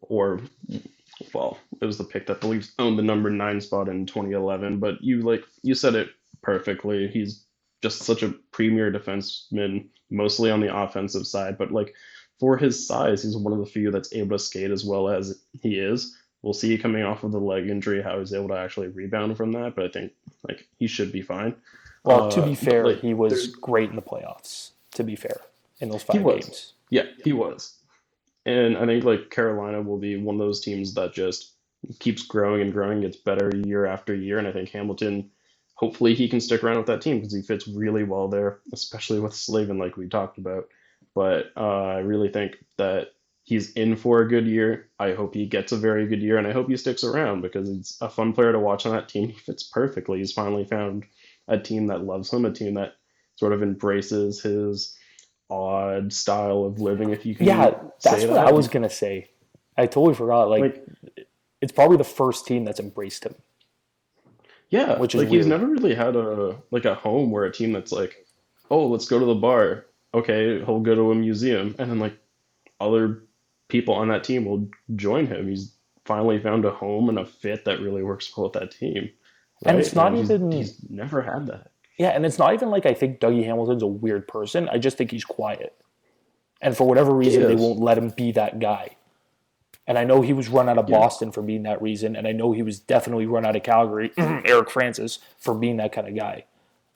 or 0.00 0.40
well, 1.32 1.58
it 1.80 1.86
was 1.86 1.98
the 1.98 2.04
pick 2.04 2.26
that 2.26 2.40
the 2.40 2.48
Leafs 2.48 2.72
owned 2.78 2.98
the 2.98 3.02
number 3.02 3.30
nine 3.30 3.60
spot 3.60 3.88
in 3.88 4.06
2011. 4.06 4.78
But 4.78 5.02
you 5.02 5.22
like 5.22 5.44
you 5.62 5.74
said 5.74 5.94
it 5.94 6.08
perfectly. 6.42 7.08
He's 7.08 7.44
just 7.82 8.02
such 8.02 8.22
a 8.22 8.34
premier 8.52 8.92
defenseman, 8.92 9.88
mostly 10.10 10.50
on 10.50 10.60
the 10.60 10.74
offensive 10.74 11.26
side. 11.26 11.58
But 11.58 11.72
like 11.72 11.94
for 12.42 12.56
his 12.56 12.88
size, 12.88 13.22
he's 13.22 13.36
one 13.36 13.52
of 13.52 13.60
the 13.60 13.66
few 13.66 13.92
that's 13.92 14.12
able 14.12 14.36
to 14.36 14.38
skate 14.42 14.72
as 14.72 14.84
well 14.84 15.08
as 15.08 15.38
he 15.60 15.78
is. 15.78 16.18
We'll 16.42 16.52
see 16.52 16.76
coming 16.76 17.04
off 17.04 17.22
of 17.22 17.30
the 17.30 17.38
leg 17.38 17.68
injury 17.68 18.02
how 18.02 18.18
he's 18.18 18.34
able 18.34 18.48
to 18.48 18.56
actually 18.56 18.88
rebound 18.88 19.36
from 19.36 19.52
that. 19.52 19.76
But 19.76 19.84
I 19.84 19.88
think 19.90 20.12
like 20.48 20.66
he 20.76 20.88
should 20.88 21.12
be 21.12 21.22
fine. 21.22 21.54
Well, 22.02 22.32
to 22.32 22.42
be 22.42 22.50
uh, 22.50 22.56
fair, 22.56 22.84
like, 22.84 22.98
he 22.98 23.14
was 23.14 23.46
great 23.46 23.90
in 23.90 23.94
the 23.94 24.02
playoffs. 24.02 24.72
To 24.94 25.04
be 25.04 25.14
fair, 25.14 25.40
in 25.78 25.90
those 25.90 26.02
five 26.02 26.24
games. 26.24 26.72
Yeah, 26.90 27.04
he 27.22 27.32
was. 27.32 27.76
And 28.44 28.76
I 28.76 28.86
think 28.86 29.04
like 29.04 29.30
Carolina 29.30 29.80
will 29.80 29.98
be 29.98 30.16
one 30.16 30.34
of 30.34 30.40
those 30.40 30.60
teams 30.60 30.94
that 30.94 31.14
just 31.14 31.52
keeps 32.00 32.24
growing 32.24 32.60
and 32.60 32.72
growing, 32.72 33.02
gets 33.02 33.18
better 33.18 33.52
year 33.54 33.86
after 33.86 34.16
year. 34.16 34.38
And 34.38 34.48
I 34.48 34.52
think 34.52 34.70
Hamilton, 34.70 35.30
hopefully, 35.74 36.16
he 36.16 36.28
can 36.28 36.40
stick 36.40 36.64
around 36.64 36.78
with 36.78 36.86
that 36.86 37.02
team 37.02 37.18
because 37.18 37.32
he 37.32 37.42
fits 37.42 37.68
really 37.68 38.02
well 38.02 38.26
there, 38.26 38.58
especially 38.72 39.20
with 39.20 39.32
Slavin, 39.32 39.78
like 39.78 39.96
we 39.96 40.08
talked 40.08 40.38
about. 40.38 40.66
But 41.14 41.52
uh, 41.56 41.60
I 41.60 41.98
really 41.98 42.28
think 42.28 42.56
that 42.78 43.08
he's 43.44 43.72
in 43.72 43.96
for 43.96 44.20
a 44.20 44.28
good 44.28 44.46
year. 44.46 44.88
I 44.98 45.12
hope 45.12 45.34
he 45.34 45.46
gets 45.46 45.72
a 45.72 45.76
very 45.76 46.06
good 46.06 46.22
year, 46.22 46.38
and 46.38 46.46
I 46.46 46.52
hope 46.52 46.68
he 46.68 46.76
sticks 46.76 47.04
around 47.04 47.42
because 47.42 47.68
he's 47.68 47.98
a 48.00 48.08
fun 48.08 48.32
player 48.32 48.52
to 48.52 48.58
watch 48.58 48.86
on 48.86 48.92
that 48.92 49.08
team. 49.08 49.28
He 49.28 49.38
fits 49.38 49.62
perfectly. 49.62 50.18
He's 50.18 50.32
finally 50.32 50.64
found 50.64 51.04
a 51.48 51.58
team 51.58 51.88
that 51.88 52.04
loves 52.04 52.32
him, 52.32 52.44
a 52.44 52.52
team 52.52 52.74
that 52.74 52.94
sort 53.36 53.52
of 53.52 53.62
embraces 53.62 54.40
his 54.40 54.96
odd 55.50 56.12
style 56.12 56.64
of 56.64 56.80
living. 56.80 57.10
If 57.10 57.26
you 57.26 57.34
can, 57.34 57.46
yeah, 57.46 57.74
that's 58.02 58.24
what 58.24 58.34
that. 58.34 58.48
I 58.48 58.52
was 58.52 58.68
gonna 58.68 58.90
say. 58.90 59.28
I 59.76 59.86
totally 59.86 60.14
forgot. 60.14 60.48
Like, 60.48 60.60
like, 60.60 61.26
it's 61.60 61.72
probably 61.72 61.96
the 61.96 62.04
first 62.04 62.46
team 62.46 62.64
that's 62.64 62.80
embraced 62.80 63.24
him. 63.24 63.34
Yeah, 64.70 64.98
which 64.98 65.14
is 65.14 65.22
like 65.22 65.30
weird. 65.30 65.42
he's 65.42 65.46
never 65.46 65.66
really 65.66 65.94
had 65.94 66.16
a 66.16 66.56
like 66.70 66.86
a 66.86 66.94
home 66.94 67.30
where 67.30 67.44
a 67.44 67.52
team 67.52 67.72
that's 67.72 67.92
like, 67.92 68.26
oh, 68.70 68.86
let's 68.86 69.06
go 69.06 69.18
to 69.18 69.26
the 69.26 69.34
bar. 69.34 69.86
Okay, 70.14 70.62
he'll 70.64 70.80
go 70.80 70.94
to 70.94 71.10
a 71.10 71.14
museum, 71.14 71.74
and 71.78 71.90
then 71.90 71.98
like 71.98 72.16
other 72.80 73.22
people 73.68 73.94
on 73.94 74.08
that 74.08 74.24
team 74.24 74.44
will 74.44 74.68
join 74.96 75.26
him. 75.26 75.48
He's 75.48 75.74
finally 76.04 76.38
found 76.38 76.64
a 76.64 76.70
home 76.70 77.08
and 77.08 77.18
a 77.18 77.24
fit 77.24 77.64
that 77.64 77.80
really 77.80 78.02
works 78.02 78.36
well 78.36 78.44
with 78.44 78.54
that 78.54 78.72
team. 78.72 79.08
Right? 79.64 79.70
And 79.72 79.78
it's 79.78 79.94
not 79.94 80.12
and 80.12 80.24
even 80.24 80.50
he's, 80.50 80.78
he's 80.78 80.90
never 80.90 81.22
had 81.22 81.46
that. 81.46 81.70
Yeah, 81.98 82.10
and 82.10 82.26
it's 82.26 82.38
not 82.38 82.52
even 82.52 82.70
like 82.70 82.86
I 82.86 82.94
think 82.94 83.20
Dougie 83.20 83.44
Hamilton's 83.44 83.82
a 83.82 83.86
weird 83.86 84.26
person. 84.26 84.68
I 84.68 84.78
just 84.78 84.98
think 84.98 85.10
he's 85.10 85.24
quiet. 85.24 85.74
And 86.60 86.76
for 86.76 86.86
whatever 86.86 87.12
reason, 87.12 87.42
they 87.42 87.56
won't 87.56 87.80
let 87.80 87.98
him 87.98 88.10
be 88.10 88.32
that 88.32 88.60
guy. 88.60 88.96
And 89.86 89.98
I 89.98 90.04
know 90.04 90.22
he 90.22 90.32
was 90.32 90.48
run 90.48 90.68
out 90.68 90.78
of 90.78 90.88
yeah. 90.88 90.96
Boston 90.96 91.32
for 91.32 91.42
being 91.42 91.64
that 91.64 91.82
reason, 91.82 92.14
and 92.14 92.26
I 92.26 92.32
know 92.32 92.52
he 92.52 92.62
was 92.62 92.78
definitely 92.78 93.26
run 93.26 93.44
out 93.44 93.56
of 93.56 93.64
Calgary, 93.64 94.12
Eric 94.16 94.70
Francis, 94.70 95.18
for 95.38 95.54
being 95.54 95.78
that 95.78 95.92
kind 95.92 96.06
of 96.06 96.14
guy. 96.14 96.44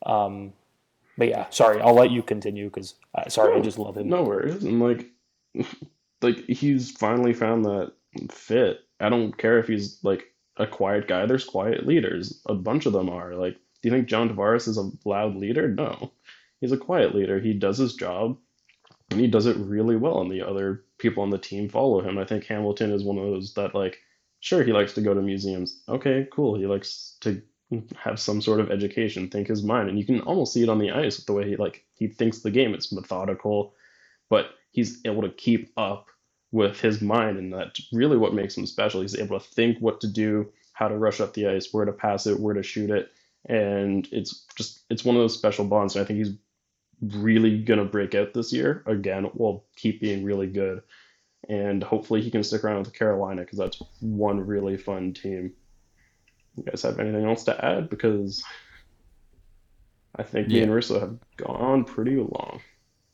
Um, 0.05 0.53
but 1.17 1.29
yeah, 1.29 1.47
sorry, 1.51 1.81
I'll 1.81 1.95
let 1.95 2.11
you 2.11 2.23
continue 2.23 2.67
because 2.67 2.95
uh, 3.15 3.29
sorry, 3.29 3.55
no, 3.55 3.61
I 3.61 3.63
just 3.63 3.79
love 3.79 3.97
him. 3.97 4.09
No 4.09 4.23
worries, 4.23 4.65
and 4.65 4.81
like, 4.81 5.07
like 6.23 6.45
he's 6.47 6.91
finally 6.91 7.33
found 7.33 7.65
that 7.65 7.93
fit. 8.31 8.81
I 9.01 9.09
don't 9.09 9.37
care 9.37 9.59
if 9.59 9.67
he's 9.67 10.03
like 10.03 10.33
a 10.57 10.67
quiet 10.67 11.09
guy. 11.09 11.27
There's 11.27 11.45
quiet 11.45 11.87
leaders. 11.87 12.41
A 12.47 12.55
bunch 12.55 12.87
of 12.87 12.93
them 12.93 13.09
are. 13.11 13.35
Like, 13.35 13.55
do 13.55 13.89
you 13.89 13.91
think 13.91 14.09
John 14.09 14.29
Tavares 14.29 14.69
is 14.69 14.79
a 14.79 14.91
loud 15.05 15.37
leader? 15.37 15.69
No. 15.69 16.13
He's 16.61 16.73
a 16.73 16.79
quiet 16.79 17.15
leader. 17.15 17.39
He 17.39 17.53
does 17.53 17.79
his 17.79 17.95
job 17.95 18.39
and 19.11 19.21
he 19.21 19.27
does 19.27 19.47
it 19.47 19.57
really 19.59 19.97
well 19.97 20.21
and 20.21 20.31
the 20.31 20.43
other 20.43 20.85
people 20.99 21.23
on 21.23 21.31
the 21.31 21.39
team 21.39 21.69
follow 21.69 22.01
him. 22.01 22.19
I 22.19 22.25
think 22.25 22.45
Hamilton 22.45 22.93
is 22.93 23.05
one 23.05 23.19
of 23.19 23.25
those 23.25 23.55
that 23.55 23.75
like 23.75 23.99
sure 24.41 24.63
he 24.63 24.73
likes 24.73 24.95
to 24.95 25.03
go 25.03 25.15
to 25.15 25.21
museums. 25.21 25.83
Okay, 25.89 26.27
cool. 26.33 26.57
He 26.57 26.67
likes 26.67 27.17
to 27.21 27.43
have 27.97 28.21
some 28.21 28.41
sort 28.41 28.61
of 28.61 28.71
education, 28.71 29.29
think 29.29 29.49
his 29.49 29.63
mind, 29.63 29.89
and 29.89 29.99
you 29.99 30.05
can 30.05 30.21
almost 30.21 30.53
see 30.53 30.63
it 30.63 30.69
on 30.69 30.79
the 30.79 30.93
ice 30.93 31.17
with 31.17 31.27
the 31.27 31.33
way 31.33 31.49
he 31.49 31.57
like 31.57 31.85
he 31.95 32.07
thinks 32.07 32.41
the 32.41 32.51
game. 32.51 32.75
It's 32.75 32.93
methodical, 32.93 33.75
but 34.29 34.51
he's 34.71 35.01
able 35.05 35.23
to 35.23 35.31
keep 35.31 35.73
up 35.77 36.07
with 36.53 36.81
his 36.81 37.03
mind, 37.03 37.39
and 37.39 37.53
that's 37.53 37.89
really 37.93 38.17
what 38.17 38.35
makes 38.35 38.57
him 38.57 38.67
special. 38.67 39.01
He's 39.01 39.19
able 39.19 39.39
to 39.39 39.45
think 39.45 39.79
what 39.79 40.01
to 40.03 40.09
do, 40.09 40.53
how 40.73 40.89
to 40.89 40.97
rush 40.97 41.21
up 41.21 41.35
the 41.35 41.49
ice, 41.49 41.73
where 41.73 41.85
to 41.85 41.93
pass 41.93 42.27
it, 42.27 42.39
where 42.39 42.55
to 42.55 42.63
shoot 42.63 42.91
it, 42.91 43.11
and 43.47 44.09
it's 44.13 44.45
just 44.57 44.85
it's 44.89 45.05
one 45.05 45.17
of 45.17 45.23
those 45.23 45.35
special 45.35 45.65
bonds. 45.65 45.97
And 45.97 46.05
I 46.05 46.07
think 46.07 46.19
he's 46.19 46.37
really 47.21 47.63
gonna 47.63 47.85
break 47.85 48.15
out 48.15 48.33
this 48.33 48.53
year 48.53 48.85
again. 48.87 49.25
While 49.35 49.65
keep 49.75 50.01
being 50.01 50.23
really 50.23 50.47
good, 50.47 50.83
and 51.49 51.83
hopefully 51.83 52.23
he 52.23 52.31
can 52.31 52.45
stick 52.45 52.63
around 52.63 52.79
with 52.79 52.95
Carolina 52.95 53.43
because 53.43 53.59
that's 53.59 53.83
one 54.01 54.47
really 54.47 54.77
fun 54.77 55.15
team. 55.15 55.53
You 56.57 56.65
guys 56.65 56.83
have 56.83 56.99
anything 56.99 57.25
else 57.25 57.45
to 57.45 57.65
add? 57.65 57.91
Because 57.91 58.43
I 60.17 60.23
think 60.23 60.49
yeah. 60.49 60.59
me 60.59 60.63
and 60.65 60.75
Russo 60.75 60.99
have 60.99 61.17
gone 61.37 61.85
pretty 61.85 62.17
long. 62.17 62.61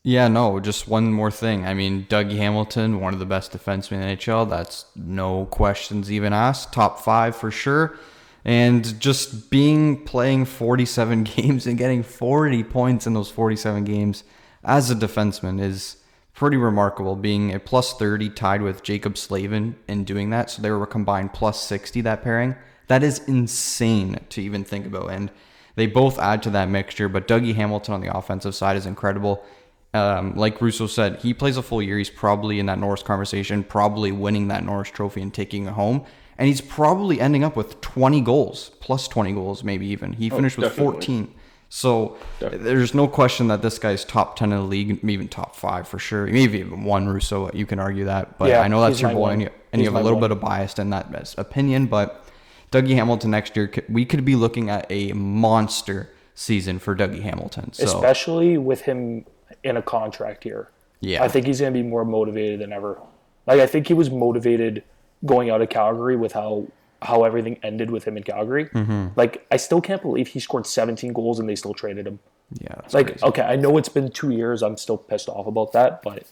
Yeah, 0.05 0.27
no, 0.27 0.59
just 0.59 0.89
one 0.89 1.13
more 1.13 1.31
thing. 1.31 1.65
I 1.65 1.75
mean, 1.75 2.07
Dougie 2.07 2.37
Hamilton, 2.37 3.01
one 3.01 3.13
of 3.13 3.21
the 3.21 3.27
best 3.27 3.53
defensemen 3.53 3.93
in 3.93 4.01
the 4.01 4.17
NHL. 4.17 4.49
That's 4.51 4.87
no 4.97 5.47
questions 5.47 6.11
even 6.11 6.33
asked. 6.33 6.73
Top 6.73 7.01
five 7.01 7.37
for 7.37 7.53
sure. 7.53 7.97
And 8.45 8.99
just 9.01 9.51
being 9.51 10.05
playing 10.05 10.47
47 10.47 11.23
games 11.25 11.67
and 11.67 11.79
getting 11.79 12.03
40 12.03 12.65
points 12.65 13.07
in 13.07 13.15
those 13.15 13.31
47 13.31 13.85
games 13.85 14.25
as 14.65 14.91
a 14.91 14.97
defenseman 14.97 15.61
is 15.61 15.99
pretty 16.35 16.57
remarkable. 16.57 17.15
Being 17.15 17.55
a 17.55 17.61
plus 17.61 17.95
30 17.95 18.31
tied 18.31 18.63
with 18.63 18.83
Jaccob 18.83 19.17
Slavin 19.17 19.77
and 19.87 20.05
doing 20.05 20.31
that. 20.31 20.51
So 20.51 20.63
they 20.63 20.71
were 20.71 20.87
combined 20.87 21.33
plus 21.33 21.63
60 21.63 22.01
that 22.01 22.23
pairing. 22.25 22.57
That 22.89 23.03
is 23.03 23.21
insane 23.27 24.19
to 24.31 24.43
even 24.43 24.65
think 24.65 24.87
about. 24.87 25.11
And 25.11 25.31
they 25.77 25.87
both 25.87 26.19
add 26.19 26.43
to 26.45 26.51
that 26.51 26.69
mixture. 26.69 27.09
But 27.09 27.27
Dougie 27.27 27.55
Hamilton 27.55 27.95
on 27.95 28.01
the 28.01 28.17
offensive 28.17 28.55
side 28.55 28.77
is 28.77 28.87
incredible 28.87 29.45
um, 29.95 30.35
like 30.37 30.61
Russo 30.61 30.87
said, 30.87 31.21
he 31.21 31.35
plays 31.35 31.57
a 31.57 31.63
full 31.63 31.83
year. 31.83 31.99
He's 31.99 32.11
probably 32.11 32.59
in 32.59 32.67
that 32.67 32.79
Norris 32.79 33.03
conversation, 33.03 33.63
probably 33.63 34.11
winning 34.11 34.49
that 34.49 34.65
Norris 34.65 34.91
trophy 34.91 35.21
and 35.21 35.33
taking 35.33 35.67
it 35.67 35.73
home. 35.73 36.05
And 36.39 36.49
he's 36.49 36.63
probably 36.63 37.21
ending 37.21 37.45
up 37.45 37.57
with 37.57 37.81
20 37.83 38.23
goals, 38.23 38.71
plus 38.81 39.07
20 39.07 39.33
goals, 39.33 39.63
maybe 39.63 39.87
even. 39.89 40.15
He 40.15 40.31
oh, 40.31 40.37
finished 40.37 40.59
oh, 40.59 40.63
with 40.63 40.73
14. 40.73 41.35
So 41.69 42.17
there's 42.39 42.95
no 42.95 43.07
question 43.07 43.49
that 43.49 43.63
this 43.63 43.79
guy's 43.79 44.05
top 44.05 44.37
ten 44.37 44.53
in 44.53 44.59
the 44.59 44.65
league, 44.65 45.03
even 45.03 45.27
top 45.27 45.57
five 45.57 45.89
for 45.89 45.99
sure, 45.99 46.27
maybe 46.27 46.59
even 46.59 46.85
one. 46.85 47.09
Russo, 47.09 47.51
you 47.55 47.65
can 47.65 47.79
argue 47.79 48.05
that, 48.05 48.37
but 48.37 48.51
Yeah, 48.51 48.61
I 48.61 48.69
know 48.69 48.83
that's 48.83 49.01
your 49.01 49.15
boy, 49.15 49.29
and 49.31 49.41
you, 49.41 49.51
and 49.73 49.81
you 49.81 49.91
have 49.91 49.99
a 49.99 50.05
little 50.05 50.19
one. 50.19 50.29
bit 50.29 50.37
of 50.37 50.41
bias 50.43 50.79
in 50.79 50.91
that 50.91 51.35
opinion. 51.39 51.87
But 51.87 52.22
Dougie 52.73 52.95
Hamilton 52.95 53.31
next 53.31 53.55
year, 53.55 53.71
we 53.89 54.05
could 54.05 54.25
be 54.25 54.35
looking 54.35 54.71
at 54.71 54.87
a 54.91 55.13
monster 55.13 56.11
season 56.35 56.79
for 56.79 56.97
Dougie 56.97 57.23
Hamilton. 57.23 57.73
So 57.73 57.85
especially 57.85 58.59
with 58.59 58.81
him 58.83 59.27
in 59.63 59.77
a 59.77 59.83
contract 59.83 60.45
year. 60.45 60.71
Yeah. 61.01 61.23
I 61.23 61.29
think 61.29 61.47
he's 61.47 61.61
going 61.61 61.73
to 61.73 61.79
be 61.79 61.87
more 61.87 62.05
motivated 62.05 62.61
than 62.61 62.73
ever. 62.73 62.99
Like 63.47 63.61
I 63.61 63.67
think 63.67 63.87
he 63.89 63.95
was 63.95 64.11
motivated 64.11 64.83
going 65.25 65.51
out 65.51 65.61
of 65.61 65.69
Calgary 65.69 66.17
with 66.17 66.33
how 66.33 66.67
how 67.03 67.25
everything 67.25 67.59
ended 67.65 67.91
with 67.91 68.05
him 68.05 68.17
in 68.17 68.23
Calgary. 68.23 68.67
Mm-hmm. 68.67 69.09
Like 69.17 69.47
I 69.51 69.57
still 69.57 69.81
can't 69.81 70.01
believe 70.01 70.29
he 70.29 70.41
scored 70.41 70.67
17 70.67 71.13
goals 71.13 71.41
and 71.41 71.49
they 71.49 71.57
still 71.57 71.75
traded 71.75 72.07
him. 72.07 72.21
yeah, 72.61 72.77
Like 72.93 73.09
crazy. 73.09 73.25
okay, 73.25 73.43
I 73.43 73.57
know 73.57 73.77
it's 73.77 73.89
been 73.89 74.11
2 74.11 74.31
years. 74.31 74.63
I'm 74.63 74.77
still 74.77 74.97
pissed 74.97 75.29
off 75.29 75.47
about 75.47 75.73
that, 75.73 76.03
but 76.03 76.25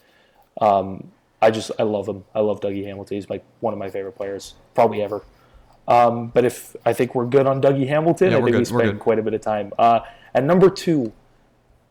um 0.61 1.09
I 1.43 1.51
just 1.51 1.71
I 1.79 1.83
love 1.83 2.09
him. 2.09 2.25
I 2.35 2.41
love 2.41 2.61
Dougie 2.61 2.85
Hamilton. 2.87 3.17
He's 3.17 3.29
like 3.29 3.45
one 3.61 3.73
of 3.73 3.79
my 3.79 3.91
favorite 3.91 4.13
players 4.13 4.55
probably 4.75 5.03
ever. 5.03 5.23
Um, 5.89 6.29
but 6.29 6.45
if 6.45 6.77
I 6.85 6.93
think 6.93 7.15
we're 7.15 7.27
good 7.27 7.47
on 7.47 7.61
Dougie 7.61 7.89
Hamilton, 7.89 8.31
Yeah, 8.31 8.39
I 8.39 8.41
think 8.41 8.45
we 8.45 8.53
good, 8.53 8.71
we're 8.71 8.81
spent 8.85 8.99
quite 9.01 9.19
a 9.19 9.23
bit 9.23 9.35
of 9.35 9.41
time. 9.41 9.73
Uh, 9.79 10.01
and 10.35 10.47
number 10.47 10.71
two, 10.71 11.13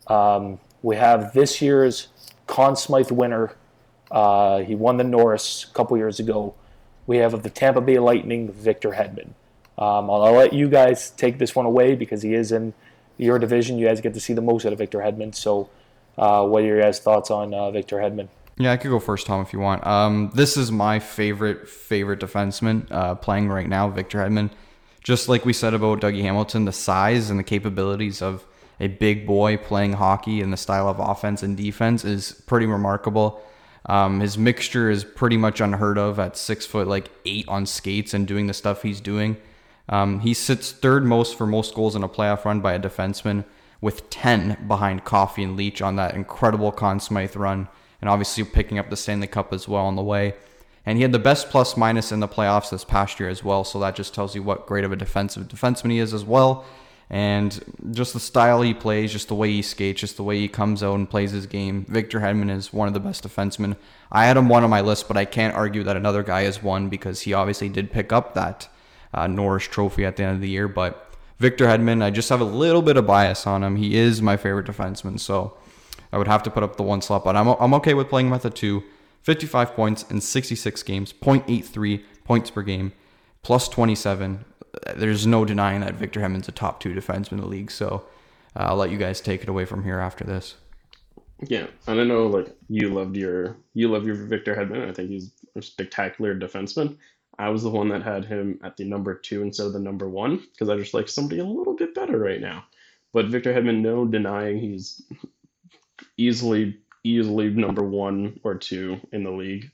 um, 0.08 0.60
we 0.82 0.96
have 0.96 1.34
this 1.34 1.62
year's 1.62 2.08
Conn 2.48 2.76
Smythe 2.76 3.12
winner. 3.12 3.56
Uh, 4.10 4.60
he 4.60 4.76
won 4.76 4.98
the 4.98 5.04
Norris 5.04 5.66
a 5.70 5.74
couple 5.74 5.98
years 5.98 6.20
ago. 6.20 6.54
We 7.08 7.18
have 7.18 7.44
the 7.44 7.50
Tampa 7.50 7.82
Bay 7.82 8.00
Lightning, 8.00 8.52
Victor 8.52 8.92
Hedman. 8.92 9.30
Um, 9.78 10.10
I'll, 10.10 10.24
I'll 10.24 10.34
let 10.34 10.54
you 10.54 10.70
guys 10.70 11.12
take 11.12 11.38
this 11.38 11.56
one 11.56 11.66
away 11.66 11.96
because 11.96 12.22
he 12.22 12.34
is 12.34 12.52
in 12.52 12.74
your 13.18 13.40
division. 13.40 13.78
You 13.78 13.88
guys 13.88 14.02
get 14.02 14.14
to 14.14 14.20
see 14.20 14.34
the 14.34 14.42
most 14.42 14.66
out 14.66 14.74
of 14.74 14.80
Victor 14.80 15.00
Hedman. 15.00 15.36
So, 15.36 15.70
uh, 16.18 16.46
what 16.46 16.64
are 16.64 16.66
your 16.66 16.82
guys' 16.82 17.00
thoughts 17.00 17.32
on 17.32 17.54
uh, 17.54 17.72
Victor 17.72 17.98
Hedman? 17.98 18.28
Yeah, 18.60 18.74
I 18.74 18.78
could 18.78 18.92
go 18.92 19.00
first, 19.00 19.26
Tom, 19.26 19.42
if 19.42 19.54
you 19.54 19.60
want. 19.60 19.88
Um, 19.88 20.32
this 20.36 20.58
is 20.58 20.70
my 20.70 21.00
favorite 21.00 21.70
favorite 21.70 22.20
defenseman 22.20 22.92
uh, 22.92 23.16
playing 23.16 23.48
right 23.48 23.68
now, 23.68 23.90
Victor 23.90 24.20
Hedman. 24.20 24.50
Just 25.02 25.30
like 25.30 25.46
we 25.46 25.54
said 25.54 25.74
about 25.74 26.02
Dougie 26.02 26.22
Hamilton, 26.22 26.66
the 26.66 26.74
size 26.74 27.30
and 27.30 27.40
the 27.40 27.44
capabilities 27.44 28.22
of 28.22 28.46
a 28.82 28.88
big 28.88 29.26
boy 29.26 29.56
playing 29.56 29.94
hockey 29.94 30.42
and 30.42 30.52
the 30.52 30.58
style 30.58 30.90
of 30.90 31.00
offense 31.00 31.42
and 31.42 31.56
defense 31.56 32.04
is 32.04 32.34
pretty 32.48 32.66
remarkable. 32.66 33.42
Um, 33.86 34.20
his 34.20 34.38
mixture 34.38 34.90
is 34.90 35.06
pretty 35.06 35.38
much 35.38 35.62
unheard 35.62 35.98
of 35.98 36.20
at 36.20 36.36
six 36.36 36.66
foot 36.66 36.86
like 36.86 37.10
eight 37.26 37.48
on 37.48 37.66
skates 37.66 38.14
and 38.14 38.28
doing 38.28 38.48
the 38.48 38.54
stuff 38.54 38.82
he's 38.82 39.00
doing. 39.00 39.38
Um, 39.88 40.20
he 40.20 40.34
sits 40.34 40.74
third 40.74 41.06
most 41.06 41.38
for 41.38 41.48
most 41.48 41.74
goals 41.74 41.96
in 41.96 42.04
a 42.04 42.10
playoff 42.10 42.44
run 42.44 42.60
by 42.60 42.74
a 42.74 42.80
defenseman, 42.80 43.46
with 43.82 44.10
10 44.10 44.66
behind 44.68 45.06
Coffey 45.06 45.44
and 45.44 45.58
Leetch 45.58 45.82
on 45.82 45.96
that 45.96 46.14
incredible 46.14 46.74
Conn 46.74 47.00
Smythe 47.00 47.38
run, 47.38 47.70
and 48.02 48.10
obviously 48.10 48.44
picking 48.44 48.80
up 48.80 48.90
the 48.90 48.98
Stanley 48.98 49.28
Cup 49.28 49.54
as 49.54 49.68
well 49.68 49.86
on 49.86 49.96
the 49.96 50.02
way. 50.02 50.34
And 50.86 50.98
he 50.98 51.04
had 51.04 51.12
the 51.12 51.20
best 51.20 51.50
plus 51.50 51.78
minus 51.78 52.12
in 52.12 52.20
the 52.20 52.28
playoffs 52.28 52.72
this 52.72 52.84
past 52.84 53.20
year 53.20 53.30
as 53.30 53.44
well, 53.44 53.64
so 53.64 53.80
that 53.80 53.96
just 53.96 54.14
tells 54.14 54.34
you 54.36 54.42
what 54.42 54.66
great 54.66 54.84
of 54.84 54.92
a 54.92 54.96
defensive 54.96 55.48
defenseman 55.48 55.92
he 55.92 56.00
is 56.00 56.14
as 56.14 56.24
well. 56.24 56.66
And 57.12 57.60
just 57.92 58.14
the 58.14 58.20
style 58.20 58.62
he 58.62 58.74
plays, 58.74 59.12
just 59.12 59.30
the 59.30 59.36
way 59.36 59.52
he 59.52 59.64
skates, 59.64 60.02
just 60.02 60.18
the 60.18 60.24
way 60.24 60.38
he 60.38 60.48
comes 60.48 60.84
out 60.84 60.94
and 60.94 61.10
plays 61.10 61.32
his 61.32 61.48
game. 61.48 61.86
Victor 61.90 62.20
Hedman 62.20 62.52
is 62.52 62.72
one 62.72 62.88
of 62.88 62.94
the 62.94 63.00
best 63.00 63.28
defensemen. 63.28 63.78
I 64.12 64.26
had 64.26 64.38
him 64.38 64.48
one 64.48 64.64
on 64.64 64.70
my 64.70 64.82
list, 64.82 65.08
but 65.08 65.18
I 65.18 65.26
can't 65.26 65.56
argue 65.56 65.84
that 65.84 65.98
another 65.98 66.22
guy 66.22 66.42
is 66.42 66.62
one 66.62 66.88
because 66.88 67.22
he 67.22 67.34
obviously 67.34 67.68
did 67.68 67.92
pick 67.92 68.14
up 68.14 68.36
that 68.36 68.70
uh, 69.12 69.26
Norris 69.26 69.68
Trophy 69.68 70.06
at 70.06 70.18
the 70.18 70.24
end 70.24 70.36
of 70.36 70.42
the 70.42 70.50
year. 70.50 70.68
But 70.68 71.12
Victor 71.40 71.66
Hedman, 71.66 72.04
I 72.04 72.12
just 72.12 72.30
have 72.30 72.42
a 72.42 72.46
little 72.46 72.84
bit 72.84 72.96
of 72.96 73.08
bias 73.08 73.48
on 73.48 73.64
him. 73.64 73.76
He 73.78 73.96
is 73.96 74.22
my 74.22 74.38
favorite 74.38 74.68
defenseman, 74.68 75.20
so 75.20 75.58
I 76.12 76.18
would 76.18 76.28
have 76.28 76.44
to 76.44 76.52
put 76.52 76.64
up 76.64 76.76
the 76.76 76.84
one 76.84 77.02
slot. 77.02 77.24
But 77.24 77.36
I'm, 77.36 77.48
I'm 77.48 77.74
okay 77.76 77.94
with 77.94 78.10
playing 78.10 78.28
him 78.28 78.34
at 78.34 78.42
the 78.42 78.50
two. 78.50 78.84
55 79.24 79.74
points 79.74 80.04
in 80.10 80.22
66 80.22 80.82
games, 80.84 81.14
0.83 81.14 82.04
points 82.24 82.50
per 82.50 82.62
game, 82.62 82.94
plus 83.44 83.68
27. 83.68 84.46
There's 84.96 85.28
no 85.28 85.46
denying 85.46 85.82
that 85.82 85.96
Victor 85.96 86.22
Hedman's 86.22 86.48
a 86.48 86.52
top 86.52 86.80
two 86.80 86.94
defenseman 86.94 87.34
in 87.34 87.42
the 87.42 87.48
league. 87.48 87.70
So 87.70 88.06
uh, 88.56 88.64
I'll 88.64 88.76
let 88.76 88.92
you 88.92 88.98
guys 88.98 89.20
take 89.22 89.44
it 89.44 89.50
away 89.50 89.66
from 89.66 89.84
here 89.84 90.00
after 90.00 90.24
this. 90.24 90.56
Yeah, 91.48 91.68
and 91.88 92.00
I 92.00 92.04
know 92.04 92.28
like 92.28 92.54
you 92.68 92.90
loved 92.90 93.16
your 93.16 93.56
you 93.74 93.90
love 93.90 94.06
your 94.06 94.16
Victor 94.16 94.56
Hedman. 94.56 94.90
I 94.90 94.94
think 94.94 95.10
he's 95.10 95.32
a 95.56 95.62
spectacular 95.62 96.38
defenseman. 96.38 96.98
I 97.38 97.50
was 97.50 97.64
the 97.64 97.70
one 97.70 97.88
that 97.90 98.04
had 98.04 98.26
him 98.26 98.60
at 98.62 98.76
the 98.76 98.84
number 98.84 99.16
two 99.16 99.42
instead 99.42 99.68
of 99.68 99.74
the 99.74 99.80
number 99.80 100.10
one 100.10 100.46
because 100.52 100.68
I 100.68 100.76
just 100.76 100.94
like 100.94 101.08
somebody 101.08 101.40
a 101.40 101.46
little 101.46 101.76
bit 101.76 101.96
better 101.96 102.20
right 102.20 102.42
now. 102.42 102.66
But 103.14 103.28
Victor 103.28 103.54
Hedman, 103.54 103.80
no 103.80 104.06
denying 104.06 104.60
he's 104.60 105.02
easily 106.20 106.78
easily 107.04 107.50
number 107.50 107.84
one 107.84 108.40
or 108.44 108.56
two 108.56 109.00
in 109.14 109.24
the 109.24 109.32
league 109.32 109.72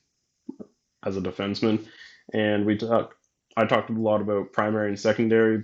as 1.03 1.17
a 1.17 1.21
defenseman. 1.21 1.85
And 2.33 2.65
we 2.65 2.77
talked 2.77 3.15
I 3.57 3.65
talked 3.65 3.89
a 3.89 3.93
lot 3.93 4.21
about 4.21 4.53
primary 4.53 4.89
and 4.89 4.99
secondary 4.99 5.63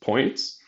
points. 0.00 0.58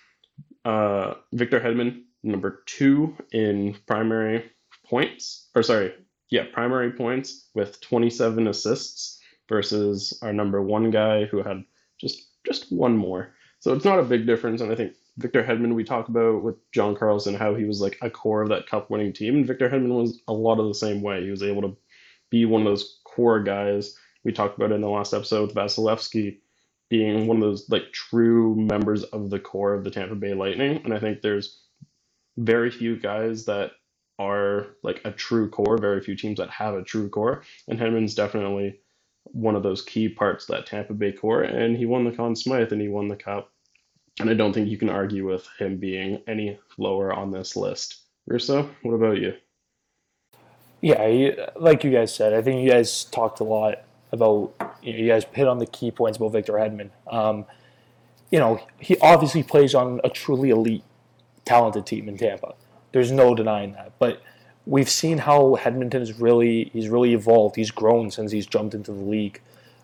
Uh, 0.64 1.14
Victor 1.32 1.61
Hedman, 1.61 2.05
number 2.22 2.62
two 2.66 3.16
in 3.32 3.76
primary 3.86 4.50
points, 4.86 5.50
or 5.55 5.62
sorry, 5.62 5.92
yeah, 6.30 6.44
primary 6.52 6.92
points 6.92 7.48
with 7.55 7.80
27 7.82 8.48
assists 8.48 9.20
versus 9.48 10.18
our 10.22 10.32
number 10.32 10.62
one 10.62 10.90
guy 10.90 11.26
who 11.26 11.42
had 11.42 11.64
just 12.00 12.30
just 12.46 12.72
one 12.72 12.96
more. 12.96 13.34
So 13.61 13.74
it's 13.74 13.84
not 13.84 13.98
a 13.98 14.05
big 14.05 14.26
difference, 14.26 14.61
and 14.62 14.72
I 14.72 14.74
think 14.74 14.94
Victor 15.16 15.44
Hedman 15.44 15.74
we 15.74 15.84
talk 15.84 16.08
about 16.08 16.42
with 16.42 16.56
John 16.72 16.96
Carlson 16.96 17.34
how 17.34 17.54
he 17.54 17.64
was 17.64 17.80
like 17.80 17.98
a 18.02 18.10
core 18.10 18.42
of 18.42 18.48
that 18.48 18.66
cup 18.66 18.90
winning 18.90 19.12
team, 19.12 19.36
and 19.36 19.46
Victor 19.46 19.68
Hedman 19.68 19.96
was 19.96 20.20
a 20.26 20.32
lot 20.32 20.58
of 20.58 20.66
the 20.66 20.74
same 20.74 21.02
way. 21.02 21.22
He 21.22 21.30
was 21.30 21.42
able 21.42 21.62
to 21.62 21.76
be 22.30 22.44
one 22.44 22.62
of 22.62 22.66
those 22.66 23.00
core 23.04 23.42
guys 23.42 23.96
we 24.24 24.32
talked 24.32 24.56
about 24.56 24.72
in 24.72 24.80
the 24.80 24.88
last 24.88 25.14
episode 25.14 25.48
with 25.48 25.56
Vasilevskiy 25.56 26.38
being 26.88 27.26
one 27.26 27.36
of 27.36 27.42
those 27.42 27.68
like 27.70 27.92
true 27.92 28.54
members 28.56 29.04
of 29.04 29.30
the 29.30 29.38
core 29.38 29.74
of 29.74 29.84
the 29.84 29.90
Tampa 29.90 30.14
Bay 30.14 30.34
Lightning, 30.34 30.80
and 30.84 30.92
I 30.92 30.98
think 30.98 31.20
there's 31.20 31.60
very 32.36 32.70
few 32.70 32.98
guys 32.98 33.44
that 33.44 33.72
are 34.18 34.76
like 34.82 35.00
a 35.04 35.10
true 35.10 35.48
core, 35.48 35.78
very 35.78 36.00
few 36.00 36.16
teams 36.16 36.38
that 36.38 36.50
have 36.50 36.74
a 36.74 36.82
true 36.82 37.08
core, 37.08 37.42
and 37.68 37.78
Hedman's 37.78 38.14
definitely 38.14 38.80
one 39.24 39.56
of 39.56 39.62
those 39.62 39.82
key 39.82 40.08
parts 40.08 40.48
of 40.48 40.56
that 40.56 40.66
Tampa 40.66 40.92
Bay 40.92 41.12
core, 41.12 41.42
and 41.42 41.76
he 41.76 41.86
won 41.86 42.04
the 42.04 42.12
Conn 42.12 42.36
Smythe 42.36 42.72
and 42.72 42.80
he 42.80 42.88
won 42.88 43.08
the 43.08 43.16
Cup, 43.16 43.50
and 44.20 44.30
I 44.30 44.34
don't 44.34 44.52
think 44.52 44.68
you 44.68 44.78
can 44.78 44.90
argue 44.90 45.26
with 45.26 45.48
him 45.58 45.76
being 45.76 46.22
any 46.26 46.58
lower 46.78 47.12
on 47.12 47.30
this 47.30 47.56
list. 47.56 48.02
Russo, 48.26 48.70
what 48.82 48.92
about 48.92 49.20
you? 49.20 49.34
Yeah, 50.80 51.50
like 51.56 51.82
you 51.82 51.90
guys 51.90 52.14
said, 52.14 52.34
I 52.34 52.42
think 52.42 52.62
you 52.62 52.70
guys 52.70 53.04
talked 53.04 53.40
a 53.40 53.44
lot 53.44 53.84
about. 54.12 54.52
You, 54.82 54.92
know, 54.92 54.98
you 54.98 55.08
guys 55.08 55.24
hit 55.32 55.48
on 55.48 55.58
the 55.58 55.66
key 55.66 55.90
points 55.90 56.18
about 56.18 56.32
Victor 56.32 56.52
Hedman. 56.54 56.90
Um, 57.10 57.46
you 58.30 58.38
know, 58.38 58.60
he 58.78 58.96
obviously 58.98 59.42
plays 59.42 59.74
on 59.74 60.00
a 60.04 60.10
truly 60.10 60.50
elite, 60.50 60.84
talented 61.44 61.86
team 61.86 62.08
in 62.08 62.18
Tampa. 62.18 62.54
There's 62.92 63.10
no 63.10 63.34
denying 63.34 63.72
that. 63.72 63.92
But 63.98 64.22
we've 64.66 64.88
seen 64.88 65.18
how 65.18 65.56
Hedmonton 65.60 66.02
is 66.02 66.20
really 66.20 66.70
he's 66.72 66.88
really 66.88 67.14
evolved. 67.14 67.56
He's 67.56 67.70
grown 67.70 68.10
since 68.10 68.30
he's 68.32 68.46
jumped 68.46 68.74
into 68.74 68.92
the 68.92 69.02
league. 69.02 69.40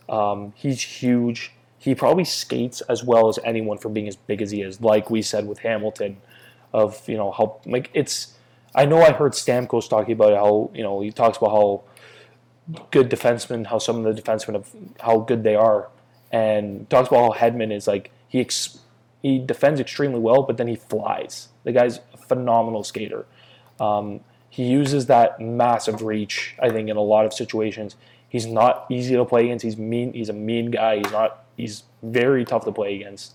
Um, 0.09 0.53
he's 0.57 0.83
huge. 0.83 1.53
He 1.81 1.95
probably 1.95 2.25
skates 2.25 2.83
as 2.83 3.03
well 3.03 3.29
as 3.29 3.39
anyone 3.43 3.79
for 3.79 3.89
being 3.89 4.07
as 4.07 4.15
big 4.15 4.43
as 4.43 4.51
he 4.51 4.61
is. 4.61 4.81
Like 4.83 5.11
we 5.11 5.23
said 5.23 5.49
with 5.49 5.61
Hamilton, 5.61 6.19
of 6.73 7.09
you 7.09 7.17
know 7.17 7.31
how 7.31 7.61
like 7.67 7.91
it's. 7.95 8.35
I 8.75 8.85
know 8.85 9.03
I 9.03 9.13
heard 9.13 9.33
Stamkos 9.33 9.89
talking 9.89 10.13
about 10.13 10.35
how 10.35 10.71
you 10.75 10.83
know 10.83 11.01
he 11.01 11.11
talks 11.11 11.39
about 11.39 11.51
how 11.51 11.83
good 12.91 13.11
defensemen, 13.11 13.67
how 13.67 13.79
some 13.79 14.05
of 14.05 14.15
the 14.15 14.23
defensemen 14.23 14.55
of 14.55 14.71
how 15.01 15.21
good 15.21 15.43
they 15.43 15.57
are, 15.57 15.89
and 16.31 16.89
talks 16.91 17.09
about 17.09 17.33
how 17.33 17.51
Hedman 17.51 17.73
is 17.73 17.87
like 17.89 18.11
he 18.29 18.41
ex- 18.41 18.79
he 19.23 19.39
defends 19.39 19.81
extremely 19.81 20.21
well, 20.21 20.43
but 20.43 20.59
then 20.59 20.69
he 20.69 20.77
flies. 20.77 21.49
The 21.65 21.73
guy's 21.73 21.99
a 22.15 22.19
phenomenal 22.19 22.85
skater. 22.85 23.27
Um, 23.81 24.21
he 24.51 24.65
uses 24.65 25.07
that 25.07 25.41
massive 25.41 26.03
reach. 26.03 26.57
I 26.61 26.71
think 26.71 26.89
in 26.89 26.97
a 26.97 27.03
lot 27.03 27.25
of 27.25 27.33
situations, 27.33 27.97
he's 28.29 28.47
not 28.47 28.87
easy 28.91 29.15
to 29.15 29.25
play 29.25 29.45
against. 29.45 29.65
He's 29.65 29.77
mean. 29.77 30.13
He's 30.13 30.29
a 30.29 30.35
mean 30.35 30.71
guy. 30.71 30.99
He's 30.99 31.13
not. 31.13 31.45
He's 31.61 31.85
very 32.03 32.45
tough 32.45 32.65
to 32.65 32.73
play 32.73 32.97
against. 32.97 33.35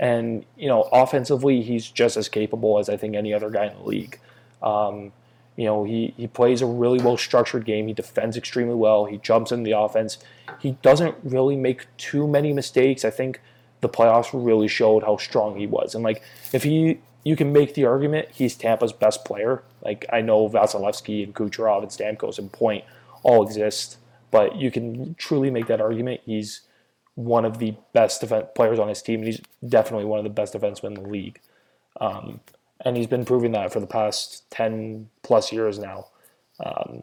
And 0.00 0.44
you 0.56 0.68
know, 0.68 0.88
offensively, 0.92 1.62
he's 1.62 1.88
just 1.88 2.16
as 2.16 2.28
capable 2.28 2.78
as 2.78 2.88
I 2.88 2.96
think 2.96 3.14
any 3.14 3.32
other 3.32 3.50
guy 3.50 3.66
in 3.66 3.74
the 3.74 3.84
league. 3.84 4.18
Um, 4.62 5.12
you 5.56 5.66
know, 5.66 5.84
he, 5.84 6.14
he 6.16 6.26
plays 6.26 6.62
a 6.62 6.66
really 6.66 6.98
well 6.98 7.16
structured 7.16 7.64
game. 7.64 7.86
He 7.86 7.94
defends 7.94 8.36
extremely 8.36 8.74
well. 8.74 9.04
He 9.04 9.18
jumps 9.18 9.52
in 9.52 9.62
the 9.62 9.72
offense. 9.72 10.18
He 10.58 10.72
doesn't 10.82 11.16
really 11.22 11.56
make 11.56 11.86
too 11.96 12.26
many 12.26 12.52
mistakes. 12.52 13.04
I 13.04 13.10
think 13.10 13.40
the 13.80 13.88
playoffs 13.88 14.30
really 14.32 14.66
showed 14.66 15.04
how 15.04 15.16
strong 15.16 15.56
he 15.56 15.66
was. 15.66 15.94
And 15.94 16.02
like, 16.02 16.22
if 16.52 16.64
he, 16.64 16.98
you 17.22 17.36
can 17.36 17.52
make 17.52 17.74
the 17.74 17.84
argument 17.84 18.28
he's 18.32 18.56
Tampa's 18.56 18.92
best 18.92 19.24
player. 19.24 19.62
Like, 19.82 20.06
I 20.12 20.22
know 20.22 20.48
Vasilevskiy 20.48 21.22
and 21.22 21.34
Kucherov 21.34 21.82
and 21.82 21.90
Stamkos 21.90 22.38
and 22.38 22.50
Point 22.50 22.84
all 23.22 23.44
exist, 23.44 23.98
but 24.30 24.56
you 24.56 24.70
can 24.70 25.14
truly 25.14 25.50
make 25.50 25.66
that 25.68 25.80
argument. 25.80 26.20
He's 26.24 26.62
one 27.14 27.44
of 27.44 27.58
the 27.58 27.74
best 27.92 28.20
defense 28.20 28.46
players 28.54 28.78
on 28.78 28.88
his 28.88 29.02
team, 29.02 29.20
and 29.20 29.26
he's 29.26 29.40
definitely 29.66 30.04
one 30.04 30.18
of 30.18 30.24
the 30.24 30.30
best 30.30 30.54
defensemen 30.54 30.96
in 30.96 31.02
the 31.02 31.08
league. 31.08 31.40
Um, 32.00 32.40
and 32.84 32.96
he's 32.96 33.06
been 33.06 33.24
proving 33.24 33.52
that 33.52 33.72
for 33.72 33.80
the 33.80 33.86
past 33.86 34.50
10 34.50 35.08
plus 35.22 35.52
years 35.52 35.78
now. 35.78 36.08
Um, 36.64 37.02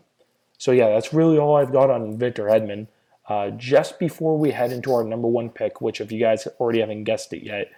so, 0.58 0.72
yeah, 0.72 0.90
that's 0.90 1.14
really 1.14 1.38
all 1.38 1.56
I've 1.56 1.72
got 1.72 1.90
on 1.90 2.18
Victor 2.18 2.46
Hedman. 2.46 2.88
Uh, 3.28 3.52
just 3.52 3.98
before 3.98 4.38
we 4.38 4.52
head 4.52 4.72
into 4.72 4.94
our 4.94 5.04
number 5.04 5.28
one 5.28 5.50
pick, 5.50 5.80
which 5.80 6.02
if 6.02 6.12
you 6.12 6.20
guys 6.20 6.48
already 6.60 6.82
haven't 6.82 7.06
guessed 7.06 7.32
it 7.34 7.44
yet, 7.44 7.72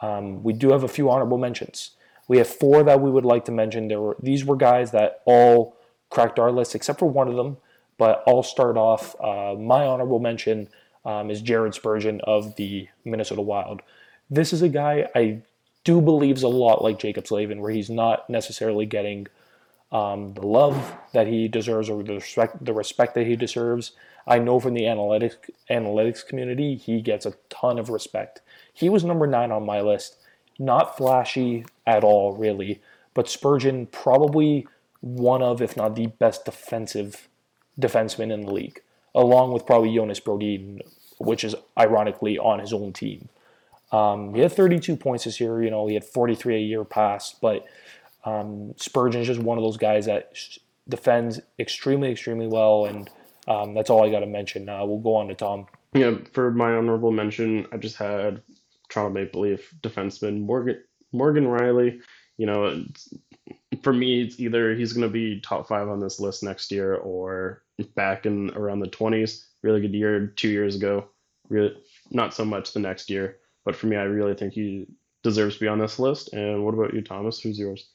um, 0.00 0.42
we 0.42 0.52
do 0.52 0.70
have 0.70 0.82
a 0.82 0.88
few 0.88 1.10
honorable 1.10 1.38
mentions. 1.38 1.90
We 2.28 2.38
have 2.38 2.48
four 2.48 2.82
that 2.82 3.00
we 3.00 3.10
would 3.10 3.24
like 3.24 3.44
to 3.46 3.52
mention. 3.52 3.88
There 3.88 4.00
were 4.00 4.16
these 4.20 4.44
were 4.44 4.56
guys 4.56 4.92
that 4.92 5.20
all 5.26 5.76
cracked 6.10 6.38
our 6.38 6.50
list 6.50 6.74
except 6.74 6.98
for 6.98 7.06
one 7.06 7.28
of 7.28 7.36
them, 7.36 7.58
but 7.98 8.22
I'll 8.26 8.42
start 8.42 8.76
off. 8.76 9.14
Uh, 9.20 9.54
my 9.54 9.84
honorable 9.84 10.20
mention 10.20 10.68
um, 11.04 11.30
is 11.30 11.42
Jared 11.42 11.74
Spurgeon 11.74 12.20
of 12.22 12.56
the 12.56 12.88
Minnesota 13.04 13.42
Wild. 13.42 13.82
This 14.30 14.52
is 14.52 14.62
a 14.62 14.68
guy 14.68 15.08
I 15.14 15.42
do 15.84 16.00
believes 16.00 16.42
a 16.42 16.48
lot 16.48 16.82
like 16.82 16.98
Jaccob 16.98 17.26
Slavin, 17.26 17.60
where 17.60 17.70
he's 17.70 17.90
not 17.90 18.28
necessarily 18.28 18.86
getting 18.86 19.26
um, 19.92 20.34
the 20.34 20.46
love 20.46 20.94
that 21.12 21.26
he 21.26 21.46
deserves 21.46 21.88
or 21.88 22.02
the 22.02 22.14
respect, 22.14 22.64
the 22.64 22.72
respect 22.72 23.14
that 23.14 23.26
he 23.26 23.36
deserves. 23.36 23.92
I 24.26 24.38
know 24.38 24.58
from 24.58 24.74
the 24.74 24.82
analytics 24.82 25.36
analytics 25.70 26.26
community, 26.26 26.76
he 26.76 27.00
gets 27.00 27.26
a 27.26 27.34
ton 27.50 27.78
of 27.78 27.90
respect. 27.90 28.40
He 28.72 28.88
was 28.88 29.04
number 29.04 29.26
nine 29.26 29.52
on 29.52 29.66
my 29.66 29.80
list. 29.80 30.16
Not 30.58 30.96
flashy 30.96 31.66
at 31.86 32.04
all, 32.04 32.32
really, 32.36 32.80
but 33.12 33.28
Spurgeon 33.28 33.86
probably 33.86 34.66
one 35.00 35.42
of, 35.42 35.60
if 35.60 35.76
not 35.76 35.96
the 35.96 36.06
best 36.06 36.44
defensive 36.44 37.28
defenseman 37.78 38.32
in 38.32 38.42
the 38.42 38.52
league, 38.52 38.80
along 39.14 39.52
with 39.52 39.66
probably 39.66 39.94
Jonas 39.94 40.20
Brodin, 40.20 40.80
which 41.18 41.44
is 41.44 41.54
ironically 41.78 42.38
on 42.38 42.58
his 42.58 42.72
own 42.72 42.92
team. 42.92 43.28
Um, 43.92 44.34
he 44.34 44.40
had 44.40 44.52
32 44.52 44.96
points 44.96 45.24
this 45.24 45.40
year. 45.40 45.62
You 45.62 45.70
know, 45.70 45.86
he 45.86 45.94
had 45.94 46.04
43 46.04 46.56
a 46.56 46.58
year 46.58 46.84
past, 46.84 47.40
but 47.40 47.64
um, 48.24 48.74
Spurgeon 48.76 49.20
is 49.20 49.26
just 49.26 49.40
one 49.40 49.58
of 49.58 49.64
those 49.64 49.76
guys 49.76 50.06
that 50.06 50.32
defends 50.88 51.40
extremely, 51.58 52.10
extremely 52.10 52.46
well, 52.46 52.86
and 52.86 53.10
um, 53.46 53.74
that's 53.74 53.90
all 53.90 54.04
I 54.04 54.10
got 54.10 54.20
to 54.20 54.26
mention. 54.26 54.68
Uh, 54.68 54.84
we'll 54.84 54.98
go 54.98 55.14
on 55.14 55.28
to 55.28 55.34
Tom. 55.34 55.66
Yeah, 55.92 56.14
for 56.32 56.50
my 56.50 56.72
honorable 56.72 57.12
mention, 57.12 57.66
I 57.72 57.76
just 57.76 57.96
had 57.96 58.42
Toronto 58.88 59.14
Maple 59.14 59.42
Leaf 59.42 59.72
defenseman 59.80 60.40
Morgan 60.40 60.82
Morgan 61.12 61.44
Rielly. 61.44 62.00
You 62.36 62.46
know, 62.46 62.84
for 63.82 63.92
me, 63.92 64.22
it's 64.22 64.40
either 64.40 64.74
he's 64.74 64.92
going 64.92 65.06
to 65.06 65.12
be 65.12 65.40
top 65.40 65.68
five 65.68 65.88
on 65.88 66.00
this 66.00 66.18
list 66.18 66.42
next 66.42 66.72
year 66.72 66.96
or 66.96 67.62
back 67.94 68.26
in 68.26 68.50
around 68.54 68.80
the 68.80 68.88
20s. 68.88 69.44
Really 69.62 69.80
good 69.80 69.94
year 69.94 70.28
two 70.36 70.48
years 70.48 70.76
ago. 70.76 71.08
Really, 71.48 71.76
not 72.10 72.34
so 72.34 72.44
much 72.44 72.72
the 72.72 72.80
next 72.80 73.10
year. 73.10 73.38
But 73.64 73.76
for 73.76 73.86
me, 73.86 73.96
I 73.96 74.02
really 74.02 74.34
think 74.34 74.52
he 74.52 74.86
deserves 75.22 75.54
to 75.54 75.60
be 75.60 75.68
on 75.68 75.78
this 75.78 75.98
list. 75.98 76.32
And 76.32 76.64
what 76.64 76.74
about 76.74 76.94
you, 76.94 77.02
Thomas? 77.02 77.40
Who's 77.40 77.58
yours? 77.58 77.88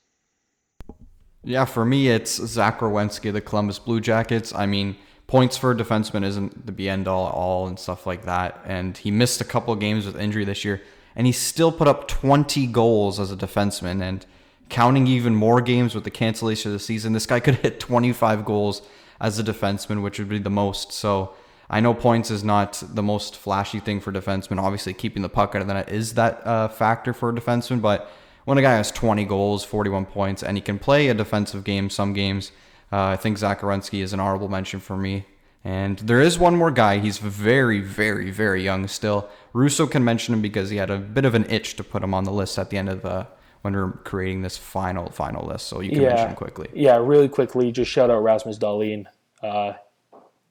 Yeah, 1.44 1.66
for 1.66 1.86
me, 1.86 2.10
it's 2.10 2.36
Zach 2.36 2.80
Werenski, 2.80 3.32
the 3.32 3.42
Columbus 3.42 3.80
Blue 3.80 4.02
Jackets. 4.02 4.54
I 4.54 4.66
mean, 4.66 4.98
points 5.28 5.58
for 5.58 5.72
a 5.72 5.76
defenseman 5.76 6.26
isn't 6.26 6.66
the 6.66 6.72
be 6.72 6.90
end 6.90 7.08
all 7.08 7.28
all 7.28 7.68
and 7.68 7.80
stuff 7.80 8.06
like 8.06 8.26
that. 8.26 8.60
And 8.66 8.98
he 8.98 9.12
missed 9.12 9.40
a 9.40 9.46
couple 9.46 9.74
games 9.76 10.06
with 10.06 10.20
injury 10.20 10.44
this 10.44 10.66
year, 10.66 10.82
and 11.16 11.28
he 11.28 11.34
still 11.34 11.72
put 11.72 11.88
up 11.88 12.08
20 12.08 12.68
goals 12.68 13.20
as 13.20 13.32
a 13.32 13.38
defenseman. 13.38 14.02
And 14.02 14.26
counting 14.68 15.08
even 15.08 15.34
more 15.36 15.62
games 15.62 15.96
with 15.96 16.04
the 16.04 16.12
cancellation 16.12 16.72
of 16.72 16.74
the 16.74 16.84
season, 16.84 17.14
this 17.14 17.26
guy 17.26 17.40
could 17.40 17.56
hit 17.56 17.80
25 17.80 18.44
goals 18.44 18.82
as 19.20 19.40
a 19.40 19.44
defenseman, 19.44 20.02
which 20.02 20.20
would 20.20 20.30
be 20.30 20.40
the 20.40 20.50
most. 20.50 20.92
So 20.92 21.34
I 21.70 21.80
know 21.80 21.94
points 21.94 22.32
is 22.32 22.44
not 22.44 22.82
the 22.88 23.04
most 23.04 23.36
flashy 23.36 23.80
thing 23.80 24.00
for 24.00 24.12
defensemen. 24.12 24.62
Obviously, 24.62 24.94
keeping 24.94 25.22
the 25.22 25.30
puck 25.30 25.56
out 25.56 25.62
of 25.62 25.68
the 25.68 25.74
net 25.74 25.90
is 25.90 26.16
that 26.16 26.46
uh, 26.46 26.68
factor 26.68 27.14
for 27.14 27.30
a 27.30 27.34
defenseman. 27.34 27.82
But 27.82 28.10
when 28.46 28.58
a 28.58 28.62
guy 28.62 28.76
has 28.76 28.92
20 28.92 29.26
goals, 29.26 29.64
41 29.64 30.06
points, 30.08 30.42
and 30.42 30.58
he 30.58 30.62
can 30.62 30.80
play 30.80 31.10
a 31.10 31.14
defensive 31.14 31.64
game 31.64 31.90
some 31.90 32.14
games, 32.14 32.52
uh, 32.92 33.04
I 33.04 33.16
think 33.18 33.38
Zach 33.38 33.62
Werenski 33.62 34.02
is 34.02 34.14
an 34.14 34.20
honorable 34.20 34.50
mention 34.50 34.80
for 34.80 34.98
me. 34.98 35.26
And 35.64 36.00
there 36.00 36.22
is 36.22 36.40
one 36.40 36.56
more 36.56 36.72
guy. 36.72 37.00
He's 37.00 37.18
very, 37.18 37.82
very, 37.82 38.32
very 38.32 38.64
young 38.64 38.88
still. 38.88 39.30
Russo 39.54 39.86
can 39.86 40.04
mention 40.04 40.34
him 40.34 40.42
because 40.42 40.70
he 40.70 40.78
had 40.78 40.90
a 40.90 40.98
bit 40.98 41.26
of 41.26 41.36
an 41.36 41.46
itch 41.50 41.76
to 41.76 41.84
put 41.84 42.02
him 42.02 42.14
on 42.14 42.24
the 42.24 42.32
list 42.32 42.58
at 42.58 42.70
the 42.70 42.78
end 42.78 42.90
of 42.90 43.02
the 43.02 43.28
when 43.62 43.74
we're 43.74 43.92
creating 43.92 44.42
this 44.42 44.58
final 44.58 45.10
final 45.10 45.46
list. 45.46 45.68
So 45.68 45.82
you 45.82 45.92
can 45.92 46.02
yeah, 46.02 46.16
mention 46.16 46.36
quickly. 46.36 46.70
Yeah, 46.74 46.98
really 46.98 47.30
quickly. 47.30 47.72
Just 47.72 47.92
shout 47.92 48.10
out 48.10 48.24
Rasmus 48.24 48.58
Dahlin. 48.58 49.06
Uh, 49.42 49.74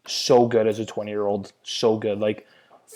so 0.06 0.46
good 0.46 0.66
as 0.66 0.78
a 0.78 0.86
20 0.86 1.10
year 1.10 1.26
old. 1.26 1.52
So 1.62 1.96
good. 1.96 2.18
Like 2.18 2.46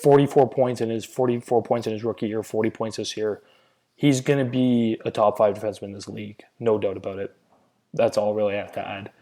44 0.02 0.48
points 0.48 0.80
in 0.80 0.90
his 0.90 1.04
44 1.04 1.62
points 1.62 1.86
in 1.86 1.92
his 1.92 2.04
rookie 2.04 2.28
year, 2.28 2.42
40 2.42 2.70
points 2.70 2.96
this 2.96 3.16
year. 3.16 3.42
He's 3.94 4.20
going 4.20 4.44
to 4.44 4.50
be 4.50 4.98
a 5.04 5.10
top 5.10 5.38
five 5.38 5.54
defenseman 5.54 5.84
in 5.84 5.92
this 5.92 6.08
league. 6.08 6.42
No 6.58 6.78
doubt 6.78 6.96
about 6.96 7.18
it. 7.18 7.36
That's 7.94 8.16
all 8.16 8.34
really 8.34 8.54
I 8.54 8.58
have 8.58 8.72
to 8.72 8.88
add. 8.88 9.12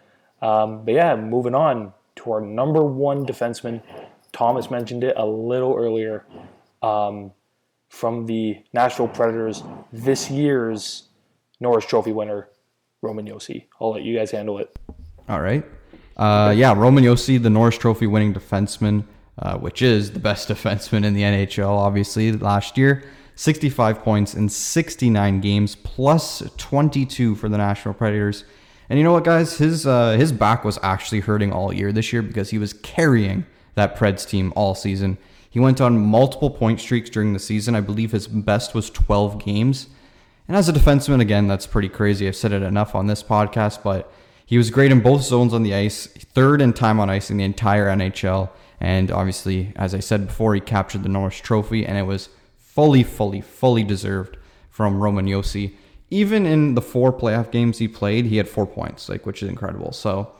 Um, 0.40 0.84
but 0.84 0.94
yeah, 0.94 1.16
moving 1.16 1.54
on 1.54 1.92
to 2.16 2.32
our 2.32 2.40
number 2.40 2.82
one 2.82 3.26
defenseman. 3.26 3.82
Thomas 4.32 4.70
mentioned 4.70 5.04
it 5.04 5.14
a 5.16 5.26
little 5.26 5.74
earlier. 5.76 6.24
Um, 6.82 7.32
from 7.90 8.24
the 8.24 8.56
Nashville 8.72 9.08
Predators, 9.08 9.62
this 9.92 10.30
year's 10.30 11.08
Norris 11.58 11.84
Trophy 11.84 12.12
winner, 12.12 12.48
Roman 13.02 13.26
Josi. 13.26 13.66
I'll 13.80 13.90
let 13.90 14.02
you 14.02 14.16
guys 14.16 14.30
handle 14.30 14.58
it. 14.58 14.74
All 15.28 15.40
right. 15.40 15.64
Uh, 16.16 16.54
yeah, 16.56 16.72
Roman 16.72 17.04
Josi, 17.04 17.42
the 17.42 17.50
Norris 17.50 17.76
Trophy 17.76 18.06
winning 18.06 18.32
defenseman, 18.32 19.04
uh, 19.38 19.58
which 19.58 19.82
is 19.82 20.12
the 20.12 20.20
best 20.20 20.48
defenseman 20.50 21.04
in 21.04 21.14
the 21.14 21.22
NHL, 21.22 21.68
obviously, 21.68 22.32
last 22.32 22.78
year. 22.78 23.02
65 23.34 24.00
points 24.00 24.34
in 24.34 24.48
69 24.48 25.40
games, 25.40 25.74
plus 25.74 26.42
22 26.58 27.34
for 27.34 27.48
the 27.48 27.58
Nashville 27.58 27.94
Predators. 27.94 28.44
And 28.88 28.98
you 28.98 29.04
know 29.04 29.12
what, 29.12 29.24
guys? 29.24 29.56
His 29.56 29.86
uh, 29.86 30.12
his 30.12 30.30
back 30.30 30.64
was 30.64 30.78
actually 30.82 31.20
hurting 31.20 31.52
all 31.52 31.72
year 31.72 31.90
this 31.92 32.12
year 32.12 32.22
because 32.22 32.50
he 32.50 32.58
was 32.58 32.72
carrying 32.72 33.46
that 33.76 33.96
Preds 33.96 34.28
team 34.28 34.52
all 34.56 34.74
season. 34.74 35.16
He 35.50 35.58
went 35.58 35.80
on 35.80 35.98
multiple 35.98 36.48
point 36.48 36.80
streaks 36.80 37.10
during 37.10 37.32
the 37.32 37.40
season. 37.40 37.74
I 37.74 37.80
believe 37.80 38.12
his 38.12 38.28
best 38.28 38.72
was 38.72 38.88
12 38.88 39.44
games. 39.44 39.88
And 40.46 40.56
as 40.56 40.68
a 40.68 40.72
defenseman, 40.72 41.20
again, 41.20 41.48
that's 41.48 41.66
pretty 41.66 41.88
crazy. 41.88 42.26
I've 42.28 42.36
said 42.36 42.52
it 42.52 42.62
enough 42.62 42.94
on 42.94 43.08
this 43.08 43.22
podcast, 43.22 43.82
but 43.82 44.12
he 44.46 44.56
was 44.56 44.70
great 44.70 44.92
in 44.92 45.00
both 45.00 45.22
zones 45.22 45.52
on 45.52 45.64
the 45.64 45.74
ice, 45.74 46.06
third 46.06 46.60
in 46.60 46.72
time 46.72 47.00
on 47.00 47.10
ice 47.10 47.30
in 47.30 47.36
the 47.36 47.44
entire 47.44 47.86
NHL. 47.86 48.50
And 48.80 49.10
obviously, 49.10 49.72
as 49.76 49.94
I 49.94 50.00
said 50.00 50.28
before, 50.28 50.54
he 50.54 50.60
captured 50.60 51.02
the 51.02 51.08
Norris 51.08 51.38
Trophy, 51.38 51.84
and 51.84 51.98
it 51.98 52.02
was 52.02 52.30
fully, 52.58 53.02
fully, 53.02 53.40
fully 53.40 53.84
deserved 53.84 54.36
from 54.70 55.00
Roman 55.00 55.26
Josi. 55.26 55.74
Even 56.10 56.46
in 56.46 56.74
the 56.74 56.82
four 56.82 57.12
playoff 57.12 57.50
games 57.50 57.78
he 57.78 57.88
played, 57.88 58.26
he 58.26 58.36
had 58.38 58.48
four 58.48 58.66
points, 58.66 59.08
like 59.08 59.26
which 59.26 59.42
is 59.42 59.48
incredible. 59.48 59.92
So 59.92 60.32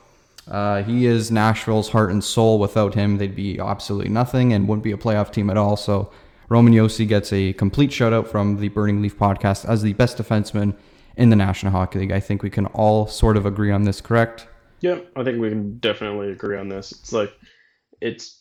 uh, 0.51 0.83
he 0.83 1.05
is 1.05 1.31
Nashville's 1.31 1.89
heart 1.89 2.11
and 2.11 2.21
soul. 2.21 2.59
Without 2.59 2.93
him, 2.93 3.17
they'd 3.17 3.35
be 3.35 3.57
absolutely 3.57 4.09
nothing 4.09 4.51
and 4.51 4.67
wouldn't 4.67 4.83
be 4.83 4.91
a 4.91 4.97
playoff 4.97 5.31
team 5.31 5.49
at 5.49 5.55
all. 5.55 5.77
So 5.77 6.11
Roman 6.49 6.73
Josi 6.73 7.07
gets 7.07 7.31
a 7.31 7.53
complete 7.53 7.93
shout 7.93 8.11
out 8.11 8.27
from 8.27 8.57
the 8.57 8.67
Burning 8.67 9.01
Leaf 9.01 9.17
podcast 9.17 9.63
as 9.67 9.81
the 9.81 9.93
best 9.93 10.17
defenseman 10.17 10.75
in 11.15 11.29
the 11.29 11.37
National 11.37 11.71
Hockey 11.71 11.99
League. 11.99 12.11
I 12.11 12.19
think 12.19 12.43
we 12.43 12.49
can 12.49 12.65
all 12.67 13.07
sort 13.07 13.37
of 13.37 13.45
agree 13.45 13.71
on 13.71 13.83
this, 13.83 14.01
correct? 14.01 14.47
Yeah, 14.81 14.99
I 15.15 15.23
think 15.23 15.39
we 15.39 15.47
can 15.47 15.77
definitely 15.77 16.31
agree 16.31 16.57
on 16.57 16.67
this. 16.67 16.91
It's 16.91 17.13
like 17.13 17.31
it's 18.01 18.40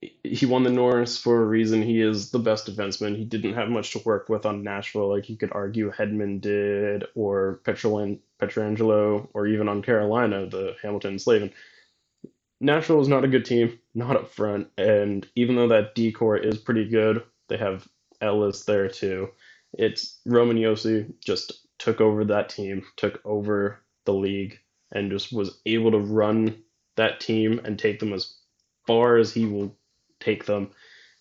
he 0.00 0.46
won 0.46 0.62
the 0.62 0.70
Norris 0.70 1.18
for 1.18 1.42
a 1.42 1.46
reason. 1.46 1.82
He 1.82 2.00
is 2.00 2.30
the 2.30 2.38
best 2.38 2.66
defenseman. 2.66 3.16
He 3.16 3.24
didn't 3.24 3.54
have 3.54 3.68
much 3.68 3.92
to 3.92 4.02
work 4.04 4.28
with 4.28 4.46
on 4.46 4.62
Nashville, 4.62 5.08
like 5.08 5.28
you 5.28 5.36
could 5.36 5.52
argue 5.52 5.90
Hedman 5.90 6.40
did, 6.40 7.04
or 7.14 7.60
Petrolin, 7.64 8.20
Pietrangelo, 8.40 9.28
or 9.34 9.46
even 9.46 9.68
on 9.68 9.82
Carolina, 9.82 10.46
the 10.46 10.76
Hamilton 10.82 11.18
Slavin. 11.18 11.52
Nashville 12.60 13.00
is 13.00 13.08
not 13.08 13.24
a 13.24 13.28
good 13.28 13.44
team, 13.44 13.78
not 13.94 14.16
up 14.16 14.32
front, 14.32 14.68
and 14.76 15.26
even 15.34 15.56
though 15.56 15.68
that 15.68 15.94
D 15.94 16.12
corps 16.12 16.36
is 16.36 16.58
pretty 16.58 16.88
good, 16.88 17.22
they 17.48 17.56
have 17.56 17.86
Ellis 18.20 18.64
there 18.64 18.88
too. 18.88 19.30
It's 19.72 20.20
Roman 20.26 20.56
Josi 20.56 21.12
just 21.24 21.66
took 21.78 22.00
over 22.00 22.24
that 22.24 22.48
team, 22.48 22.84
took 22.96 23.20
over 23.24 23.80
the 24.06 24.14
league, 24.14 24.58
and 24.92 25.10
just 25.10 25.32
was 25.32 25.60
able 25.66 25.92
to 25.92 25.98
run 25.98 26.62
that 26.96 27.20
team 27.20 27.60
and 27.64 27.78
take 27.78 28.00
them 28.00 28.12
as 28.12 28.36
far 28.86 29.18
as 29.18 29.32
he 29.32 29.44
will 29.44 29.77
take 30.20 30.46
them. 30.46 30.70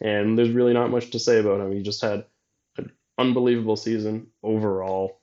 And 0.02 0.38
there's 0.38 0.52
really 0.52 0.74
not 0.74 0.92
much 0.92 1.12
to 1.12 1.20
say 1.20 1.40
about 1.40 1.60
him. 1.60 1.72
He 1.72 1.82
just 1.82 2.02
had 2.02 2.26
an 2.78 2.92
unbelievable 3.18 3.76
season 3.76 4.28
overall. 4.44 5.20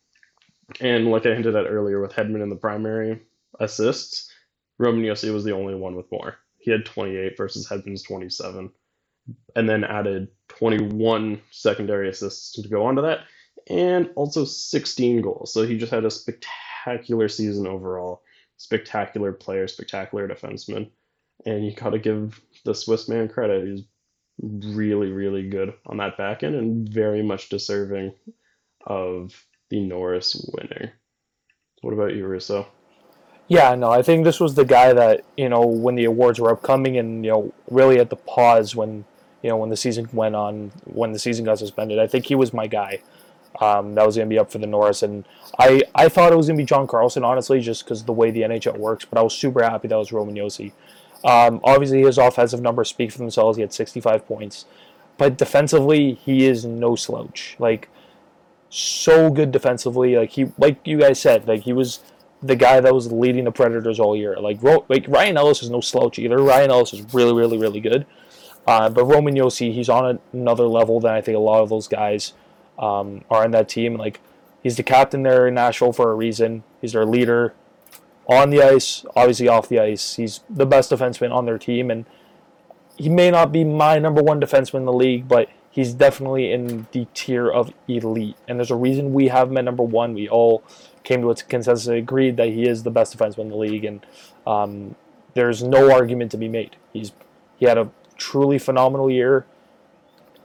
And 0.81 1.11
like 1.11 1.27
I 1.27 1.35
hinted 1.35 1.55
at 1.55 1.67
earlier 1.67 2.01
with 2.01 2.13
Hedman 2.13 2.43
in 2.43 2.49
the 2.49 2.57
primary 2.57 3.21
assists, 3.61 4.31
Roman 4.79 5.05
Josi 5.05 5.33
was 5.33 5.45
the 5.45 5.53
only 5.53 5.75
one 5.75 5.95
with 5.95 6.11
more. 6.11 6.37
He 6.59 6.71
had 6.71 6.87
28 6.87 7.37
versus 7.37 7.69
Hedman's 7.69 8.03
27, 8.03 8.71
and 9.55 9.69
then 9.69 9.85
added 9.85 10.29
21 10.49 11.41
secondary 11.51 12.09
assists 12.09 12.53
to 12.53 12.69
go 12.69 12.87
onto 12.87 13.03
that 13.03 13.21
and 13.69 14.11
also 14.15 14.45
16 14.45 15.23
goals. 15.23 15.53
So 15.53 15.63
he 15.63 15.79
just 15.79 15.93
had 15.93 16.05
a 16.05 16.11
spectacular 16.11 17.29
season 17.29 17.67
overall. 17.67 18.23
Spectacular 18.57 19.33
player, 19.33 19.67
spectacular 19.67 20.29
defenseman. 20.29 20.91
And 21.47 21.65
you 21.65 21.75
got 21.75 21.91
to 21.91 21.99
give 21.99 22.41
the 22.65 22.75
Swiss 22.75 23.09
man 23.09 23.29
credit. 23.29 23.67
He's 23.67 23.85
really, 24.41 25.11
really 25.11 25.49
good 25.49 25.75
on 25.87 25.99
that 25.99 26.17
back 26.17 26.43
end 26.43 26.55
and 26.55 26.89
very 26.89 27.23
much 27.23 27.49
deserving 27.49 28.15
of 28.87 29.33
the 29.71 29.81
Norris 29.81 30.51
winner. 30.55 30.93
What 31.83 31.95
about 31.95 32.15
you, 32.15 32.27
Russo? 32.27 32.67
Yeah, 33.47 33.75
no, 33.75 33.91
I 33.91 34.03
think 34.03 34.25
this 34.25 34.41
was 34.41 34.55
the 34.55 34.65
guy 34.65 34.93
that 34.95 35.25
you 35.37 35.49
know 35.49 35.67
when 35.67 35.97
the 35.97 36.05
awards 36.05 36.41
were 36.41 36.51
upcoming, 36.51 36.97
and 36.97 37.25
you 37.25 37.31
know 37.31 37.55
really 37.71 37.99
at 37.99 38.09
the 38.09 38.17
pause 38.17 38.75
when 38.75 39.05
you 39.43 39.51
know 39.51 39.59
when 39.59 39.69
the 39.69 39.77
season 39.77 40.09
went 40.13 40.35
on, 40.35 40.73
when 40.85 41.13
the 41.13 41.19
season 41.19 41.45
got 41.45 41.59
suspended. 41.59 41.99
I 41.99 42.07
think 42.07 42.27
he 42.27 42.35
was 42.35 42.55
my 42.55 42.67
guy. 42.67 43.03
Um, 43.61 43.95
that 43.95 44.05
was 44.05 44.17
going 44.17 44.29
to 44.29 44.35
be 44.35 44.39
up 44.39 44.51
for 44.51 44.59
the 44.59 44.67
Norris, 44.67 45.03
and 45.03 45.29
I 45.59 45.83
I 45.95 46.09
thought 46.09 46.33
it 46.33 46.37
was 46.37 46.47
going 46.47 46.57
to 46.57 46.63
be 46.63 46.67
John 46.67 46.87
Carlson, 46.87 47.23
honestly, 47.23 47.61
just 47.61 47.85
because 47.85 48.05
the 48.05 48.13
way 48.13 48.31
the 48.31 48.43
NHL 48.43 48.79
works. 48.79 49.05
But 49.05 49.19
I 49.19 49.23
was 49.23 49.35
super 49.35 49.63
happy 49.63 49.89
that 49.89 49.97
was 49.97 50.11
Roman 50.11 50.35
Josi. 50.35 50.73
Um, 51.25 51.61
obviously, 51.65 52.03
his 52.03 52.19
offensive 52.19 52.61
numbers 52.61 52.91
speak 52.91 53.11
for 53.11 53.19
themselves. 53.19 53.57
He 53.57 53.63
had 53.63 53.73
65 53.73 54.27
points, 54.27 54.67
but 55.17 55.39
defensively, 55.39 56.15
he 56.15 56.47
is 56.47 56.65
no 56.65 56.97
slouch. 56.97 57.57
Like 57.59 57.89
so 58.69 59.31
good 59.31 59.51
defensively. 59.51 60.17
Like 60.17 60.31
he, 60.31 60.53
like 60.59 60.87
you 60.87 60.99
guys 60.99 61.19
said, 61.19 61.49
like 61.49 61.63
he 61.63 61.73
was 61.73 62.01
the 62.43 62.57
guy 62.57 62.81
that 62.81 62.95
was 62.95 63.11
leading 63.11 63.45
the 63.45 63.53
Predators 63.53 63.99
all 63.99 64.15
year. 64.15 64.37
Like 64.37 64.63
like 64.89 65.07
Ryan 65.09 65.39
Ellis 65.39 65.63
is 65.63 65.71
no 65.71 65.81
slouch 65.81 66.19
either. 66.19 66.37
Ryan 66.39 66.71
Ellis 66.71 66.93
is 66.93 67.15
really, 67.15 67.33
really, 67.33 67.57
really 67.57 67.81
good. 67.81 68.07
Uh, 68.67 68.89
but 68.89 69.05
Roman 69.05 69.35
Josi, 69.35 69.73
he's 69.73 69.89
on 69.89 70.19
another 70.33 70.67
level 70.67 71.01
than 71.01 71.13
I 71.13 71.21
think 71.21 71.37
a 71.37 71.41
lot 71.41 71.63
of 71.63 71.69
those 71.69 71.87
guys 71.89 72.33
um, 72.79 73.25
are 73.31 73.45
in 73.45 73.51
that 73.53 73.69
team. 73.69 73.97
Like 73.97 74.21
he's 74.63 74.77
the 74.77 74.83
captain 74.83 75.23
there 75.23 75.47
in 75.47 75.55
Nashville 75.55 75.93
for 75.93 76.11
a 76.11 76.15
reason. 76.15 76.65
He's 76.81 76.93
their 76.93 77.07
leader 77.07 77.55
on 78.29 78.51
the 78.51 78.63
ice, 78.63 79.05
obviously 79.15 79.49
off 79.49 79.69
the 79.69 79.79
ice. 79.79 80.17
He's 80.17 80.41
the 80.49 80.67
best 80.67 80.91
defenseman 80.91 81.33
on 81.33 81.47
their 81.47 81.59
team, 81.59 81.91
and 81.91 82.07
he 82.97 83.09
may 83.09 83.31
not 83.31 83.53
be 83.53 83.65
my 83.65 83.99
number 83.99 84.23
one 84.23 84.41
defenseman 84.41 84.81
in 84.81 84.85
the 84.87 84.93
league, 84.93 85.29
but 85.29 85.49
he's 85.71 85.93
definitely 85.93 86.53
in 86.53 86.87
the 86.93 87.07
tier 87.15 87.51
of 87.51 87.73
elite. 87.89 88.37
And 88.47 88.59
there's 88.59 88.71
a 88.71 88.77
reason 88.77 89.13
we 89.13 89.29
have 89.29 89.51
him 89.51 89.59
at 89.59 89.65
number 89.65 89.83
one. 89.83 90.15
We 90.15 90.29
all 90.29 90.63
came 91.03 91.21
to 91.23 91.31
a 91.31 91.35
consensus 91.35 91.87
and 91.87 91.97
agreed 91.97 92.37
that 92.37 92.49
he 92.49 92.67
is 92.67 92.83
the 92.83 92.91
best 92.91 93.17
defenseman 93.17 93.41
in 93.41 93.49
the 93.51 93.57
league, 93.57 93.85
and 93.85 94.07
um, 94.47 94.95
there's 95.35 95.63
no 95.63 95.93
argument 95.93 96.31
to 96.31 96.37
be 96.37 96.49
made. 96.49 96.77
He's 96.93 97.13
he 97.57 97.67
had 97.67 97.79
a 97.79 97.91
truly 98.17 98.59
phenomenal 98.59 99.11
year. 99.11 99.47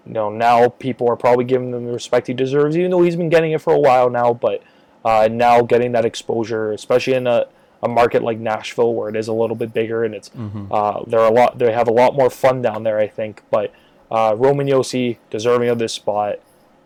You 0.06 0.14
know, 0.14 0.30
now 0.30 0.70
people 0.70 1.10
are 1.10 1.16
probably 1.16 1.46
giving 1.46 1.74
him 1.74 1.86
the 1.86 1.94
respect 1.94 2.28
he 2.28 2.34
deserves, 2.34 2.76
even 2.78 2.92
though 2.92 3.04
he's 3.04 3.16
been 3.16 3.30
getting 3.30 3.52
it 3.52 3.62
for 3.62 3.74
a 3.74 3.80
while 3.80 4.10
now. 4.10 4.34
But 4.34 4.64
uh, 5.06 5.30
now 5.32 5.62
getting 5.62 5.92
that 5.94 6.06
exposure, 6.06 6.72
especially 6.72 7.14
in 7.14 7.28
a, 7.28 7.48
a 7.82 7.88
market 7.88 8.24
like 8.24 8.38
Nashville, 8.38 8.94
where 8.94 9.10
it 9.10 9.16
is 9.16 9.28
a 9.28 9.34
little 9.34 9.56
bit 9.56 9.74
bigger 9.74 10.04
and 10.04 10.14
it's 10.14 10.30
mm-hmm. 10.30 10.72
uh, 10.72 11.04
there 11.08 11.20
are 11.20 11.30
a 11.30 11.34
lot, 11.34 11.58
they 11.58 11.72
have 11.72 11.88
a 11.88 11.94
lot 11.94 12.16
more 12.16 12.30
fun 12.30 12.62
down 12.62 12.84
there, 12.84 13.00
I 13.00 13.08
think. 13.08 13.44
But 13.52 13.74
uh, 14.12 14.36
Roman 14.38 14.68
Josi 14.68 15.18
deserving 15.30 15.70
of 15.70 15.80
this 15.80 15.94
spot. 15.94 16.40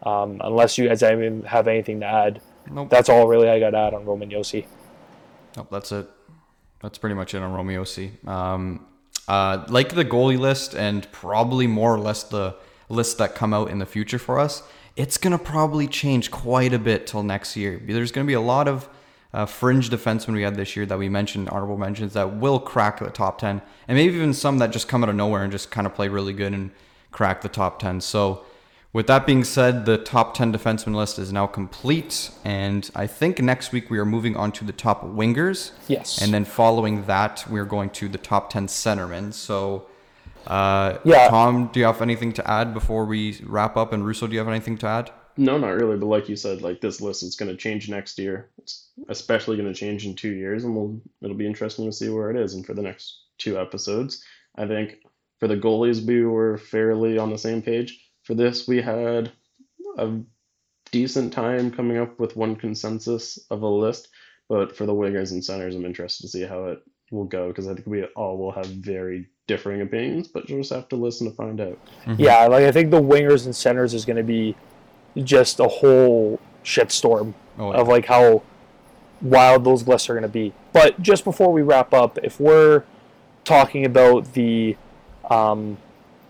Um, 0.04 0.42
unless 0.44 0.78
you 0.78 0.90
guys 0.90 1.00
have 1.00 1.68
anything 1.70 2.02
to 2.02 2.06
add, 2.06 2.42
nope. 2.70 2.90
that's 2.90 3.08
all 3.08 3.26
really 3.26 3.48
I 3.48 3.58
got 3.62 3.70
to 3.70 3.78
add 3.78 3.94
on 3.94 4.04
Roman 4.04 4.30
Josi 4.30 4.66
Nope, 5.56 5.68
that's 5.72 5.92
it. 5.92 6.10
That's 6.82 6.98
pretty 6.98 7.16
much 7.16 7.34
it 7.34 7.42
on 7.42 7.54
Roman 7.54 7.76
Josi. 7.76 8.28
Um, 8.28 8.86
uh, 9.28 9.66
like 9.70 9.96
the 9.96 10.04
goalie 10.04 10.40
list, 10.40 10.76
and 10.76 11.10
probably 11.12 11.68
more 11.68 11.94
or 11.94 12.00
less 12.00 12.24
the 12.24 12.56
lists 12.90 13.16
that 13.16 13.36
come 13.36 13.54
out 13.54 13.70
in 13.70 13.80
the 13.80 13.86
future 13.86 14.20
for 14.20 14.40
us, 14.40 14.64
it's 14.96 15.18
gonna 15.18 15.38
probably 15.38 15.88
change 15.88 16.30
quite 16.30 16.74
a 16.74 16.80
bit 16.80 17.08
till 17.08 17.24
next 17.24 17.56
year. 17.56 17.82
There's 17.86 18.12
gonna 18.12 18.28
be 18.28 18.34
a 18.34 18.42
lot 18.42 18.68
of 18.68 18.90
uh, 19.34 19.46
fringe 19.46 19.90
defensemen 19.90 20.34
we 20.34 20.44
had 20.44 20.56
this 20.56 20.76
year 20.76 20.86
that 20.86 20.98
we 20.98 21.10
mentioned, 21.10 21.50
honorable 21.50 21.78
mentions 21.78 22.14
that 22.14 22.36
will 22.36 22.60
crack 22.60 23.00
the 23.00 23.10
top 23.10 23.40
ten, 23.40 23.62
and 23.88 23.98
maybe 23.98 24.16
even 24.16 24.34
some 24.34 24.60
that 24.60 24.72
just 24.72 24.88
come 24.88 25.04
out 25.04 25.10
of 25.10 25.16
nowhere 25.16 25.44
and 25.44 25.52
just 25.52 25.72
kind 25.72 25.88
of 25.88 25.96
play 25.96 26.08
really 26.08 26.34
good 26.34 26.54
and 26.54 26.72
crack 27.14 27.42
the 27.42 27.50
top 27.50 27.80
10. 27.80 28.02
So, 28.02 28.44
with 28.92 29.08
that 29.08 29.26
being 29.26 29.44
said, 29.44 29.86
the 29.86 29.98
top 29.98 30.36
10 30.36 30.54
defenseman 30.54 30.94
list 30.94 31.18
is 31.18 31.32
now 31.32 31.48
complete. 31.48 32.30
And 32.44 32.90
I 32.96 33.08
think 33.08 33.40
next 33.40 33.72
week 33.72 33.90
we 33.90 33.98
are 33.98 34.06
moving 34.06 34.36
on 34.36 34.52
to 34.54 34.66
the 34.66 34.74
top 34.74 35.04
wingers. 35.04 35.72
Yes. 35.88 36.22
And 36.22 36.34
then 36.34 36.46
following 36.46 37.06
that, 37.06 37.46
we're 37.50 37.66
going 37.66 37.90
to 37.92 38.10
the 38.10 38.20
top 38.20 38.52
10 38.52 38.68
centermen. 38.68 39.34
So, 39.34 39.88
uh, 40.46 40.98
yeah. 41.06 41.30
Tom, 41.30 41.70
do 41.74 41.80
you 41.80 41.88
have 41.88 42.02
anything 42.04 42.34
to 42.34 42.50
add 42.50 42.74
before 42.74 43.06
we 43.06 43.40
wrap 43.46 43.78
up? 43.78 43.94
And 43.94 44.06
Russo, 44.06 44.28
do 44.28 44.34
you 44.34 44.40
have 44.40 44.50
anything 44.50 44.78
to 44.80 44.88
add? 44.88 45.12
No, 45.38 45.58
not 45.58 45.70
really. 45.70 45.98
But 45.98 46.08
like 46.08 46.30
you 46.30 46.36
said, 46.36 46.62
like 46.62 46.82
this 46.82 47.02
list 47.02 47.24
is 47.24 47.36
going 47.36 47.50
to 47.50 47.58
change 47.58 47.90
next 47.90 48.20
year. 48.20 48.50
It's 48.60 48.83
especially 49.10 49.58
going 49.58 49.72
to 49.72 49.80
change 49.80 50.06
in 50.06 50.16
two 50.16 50.32
years, 50.34 50.64
and 50.64 50.76
we'll 50.76 51.02
it'll 51.22 51.36
be 51.36 51.48
interesting 51.48 51.86
to 51.86 51.92
see 51.92 52.10
where 52.10 52.30
it 52.30 52.38
is. 52.38 52.54
And 52.54 52.66
for 52.66 52.74
the 52.74 52.82
next 52.82 53.22
two 53.38 53.60
episodes, 53.60 54.24
I 54.56 54.68
think 54.68 54.98
for 55.40 55.48
the 55.48 55.58
goalies, 55.58 56.06
we 56.06 56.24
were 56.26 56.58
fairly 56.58 57.18
on 57.18 57.30
the 57.30 57.38
same 57.38 57.62
page. 57.62 58.00
For 58.24 58.34
this, 58.34 58.68
we 58.68 58.82
had 58.82 59.32
a 59.98 60.20
decent 60.92 61.34
time 61.34 61.72
coming 61.72 61.98
up 61.98 62.20
with 62.20 62.38
one 62.38 62.56
consensus 62.56 63.40
of 63.50 63.62
a 63.62 63.68
list. 63.68 64.10
But 64.50 64.76
for 64.76 64.86
the 64.86 64.94
wingers 64.94 65.32
and 65.32 65.44
centers, 65.44 65.76
I'm 65.76 65.86
interested 65.86 66.24
to 66.24 66.30
see 66.30 66.44
how 66.44 66.66
it 66.66 66.84
will 67.12 67.26
go 67.26 67.48
because 67.48 67.68
I 67.68 67.74
think 67.74 67.88
we 67.88 68.04
all 68.06 68.38
will 68.38 68.52
have 68.52 68.66
very 68.68 69.28
differing 69.48 69.82
opinions, 69.82 70.28
but 70.28 70.50
you'll 70.50 70.60
just 70.60 70.74
have 70.74 70.88
to 70.90 70.96
listen 70.96 71.30
to 71.30 71.36
find 71.36 71.60
out. 71.60 71.80
Mm-hmm. 72.06 72.22
Yeah, 72.22 72.46
like 72.48 72.66
I 72.66 72.72
think 72.72 72.92
the 72.92 73.02
wingers 73.02 73.46
and 73.46 73.56
centers 73.56 73.94
is 73.94 74.06
going 74.06 74.18
to 74.18 74.24
be 74.24 74.56
just 75.24 75.60
a 75.60 75.68
whole 75.68 76.40
shitstorm 76.64 77.34
oh, 77.58 77.72
yeah. 77.72 77.78
of 77.80 77.88
like 77.88 78.06
how 78.06 78.44
wild 79.24 79.64
those 79.64 79.88
lists 79.88 80.10
are 80.10 80.14
going 80.14 80.22
to 80.22 80.30
be. 80.30 80.54
But 80.72 81.02
just 81.02 81.24
before 81.24 81.52
we 81.52 81.64
wrap 81.64 81.94
up, 81.94 82.20
if 82.20 82.40
we're 82.40 82.84
talking 83.44 83.86
about 83.86 84.34
the 84.34 84.78
um, 85.30 85.78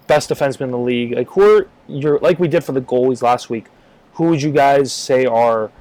best 0.07 0.29
defenseman 0.29 0.61
in 0.61 0.71
the 0.71 0.77
league. 0.77 1.13
Like 1.13 1.29
who 1.29 1.41
are 1.41 1.67
your 1.87 2.19
like 2.19 2.39
we 2.39 2.47
did 2.47 2.63
for 2.63 2.71
the 2.71 2.81
goalies 2.81 3.21
last 3.21 3.49
week? 3.49 3.65
Who 4.13 4.25
would 4.29 4.41
you 4.41 4.51
guys 4.51 4.91
say 4.91 5.25
are 5.25 5.71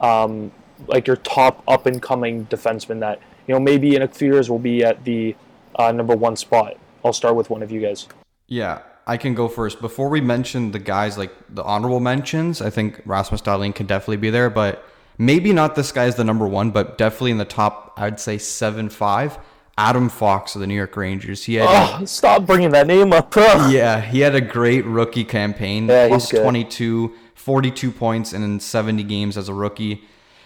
um, 0.00 0.52
like 0.86 1.06
your 1.06 1.16
top 1.16 1.62
up 1.68 1.86
and 1.86 2.00
coming 2.00 2.46
defensemen 2.46 3.00
that 3.00 3.20
you 3.46 3.54
know 3.54 3.60
maybe 3.60 3.94
in 3.94 4.02
a 4.02 4.08
few 4.08 4.32
years 4.32 4.50
will 4.50 4.58
be 4.58 4.84
at 4.84 5.04
the 5.04 5.36
uh, 5.76 5.92
number 5.92 6.16
one 6.16 6.36
spot? 6.36 6.76
I'll 7.04 7.12
start 7.12 7.34
with 7.34 7.50
one 7.50 7.62
of 7.62 7.72
you 7.72 7.80
guys. 7.80 8.06
Yeah, 8.46 8.82
I 9.06 9.16
can 9.16 9.34
go 9.34 9.48
first. 9.48 9.80
Before 9.80 10.08
we 10.08 10.20
mention 10.20 10.70
the 10.70 10.78
guys 10.78 11.18
like 11.18 11.32
the 11.48 11.64
honorable 11.64 12.00
mentions, 12.00 12.60
I 12.60 12.70
think 12.70 13.02
Rasmus 13.04 13.42
Dahlin 13.42 13.74
can 13.74 13.86
definitely 13.86 14.18
be 14.18 14.30
there, 14.30 14.50
but 14.50 14.84
maybe 15.22 15.52
not 15.52 15.74
this 15.74 15.92
guy 15.92 16.06
is 16.06 16.16
the 16.16 16.24
number 16.24 16.46
one, 16.46 16.70
but 16.70 16.98
definitely 16.98 17.30
in 17.30 17.38
the 17.38 17.44
top. 17.44 17.94
I'd 17.96 18.20
say 18.20 18.38
seven 18.38 18.88
five. 18.88 19.38
Adam 19.78 20.10
Fox 20.10 20.54
of 20.54 20.60
the 20.60 20.66
New 20.66 20.74
York 20.74 20.94
Rangers. 20.96 21.44
He 21.44 21.54
had 21.54 21.66
oh, 21.66 22.02
a, 22.02 22.06
stop 22.06 22.44
bringing 22.44 22.70
that 22.72 22.86
name 22.86 23.10
up. 23.12 23.34
yeah, 23.34 24.02
he 24.02 24.20
had 24.20 24.34
a 24.34 24.40
great 24.40 24.84
rookie 24.84 25.24
campaign. 25.24 25.88
Yeah, 25.88 26.08
plus 26.08 26.28
22, 26.28 27.14
42 27.34 27.90
points 27.90 28.34
in 28.34 28.60
70 28.60 29.02
games 29.04 29.38
as 29.38 29.48
a 29.48 29.54
rookie. 29.54 30.04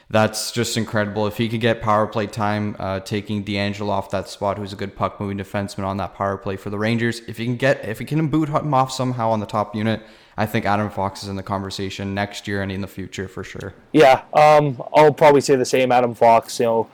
That's 0.09 0.53
just 0.53 0.77
incredible. 0.77 1.27
If 1.27 1.37
he 1.37 1.49
could 1.49 1.61
get 1.61 1.83
power 1.83 2.07
play 2.07 2.29
time, 2.29 2.77
uh, 2.79 3.01
taking 3.01 3.45
DeAngelo 3.45 3.89
off 3.89 4.11
that 4.11 4.29
spot, 4.29 4.57
who's 4.57 4.73
a 4.73 4.77
good 4.77 4.95
puck 4.95 5.21
moving 5.21 5.37
defenseman 5.37 5.85
on 5.85 5.97
that 5.97 6.15
power 6.15 6.37
play 6.37 6.57
for 6.57 6.71
the 6.71 6.79
Rangers. 6.79 7.21
If 7.27 7.39
he 7.39 7.45
can 7.45 7.57
get, 7.57 7.85
if 7.85 7.99
he 7.99 8.05
can 8.05 8.29
boot 8.29 8.49
him 8.49 8.73
off 8.73 8.93
somehow 8.93 9.31
on 9.31 9.41
the 9.41 9.47
top 9.47 9.75
unit, 9.75 10.03
I 10.37 10.47
think 10.47 10.65
Adam 10.65 10.91
Fox 10.91 11.25
is 11.25 11.29
in 11.29 11.35
the 11.35 11.43
conversation 11.43 12.15
next 12.15 12.47
year 12.47 12.63
and 12.63 12.71
in 12.71 12.83
the 12.83 12.87
future 12.87 13.27
for 13.27 13.43
sure. 13.43 13.75
Yeah, 13.93 14.23
um, 14.33 14.81
I'll 14.95 15.13
probably 15.13 15.41
say 15.41 15.57
the 15.57 15.65
same. 15.65 15.91
Adam 15.91 16.15
Fox, 16.15 16.61
you 16.61 16.67
know, 16.67 16.89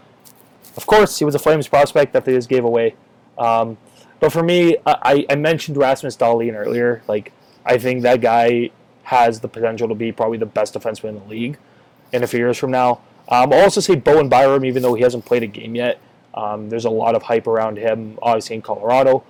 of 0.79 0.87
course, 0.87 1.19
he 1.19 1.27
was 1.27 1.35
a 1.35 1.39
Flames 1.39 1.69
prospect 1.69 2.15
that 2.15 2.25
they 2.25 2.33
just 2.33 2.49
gave 2.49 2.65
away. 2.65 2.95
Um, 3.37 3.77
but 4.21 4.33
for 4.33 4.43
me, 4.43 4.79
I, 4.87 5.27
I 5.29 5.35
mentioned 5.35 5.77
Rasmus 5.77 6.17
Dahlin 6.17 6.55
earlier. 6.55 7.03
Like, 7.09 7.33
I 7.67 7.77
think 7.77 8.03
that 8.05 8.23
guy 8.23 8.71
has 9.03 9.41
the 9.41 9.49
potential 9.49 9.89
to 9.89 9.95
be 9.95 10.13
probably 10.13 10.39
the 10.39 10.47
best 10.47 10.73
defenseman 10.73 11.11
in 11.11 11.19
the 11.19 11.25
league 11.25 11.59
in 12.13 12.23
a 12.23 12.27
few 12.27 12.39
years 12.39 12.59
from 12.59 12.71
now. 12.71 13.01
Um, 13.29 13.53
I'll 13.53 13.63
also 13.63 13.81
say 13.81 13.95
Bowen 13.95 14.29
Byram, 14.29 14.65
even 14.65 14.83
though 14.83 14.95
he 14.95 15.03
hasn't 15.03 15.25
played 15.25 15.43
a 15.43 15.47
game 15.47 15.75
yet. 15.75 16.01
Um, 16.35 16.69
there's 16.69 16.85
a 16.85 16.91
lot 16.91 17.15
of 17.15 17.23
hype 17.23 17.47
around 17.47 17.79
him, 17.79 18.19
obviously 18.23 18.57
in 18.57 18.63
Colorado. 18.63 19.25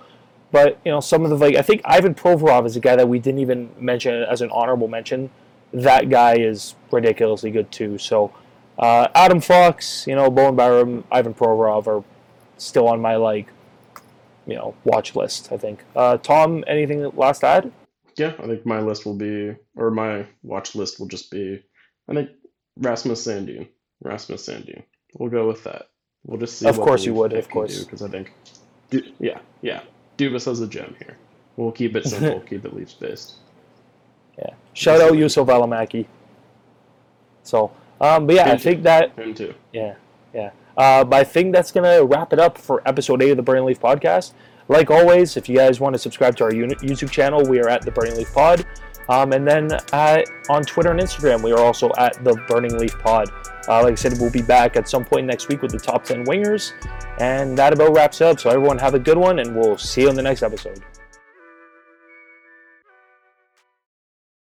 But 0.51 0.79
you 0.85 0.91
know, 0.91 0.99
some 0.99 1.23
of 1.23 1.29
the 1.31 1.37
like 1.37 1.55
I 1.55 1.61
think 1.61 1.81
Ivan 1.83 2.13
Provorov 2.13 2.65
is 2.65 2.75
a 2.75 2.79
guy 2.79 2.95
that 2.95 3.09
we 3.09 3.19
didn't 3.19 3.39
even 3.39 3.69
mention 3.79 4.23
as 4.23 4.41
an 4.41 4.51
honorable 4.51 4.87
mention. 4.87 5.29
That 5.73 6.09
guy 6.09 6.35
is 6.35 6.75
ridiculously 6.91 7.49
good 7.49 7.71
too. 7.71 7.97
So 7.97 8.31
uh, 8.77 9.07
Adam 9.15 9.41
Fox, 9.41 10.05
you 10.05 10.15
know, 10.15 10.29
Bowen 10.29 10.55
Byram, 10.55 11.03
Ivan 11.11 11.33
Provorov 11.33 11.87
are 11.87 12.03
still 12.57 12.87
on 12.87 13.01
my 13.01 13.15
like, 13.15 13.47
you 14.45 14.55
know, 14.55 14.75
watch 14.83 15.15
list. 15.15 15.51
I 15.51 15.57
think. 15.57 15.83
Uh, 15.95 16.17
Tom, 16.17 16.63
anything 16.67 17.09
last 17.15 17.43
add? 17.43 17.71
Yeah, 18.15 18.33
I 18.37 18.45
think 18.45 18.63
my 18.63 18.79
list 18.79 19.07
will 19.07 19.15
be, 19.15 19.55
or 19.75 19.89
my 19.89 20.27
watch 20.43 20.75
list 20.75 20.99
will 20.99 21.07
just 21.07 21.31
be, 21.31 21.63
I 22.07 22.13
think 22.13 22.29
Rasmus 22.77 23.25
Sandin. 23.25 23.67
Rasmus 24.01 24.47
Sandin. 24.47 24.83
We'll 25.17 25.29
go 25.29 25.47
with 25.47 25.63
that. 25.63 25.89
We'll 26.25 26.39
just 26.39 26.57
see. 26.57 26.67
Of 26.67 26.77
course, 26.77 27.05
you 27.05 27.13
would. 27.13 27.33
Of 27.33 27.49
course, 27.49 27.83
because 27.83 28.01
I 28.01 28.09
think, 28.09 28.33
yeah, 29.19 29.39
yeah, 29.61 29.81
Dubas 30.17 30.45
has 30.45 30.61
a 30.61 30.67
gem 30.67 30.95
here. 30.99 31.17
We'll 31.57 31.71
keep 31.71 31.95
it 31.95 32.05
simple. 32.05 32.39
keep 32.49 32.65
it 32.65 32.73
Leafs 32.73 32.93
based. 32.93 33.35
Yeah. 34.37 34.51
Shout 34.73 35.01
out 35.01 35.13
Juuso 35.13 35.45
Valimaki. 35.45 36.07
So 37.43 37.71
um, 38.03 38.27
but 38.27 38.35
yeah, 38.35 38.45
him 38.45 38.55
I 38.55 38.57
think 38.57 38.83
that. 38.83 39.17
Him 39.17 39.33
too. 39.33 39.53
Yeah, 39.71 39.95
yeah. 40.33 40.51
Uh, 40.75 41.05
but 41.05 41.21
I 41.21 41.23
think 41.23 41.53
that's 41.53 41.71
gonna 41.71 42.03
wrap 42.03 42.33
it 42.33 42.39
up 42.39 42.57
for 42.57 42.87
episode 42.87 43.21
eight 43.21 43.31
of 43.31 43.37
the 43.37 43.43
Burning 43.43 43.63
Leaf 43.63 43.79
podcast. 43.79 44.33
Like 44.67 44.91
always, 44.91 45.37
if 45.37 45.47
you 45.47 45.55
guys 45.57 45.79
want 45.79 45.93
to 45.93 45.99
subscribe 45.99 46.35
to 46.37 46.43
our 46.43 46.51
YouTube 46.51 47.11
channel, 47.11 47.45
we 47.47 47.59
are 47.59 47.69
at 47.69 47.83
the 47.83 47.91
Burning 47.91 48.15
Leaf 48.17 48.33
Pod. 48.33 48.65
Um, 49.09 49.33
and 49.33 49.47
then 49.47 49.71
uh, 49.91 50.21
on 50.49 50.63
Twitter 50.63 50.91
and 50.91 50.99
Instagram, 50.99 51.41
we 51.43 51.51
are 51.51 51.59
also 51.59 51.91
at 51.97 52.23
the 52.23 52.35
Burning 52.47 52.77
Leaf 52.77 52.97
Pod. 52.99 53.29
Uh, 53.67 53.81
like 53.83 53.93
I 53.93 53.95
said, 53.95 54.13
we'll 54.19 54.31
be 54.31 54.41
back 54.41 54.75
at 54.75 54.89
some 54.89 55.05
point 55.05 55.25
next 55.25 55.47
week 55.47 55.61
with 55.61 55.71
the 55.71 55.79
top 55.79 56.03
10 56.03 56.25
wingers. 56.25 56.73
And 57.19 57.57
that 57.57 57.73
about 57.73 57.93
wraps 57.93 58.21
up. 58.21 58.39
So, 58.39 58.49
everyone, 58.49 58.77
have 58.77 58.93
a 58.93 58.99
good 58.99 59.17
one, 59.17 59.39
and 59.39 59.55
we'll 59.55 59.77
see 59.77 60.01
you 60.01 60.09
in 60.09 60.15
the 60.15 60.21
next 60.21 60.43
episode. 60.43 60.83